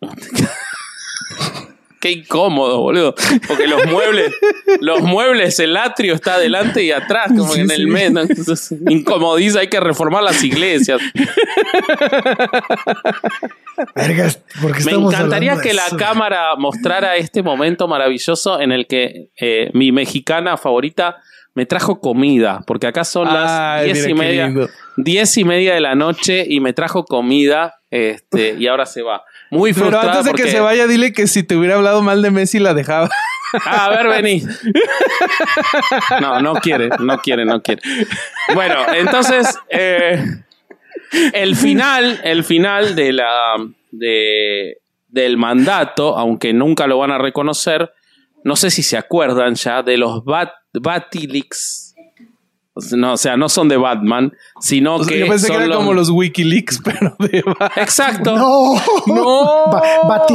[2.04, 3.14] Qué incómodo, boludo.
[3.48, 4.30] Porque los muebles,
[4.82, 8.26] los muebles, el atrio está adelante y atrás, como en el medio.
[8.90, 11.00] incomodiza, hay que reformar las iglesias.
[14.84, 20.58] Me encantaría que la cámara mostrara este momento maravilloso en el que eh, mi mexicana
[20.58, 21.22] favorita
[21.54, 24.52] me trajo comida, porque acá son las diez y media,
[24.98, 29.24] diez y media de la noche y me trajo comida, este, y ahora se va.
[29.54, 30.02] Muy frustrada.
[30.02, 32.58] Pero antes de que se vaya, dile que si te hubiera hablado mal de Messi
[32.58, 33.08] la dejaba.
[33.66, 34.42] Ah, a ver, vení.
[36.20, 37.82] No, no quiere, no quiere, no quiere.
[38.52, 40.24] Bueno, entonces, eh,
[41.32, 43.54] el final, el final de la,
[43.92, 47.92] de, del mandato, aunque nunca lo van a reconocer,
[48.42, 51.83] no sé si se acuerdan ya de los Bat, Batilix
[52.96, 55.20] no, o sea, no son de Batman, sino que.
[55.20, 57.70] Yo pensé que eran como los Wikileaks, pero de Batman.
[57.76, 58.34] Exacto.
[58.44, 58.74] No,
[59.06, 59.70] no.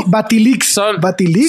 [0.07, 0.74] Batilix.
[0.74, 0.98] Son,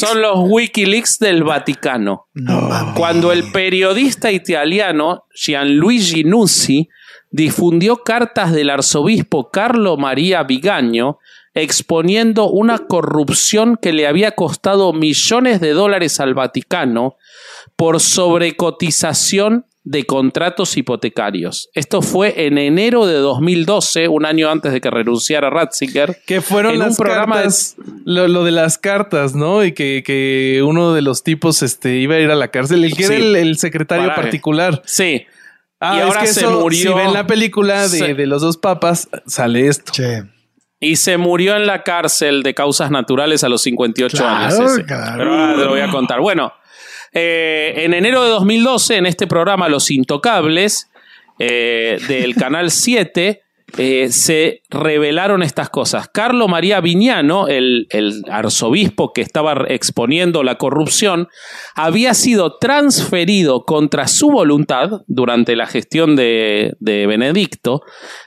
[0.00, 2.28] son los Wikileaks del Vaticano.
[2.34, 6.88] No, Cuando el periodista italiano Gianluigi Nuzzi
[7.30, 11.18] difundió cartas del arzobispo Carlo María Vigagno
[11.54, 17.16] exponiendo una corrupción que le había costado millones de dólares al Vaticano
[17.76, 21.68] por sobrecotización de contratos hipotecarios.
[21.74, 26.18] Esto fue en enero de 2012, un año antes de que renunciara Ratzinger.
[26.28, 29.64] Que fueron en un las programa de- cartas, lo, lo de las cartas, ¿no?
[29.64, 32.94] Y que, que uno de los tipos este, iba a ir a la cárcel, el
[32.94, 33.12] que Sí.
[33.12, 34.80] era el, el secretario Para- particular.
[34.86, 35.24] Sí.
[35.80, 36.92] Ah, Y es ahora que se eso, murió.
[36.92, 39.90] Si ven la película de, Se- de los dos papas, sale esto.
[39.92, 40.22] Che.
[40.78, 44.72] Y se murió en la cárcel de causas naturales a los 58 Claro, años.
[44.72, 44.84] ese.
[44.84, 45.16] claro.
[45.18, 46.20] Pero ahora te lo voy a contar.
[46.20, 46.52] Bueno,
[47.12, 50.90] eh, en enero de 2012, en este programa Los Intocables,
[51.38, 53.42] eh, del Canal 7,
[53.78, 56.08] eh, se revelaron estas cosas.
[56.08, 61.28] Carlo María Viñano, el, el arzobispo que estaba exponiendo la corrupción,
[61.74, 67.82] había sido transferido contra su voluntad durante la gestión de, de Benedicto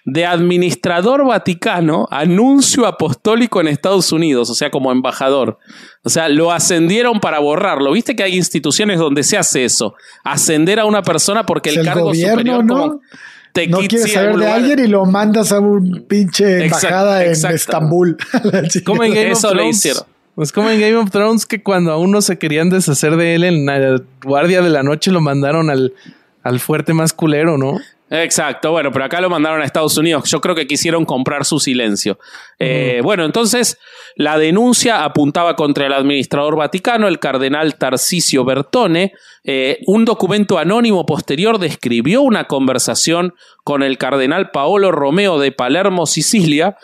[0.06, 5.58] de administrador vaticano a nuncio apostólico en Estados Unidos, o sea, como embajador.
[6.04, 7.92] O sea, lo ascendieron para borrarlo.
[7.92, 9.96] Viste que hay instituciones donde se hace eso.
[10.24, 12.74] Ascender a una persona porque el, El cargo gobierno, superior ¿no?
[12.76, 13.02] como
[13.54, 16.88] te No quieres saber algún de lugar- alguien y lo mandas a un pinche Exacto,
[16.88, 17.56] embajada en exacto.
[17.56, 18.18] Estambul.
[18.86, 19.78] Como en Game Eso of le Thrones.
[19.78, 20.04] hicieron.
[20.36, 23.44] Es como en Game of Thrones que cuando a uno se querían deshacer de él
[23.44, 25.94] en la guardia de la noche lo mandaron al,
[26.42, 27.78] al fuerte más culero, ¿no?
[28.16, 30.30] Exacto, bueno, pero acá lo mandaron a Estados Unidos.
[30.30, 32.20] Yo creo que quisieron comprar su silencio.
[32.60, 33.80] Eh, bueno, entonces
[34.16, 39.14] la denuncia apuntaba contra el administrador vaticano, el cardenal Tarcisio Bertone.
[39.44, 43.34] Eh, un documento anónimo posterior describió una conversación
[43.64, 46.78] con el cardenal Paolo Romeo de Palermo, Sicilia,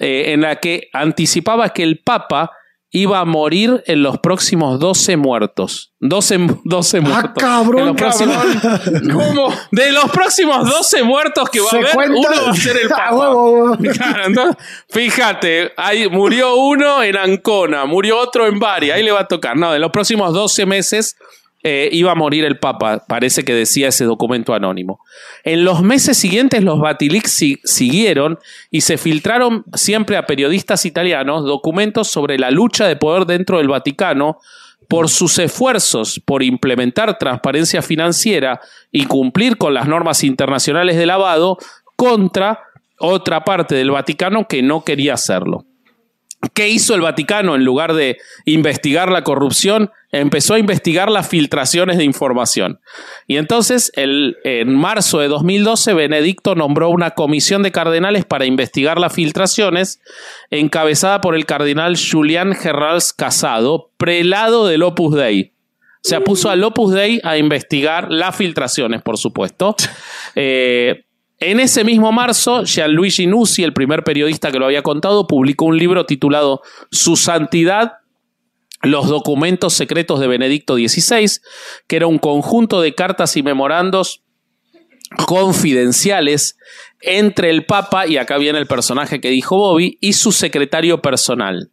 [0.00, 2.50] eh, en la que anticipaba que el Papa
[2.94, 5.92] iba a morir en los próximos 12 muertos.
[6.00, 7.30] 12, 12 muertos.
[7.30, 8.36] Ah, cabrón, los próximos-
[9.12, 9.54] ¿Cómo?
[9.70, 12.92] de los próximos 12 muertos que va a haber, cuenta- uno va a ser el
[12.92, 13.92] Ah, Papa.
[13.94, 14.56] Claro, entonces,
[14.90, 19.56] fíjate, ahí murió uno en Ancona, murió otro en Bari, ahí le va a tocar.
[19.56, 21.16] No, de los próximos 12 meses
[21.64, 25.00] eh, iba a morir el Papa, parece que decía ese documento anónimo.
[25.44, 28.38] En los meses siguientes los Batilix si- siguieron
[28.70, 33.68] y se filtraron siempre a periodistas italianos documentos sobre la lucha de poder dentro del
[33.68, 34.38] Vaticano
[34.88, 38.60] por sus esfuerzos por implementar transparencia financiera
[38.90, 41.58] y cumplir con las normas internacionales de lavado
[41.96, 42.58] contra
[42.98, 45.64] otra parte del Vaticano que no quería hacerlo.
[46.54, 49.90] ¿Qué hizo el Vaticano en lugar de investigar la corrupción?
[50.10, 52.80] Empezó a investigar las filtraciones de información.
[53.28, 58.98] Y entonces, el- en marzo de 2012, Benedicto nombró una comisión de cardenales para investigar
[58.98, 60.00] las filtraciones,
[60.50, 65.52] encabezada por el cardenal Julián Gerrals Casado, prelado del Opus Dei.
[66.04, 69.76] O sea, puso al Opus Dei a investigar las filtraciones, por supuesto.
[70.34, 71.04] Eh,
[71.42, 75.76] en ese mismo marzo, Gianluigi Nuzzi, el primer periodista que lo había contado, publicó un
[75.76, 77.94] libro titulado Su Santidad,
[78.82, 81.40] los documentos secretos de Benedicto XVI,
[81.86, 84.22] que era un conjunto de cartas y memorandos
[85.26, 86.56] confidenciales
[87.00, 91.70] entre el Papa, y acá viene el personaje que dijo Bobby, y su secretario personal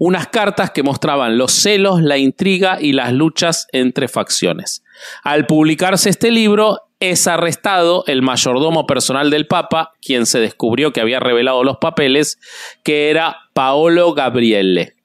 [0.00, 4.82] unas cartas que mostraban los celos, la intriga y las luchas entre facciones.
[5.22, 11.00] Al publicarse este libro, es arrestado el mayordomo personal del Papa, quien se descubrió que
[11.00, 12.38] había revelado los papeles,
[12.84, 14.96] que era Paolo Gabriele,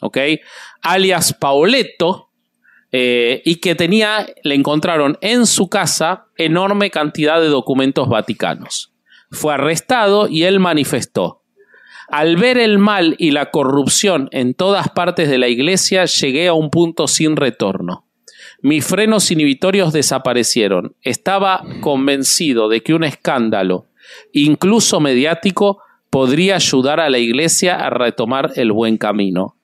[0.00, 0.18] ¿ok?
[0.82, 2.30] Alias Paoletto,
[2.90, 8.94] eh, y que tenía, le encontraron en su casa enorme cantidad de documentos vaticanos.
[9.30, 11.42] Fue arrestado y él manifestó,
[12.08, 16.54] al ver el mal y la corrupción en todas partes de la iglesia, llegué a
[16.54, 18.07] un punto sin retorno.
[18.60, 20.94] Mis frenos inhibitorios desaparecieron.
[21.02, 23.86] Estaba convencido de que un escándalo,
[24.32, 25.80] incluso mediático,
[26.10, 29.56] podría ayudar a la iglesia a retomar el buen camino.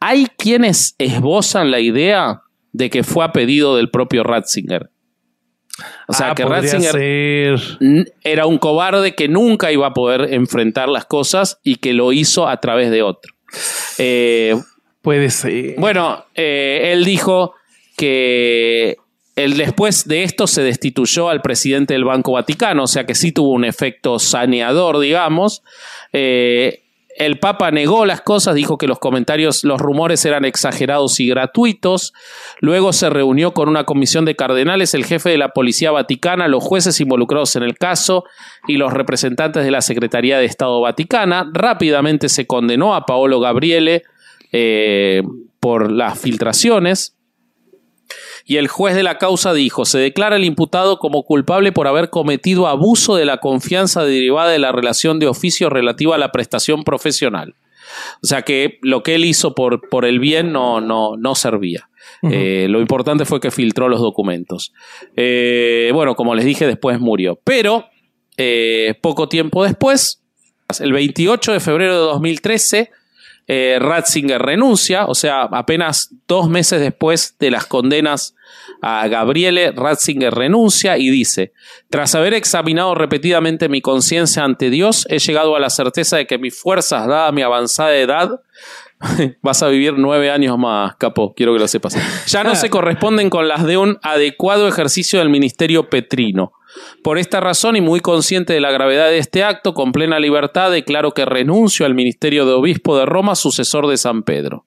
[0.00, 2.42] Hay quienes esbozan la idea
[2.72, 4.90] de que fue a pedido del propio Ratzinger.
[6.06, 8.12] O sea, Ah, que Ratzinger ser.
[8.22, 12.46] era un cobarde que nunca iba a poder enfrentar las cosas y que lo hizo
[12.46, 13.32] a través de otro.
[13.98, 14.54] Eh,
[15.00, 15.74] Puede ser.
[15.78, 17.54] bueno, eh, él dijo
[17.96, 18.96] que
[19.36, 23.32] él después de esto se destituyó al presidente del Banco Vaticano, o sea que sí
[23.32, 25.62] tuvo un efecto saneador, digamos.
[26.12, 26.82] Eh,
[27.16, 32.14] el Papa negó las cosas, dijo que los comentarios, los rumores eran exagerados y gratuitos.
[32.60, 36.64] Luego se reunió con una comisión de cardenales, el jefe de la Policía Vaticana, los
[36.64, 38.24] jueces involucrados en el caso
[38.66, 41.50] y los representantes de la Secretaría de Estado Vaticana.
[41.52, 44.04] Rápidamente se condenó a Paolo Gabriele
[44.52, 45.22] eh,
[45.60, 47.14] por las filtraciones.
[48.44, 52.10] Y el juez de la causa dijo, se declara el imputado como culpable por haber
[52.10, 56.84] cometido abuso de la confianza derivada de la relación de oficio relativa a la prestación
[56.84, 57.54] profesional.
[58.22, 61.88] O sea que lo que él hizo por, por el bien no, no, no servía.
[62.22, 64.72] Eh, lo importante fue que filtró los documentos.
[65.16, 67.40] Eh, bueno, como les dije, después murió.
[67.44, 67.86] Pero
[68.36, 70.22] eh, poco tiempo después,
[70.80, 72.90] el 28 de febrero de 2013,
[73.48, 78.34] Ratzinger renuncia, o sea, apenas dos meses después de las condenas
[78.80, 81.52] a Gabriele, Ratzinger renuncia y dice,
[81.88, 86.38] tras haber examinado repetidamente mi conciencia ante Dios, he llegado a la certeza de que
[86.38, 88.40] mis fuerzas, dada mi avanzada edad,
[89.42, 91.96] Vas a vivir nueve años más, capo, quiero que lo sepas.
[92.26, 96.52] Ya no se corresponden con las de un adecuado ejercicio del ministerio petrino.
[97.02, 100.70] Por esta razón y muy consciente de la gravedad de este acto, con plena libertad
[100.70, 104.64] declaro que renuncio al ministerio de obispo de Roma, sucesor de San Pedro.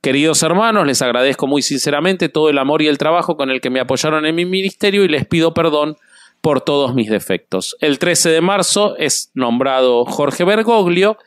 [0.00, 3.70] Queridos hermanos, les agradezco muy sinceramente todo el amor y el trabajo con el que
[3.70, 5.96] me apoyaron en mi ministerio y les pido perdón
[6.40, 7.76] por todos mis defectos.
[7.80, 11.18] El 13 de marzo es nombrado Jorge Bergoglio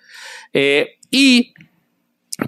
[0.54, 1.54] eh, y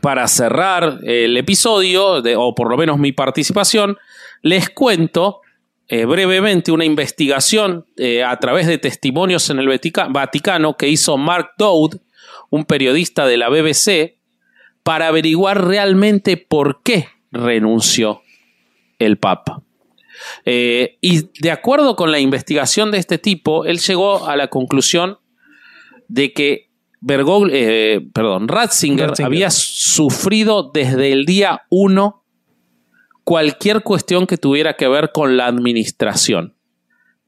[0.01, 3.97] para cerrar el episodio, o por lo menos mi participación,
[4.41, 5.41] les cuento
[5.87, 9.67] eh, brevemente una investigación eh, a través de testimonios en el
[10.09, 11.97] Vaticano que hizo Mark Dowd,
[12.49, 14.17] un periodista de la BBC,
[14.83, 18.21] para averiguar realmente por qué renunció
[18.99, 19.61] el Papa.
[20.45, 25.19] Eh, y de acuerdo con la investigación de este tipo, él llegó a la conclusión
[26.07, 26.69] de que
[27.51, 32.23] eh, perdón, Ratzinger, había sufrido desde el día 1
[33.23, 36.55] cualquier cuestión que tuviera que ver con la administración.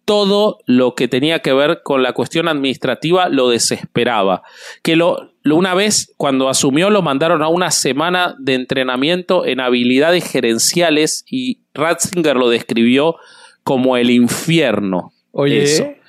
[0.06, 4.44] Todo lo que tenía que ver con la cuestión administrativa lo desesperaba.
[4.84, 10.30] Que lo, una vez, cuando asumió, lo mandaron a una semana de entrenamiento en habilidades
[10.30, 13.16] gerenciales y Ratzinger lo describió
[13.64, 15.12] como el infierno.
[15.32, 16.00] Oye,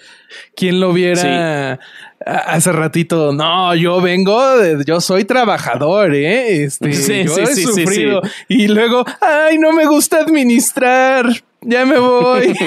[0.55, 1.81] ¿quién lo viera
[2.27, 4.41] hace ratito, no, yo vengo,
[4.85, 6.65] yo soy trabajador, ¿eh?
[6.65, 8.21] Este, sí, yo he sufrido.
[8.49, 11.27] Y luego, ay, no me gusta administrar.
[11.63, 12.55] Ya me voy.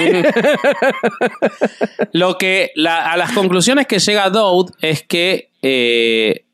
[2.12, 6.44] Lo que a las conclusiones que llega Dowd es que eh,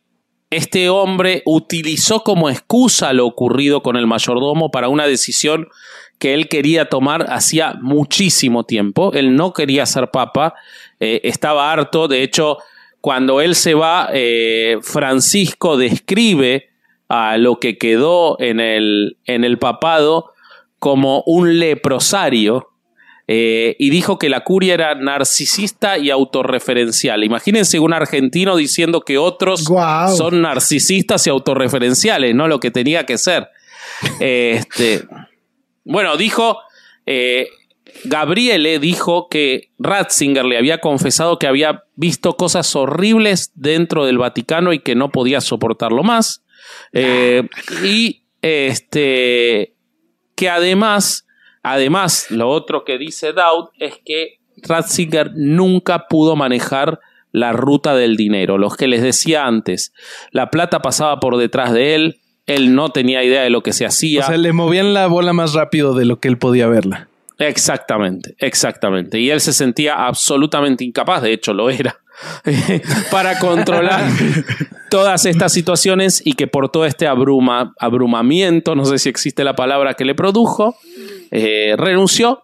[0.51, 5.69] este hombre utilizó como excusa lo ocurrido con el mayordomo para una decisión
[6.19, 9.13] que él quería tomar hacía muchísimo tiempo.
[9.13, 10.55] Él no quería ser papa,
[11.01, 12.59] eh, estaba harto, de hecho,
[13.07, 16.71] cuando él se va, eh, Francisco describe
[17.09, 20.33] a lo que quedó en el, en el papado
[20.81, 22.67] como un leprosario.
[23.29, 27.23] Eh, y dijo que la curia era narcisista y autorreferencial.
[27.23, 33.19] Imagínense un argentino diciendo que otros son narcisistas y autorreferenciales, no lo que tenía que
[33.19, 33.47] ser.
[34.19, 35.05] este,
[35.85, 36.59] bueno, dijo,
[37.07, 37.47] eh,
[38.05, 44.73] Gabriele dijo que Ratzinger le había confesado que había visto cosas horribles dentro del Vaticano
[44.73, 46.45] y que no podía soportarlo más.
[46.93, 47.49] Eh,
[47.85, 49.75] y este
[50.35, 51.27] que además,
[51.63, 57.01] además, lo otro que dice Dowd es que Ratzinger nunca pudo manejar
[57.33, 58.59] la ruta del dinero.
[58.59, 59.93] Los que les decía antes,
[60.31, 63.85] la plata pasaba por detrás de él, él no tenía idea de lo que se
[63.85, 64.21] hacía.
[64.21, 67.09] O sea, le movían la bola más rápido de lo que él podía verla.
[67.39, 69.21] Exactamente, exactamente.
[69.21, 72.01] Y él se sentía absolutamente incapaz, de hecho lo era,
[73.11, 74.05] para controlar
[74.91, 79.55] todas estas situaciones y que por todo este abruma, abrumamiento, no sé si existe la
[79.55, 80.77] palabra que le produjo,
[81.31, 82.43] eh, renunció.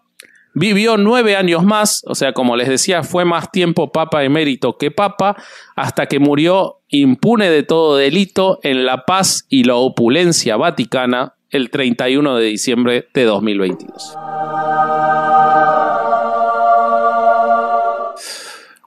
[0.55, 4.91] Vivió nueve años más, o sea, como les decía, fue más tiempo papa emérito que
[4.91, 5.35] papa,
[5.75, 11.69] hasta que murió impune de todo delito en la paz y la opulencia vaticana el
[11.69, 14.17] 31 de diciembre de 2022.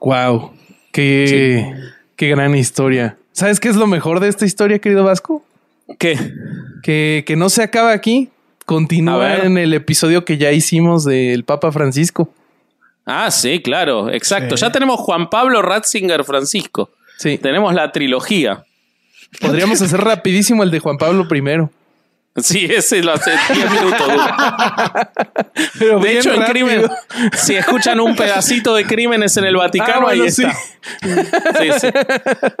[0.01, 0.51] Wow,
[0.91, 1.73] qué,
[2.15, 3.17] qué gran historia.
[3.31, 5.43] ¿Sabes qué es lo mejor de esta historia, querido Vasco?
[5.97, 6.17] ¿Qué?
[6.83, 8.29] Que, que no se acaba aquí.
[8.65, 12.29] Continúa en el episodio que ya hicimos del Papa Francisco.
[13.05, 14.55] Ah, sí, claro, exacto.
[14.55, 16.89] Ya tenemos Juan Pablo Ratzinger Francisco.
[17.17, 17.37] Sí.
[17.37, 18.65] Tenemos la trilogía.
[19.39, 21.69] Podríamos hacer rapidísimo el de Juan Pablo I.
[22.37, 24.07] Sí, ese lo hace 10 minutos.
[26.01, 26.83] de hecho, en crimen,
[27.33, 30.55] si escuchan un pedacito de crímenes en el Vaticano, ah, ahí está.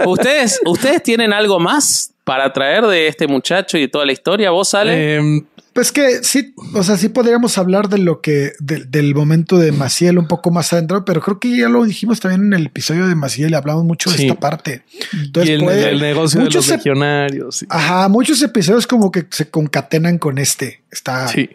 [0.05, 4.49] ¿Ustedes, ¿Ustedes tienen algo más para traer de este muchacho y de toda la historia?
[4.49, 5.17] ¿Vos, Ale?
[5.17, 5.43] Eh,
[5.77, 10.17] pues que sí, o sea, sí podríamos hablar de lo que, del momento de Maciel
[10.17, 13.13] un poco más adentro, pero creo que ya lo dijimos también en el episodio de
[13.13, 14.81] Maciel, hablamos mucho de esta parte.
[15.13, 17.63] Entonces, el, negocio de los legionarios.
[17.69, 20.81] Ajá, muchos episodios como que se concatenan con este.
[20.89, 21.47] Está, sí.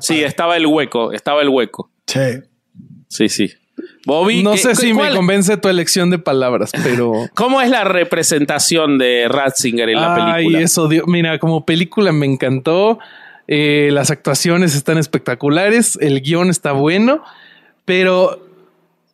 [0.00, 1.92] sí, estaba el hueco, estaba el hueco.
[2.08, 2.40] Sí.
[3.06, 3.52] Sí, sí.
[4.04, 4.42] Bobby.
[4.42, 7.12] No ¿qué- sé si cuál- me convence tu elección de palabras, pero.
[7.34, 10.58] ¿Cómo es la representación de Ratzinger en la película?
[10.58, 12.98] Ay, eso, dio- mira, como película me encantó.
[13.46, 17.22] Eh, las actuaciones están espectaculares, el guion está bueno,
[17.84, 18.46] pero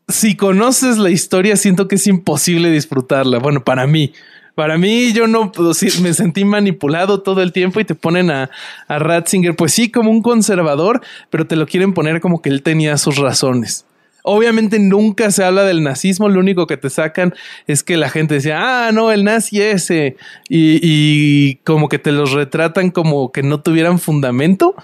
[0.08, 3.38] si conoces la historia, siento que es imposible disfrutarla.
[3.38, 4.12] Bueno, para mí.
[4.54, 8.30] Para mí, yo no pues, sí, me sentí manipulado todo el tiempo y te ponen
[8.30, 8.50] a,
[8.88, 11.00] a Ratzinger, pues sí, como un conservador,
[11.30, 13.86] pero te lo quieren poner como que él tenía sus razones.
[14.22, 17.34] Obviamente nunca se habla del nazismo, lo único que te sacan
[17.66, 20.16] es que la gente decía, ah, no, el nazi ese,
[20.48, 24.74] y, y como que te los retratan como que no tuvieran fundamento,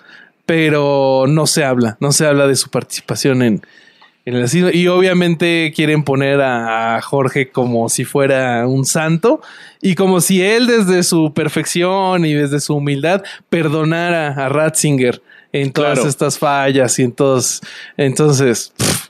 [0.46, 3.62] pero no se habla, no se habla de su participación en,
[4.24, 4.70] en el nazismo.
[4.72, 9.40] Y obviamente quieren poner a, a Jorge como si fuera un santo
[9.82, 15.20] y como si él desde su perfección y desde su humildad perdonara a Ratzinger
[15.52, 16.08] en todas Claro.
[16.08, 17.60] estas fallas y en todos.
[17.96, 19.05] Entonces, pff,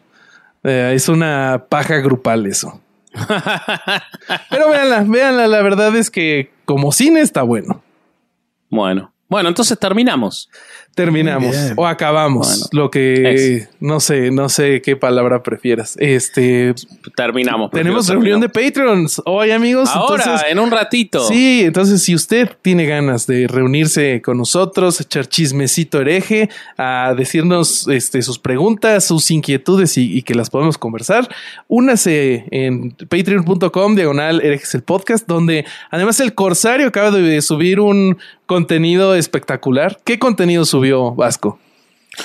[0.67, 2.81] eh, es una paja grupal eso.
[4.51, 7.83] Pero véanla, véanla, la verdad es que como cine está bueno.
[8.69, 9.13] Bueno.
[9.29, 10.49] Bueno, entonces terminamos.
[10.97, 12.67] Terminamos o acabamos, Bueno.
[12.85, 13.69] lo que Es.
[13.81, 15.95] no sé, no sé qué palabra prefieras.
[16.01, 16.75] Este,
[17.15, 17.71] Terminamos.
[17.71, 18.49] tenemos reunión de.
[18.49, 19.91] Patreons hoy, amigos.
[19.93, 21.29] Ahora, entonces, en un ratito.
[21.29, 26.49] Sí, entonces si usted tiene ganas de reunirse con nosotros, echar chismecito hereje,
[26.79, 31.29] a decirnos este, sus preguntas, sus inquietudes y, y que las podemos conversar,
[31.69, 38.17] únase en patreon.com diagonal herejes el podcast, donde además el Corsario acaba de subir un
[38.47, 39.99] contenido espectacular.
[40.05, 41.59] ¿Qué contenido subió Vasco?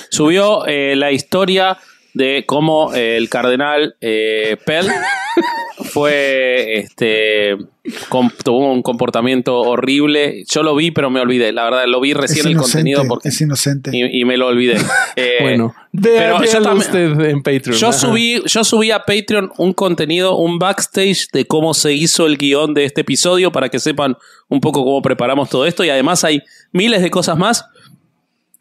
[0.09, 1.77] Subió eh, la historia
[2.13, 4.87] de cómo eh, el cardenal eh, Pell
[5.91, 7.57] fue este
[8.43, 10.43] tuvo un comportamiento horrible.
[10.47, 11.51] Yo lo vi, pero me olvidé.
[11.51, 13.89] La verdad, lo vi recién el contenido porque, es inocente.
[13.93, 14.77] y, y me lo olvidé.
[15.17, 17.77] Eh, bueno, pero vea, yo usted en Patreon.
[17.77, 17.97] Yo Ajá.
[17.97, 22.73] subí, yo subí a Patreon un contenido, un backstage de cómo se hizo el guion
[22.73, 24.15] de este episodio para que sepan
[24.47, 25.83] un poco cómo preparamos todo esto.
[25.83, 27.65] Y además hay miles de cosas más.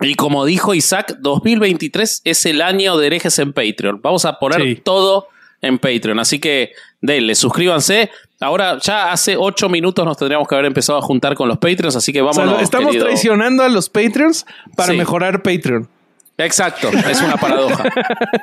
[0.01, 4.01] Y como dijo Isaac, 2023 es el año de herejes en Patreon.
[4.02, 4.74] Vamos a poner Sí.
[4.82, 5.28] todo
[5.60, 6.18] en Patreon.
[6.18, 8.10] Así que denle, suscríbanse.
[8.40, 11.97] Ahora ya hace ocho minutos nos tendríamos que haber empezado a juntar con los Patreons,
[11.97, 12.36] así que O vamos.
[12.51, 14.47] sea, estamos traicionando a los Patreons
[14.77, 14.98] para Sí.
[14.98, 15.86] mejorar Patreon.
[16.44, 17.84] Exacto, es una paradoja.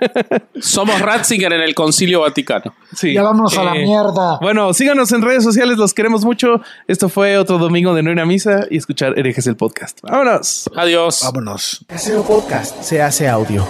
[0.62, 2.74] Somos Ratzinger en el Concilio Vaticano.
[2.96, 3.14] Sí.
[3.14, 4.38] Ya vámonos a la Eh, mierda.
[4.42, 6.62] Bueno, síganos en redes sociales, los queremos mucho.
[6.88, 10.00] Esto fue otro domingo de no ir a misa y escuchar herejes el podcast.
[10.02, 10.70] Vámonos.
[10.76, 11.22] Adiós.
[11.24, 11.86] Vámonos.
[11.88, 13.68] Casero Podcast se hace audio.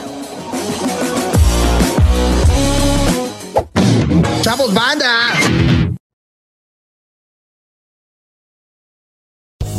[4.41, 5.33] ¡Chavos, banda!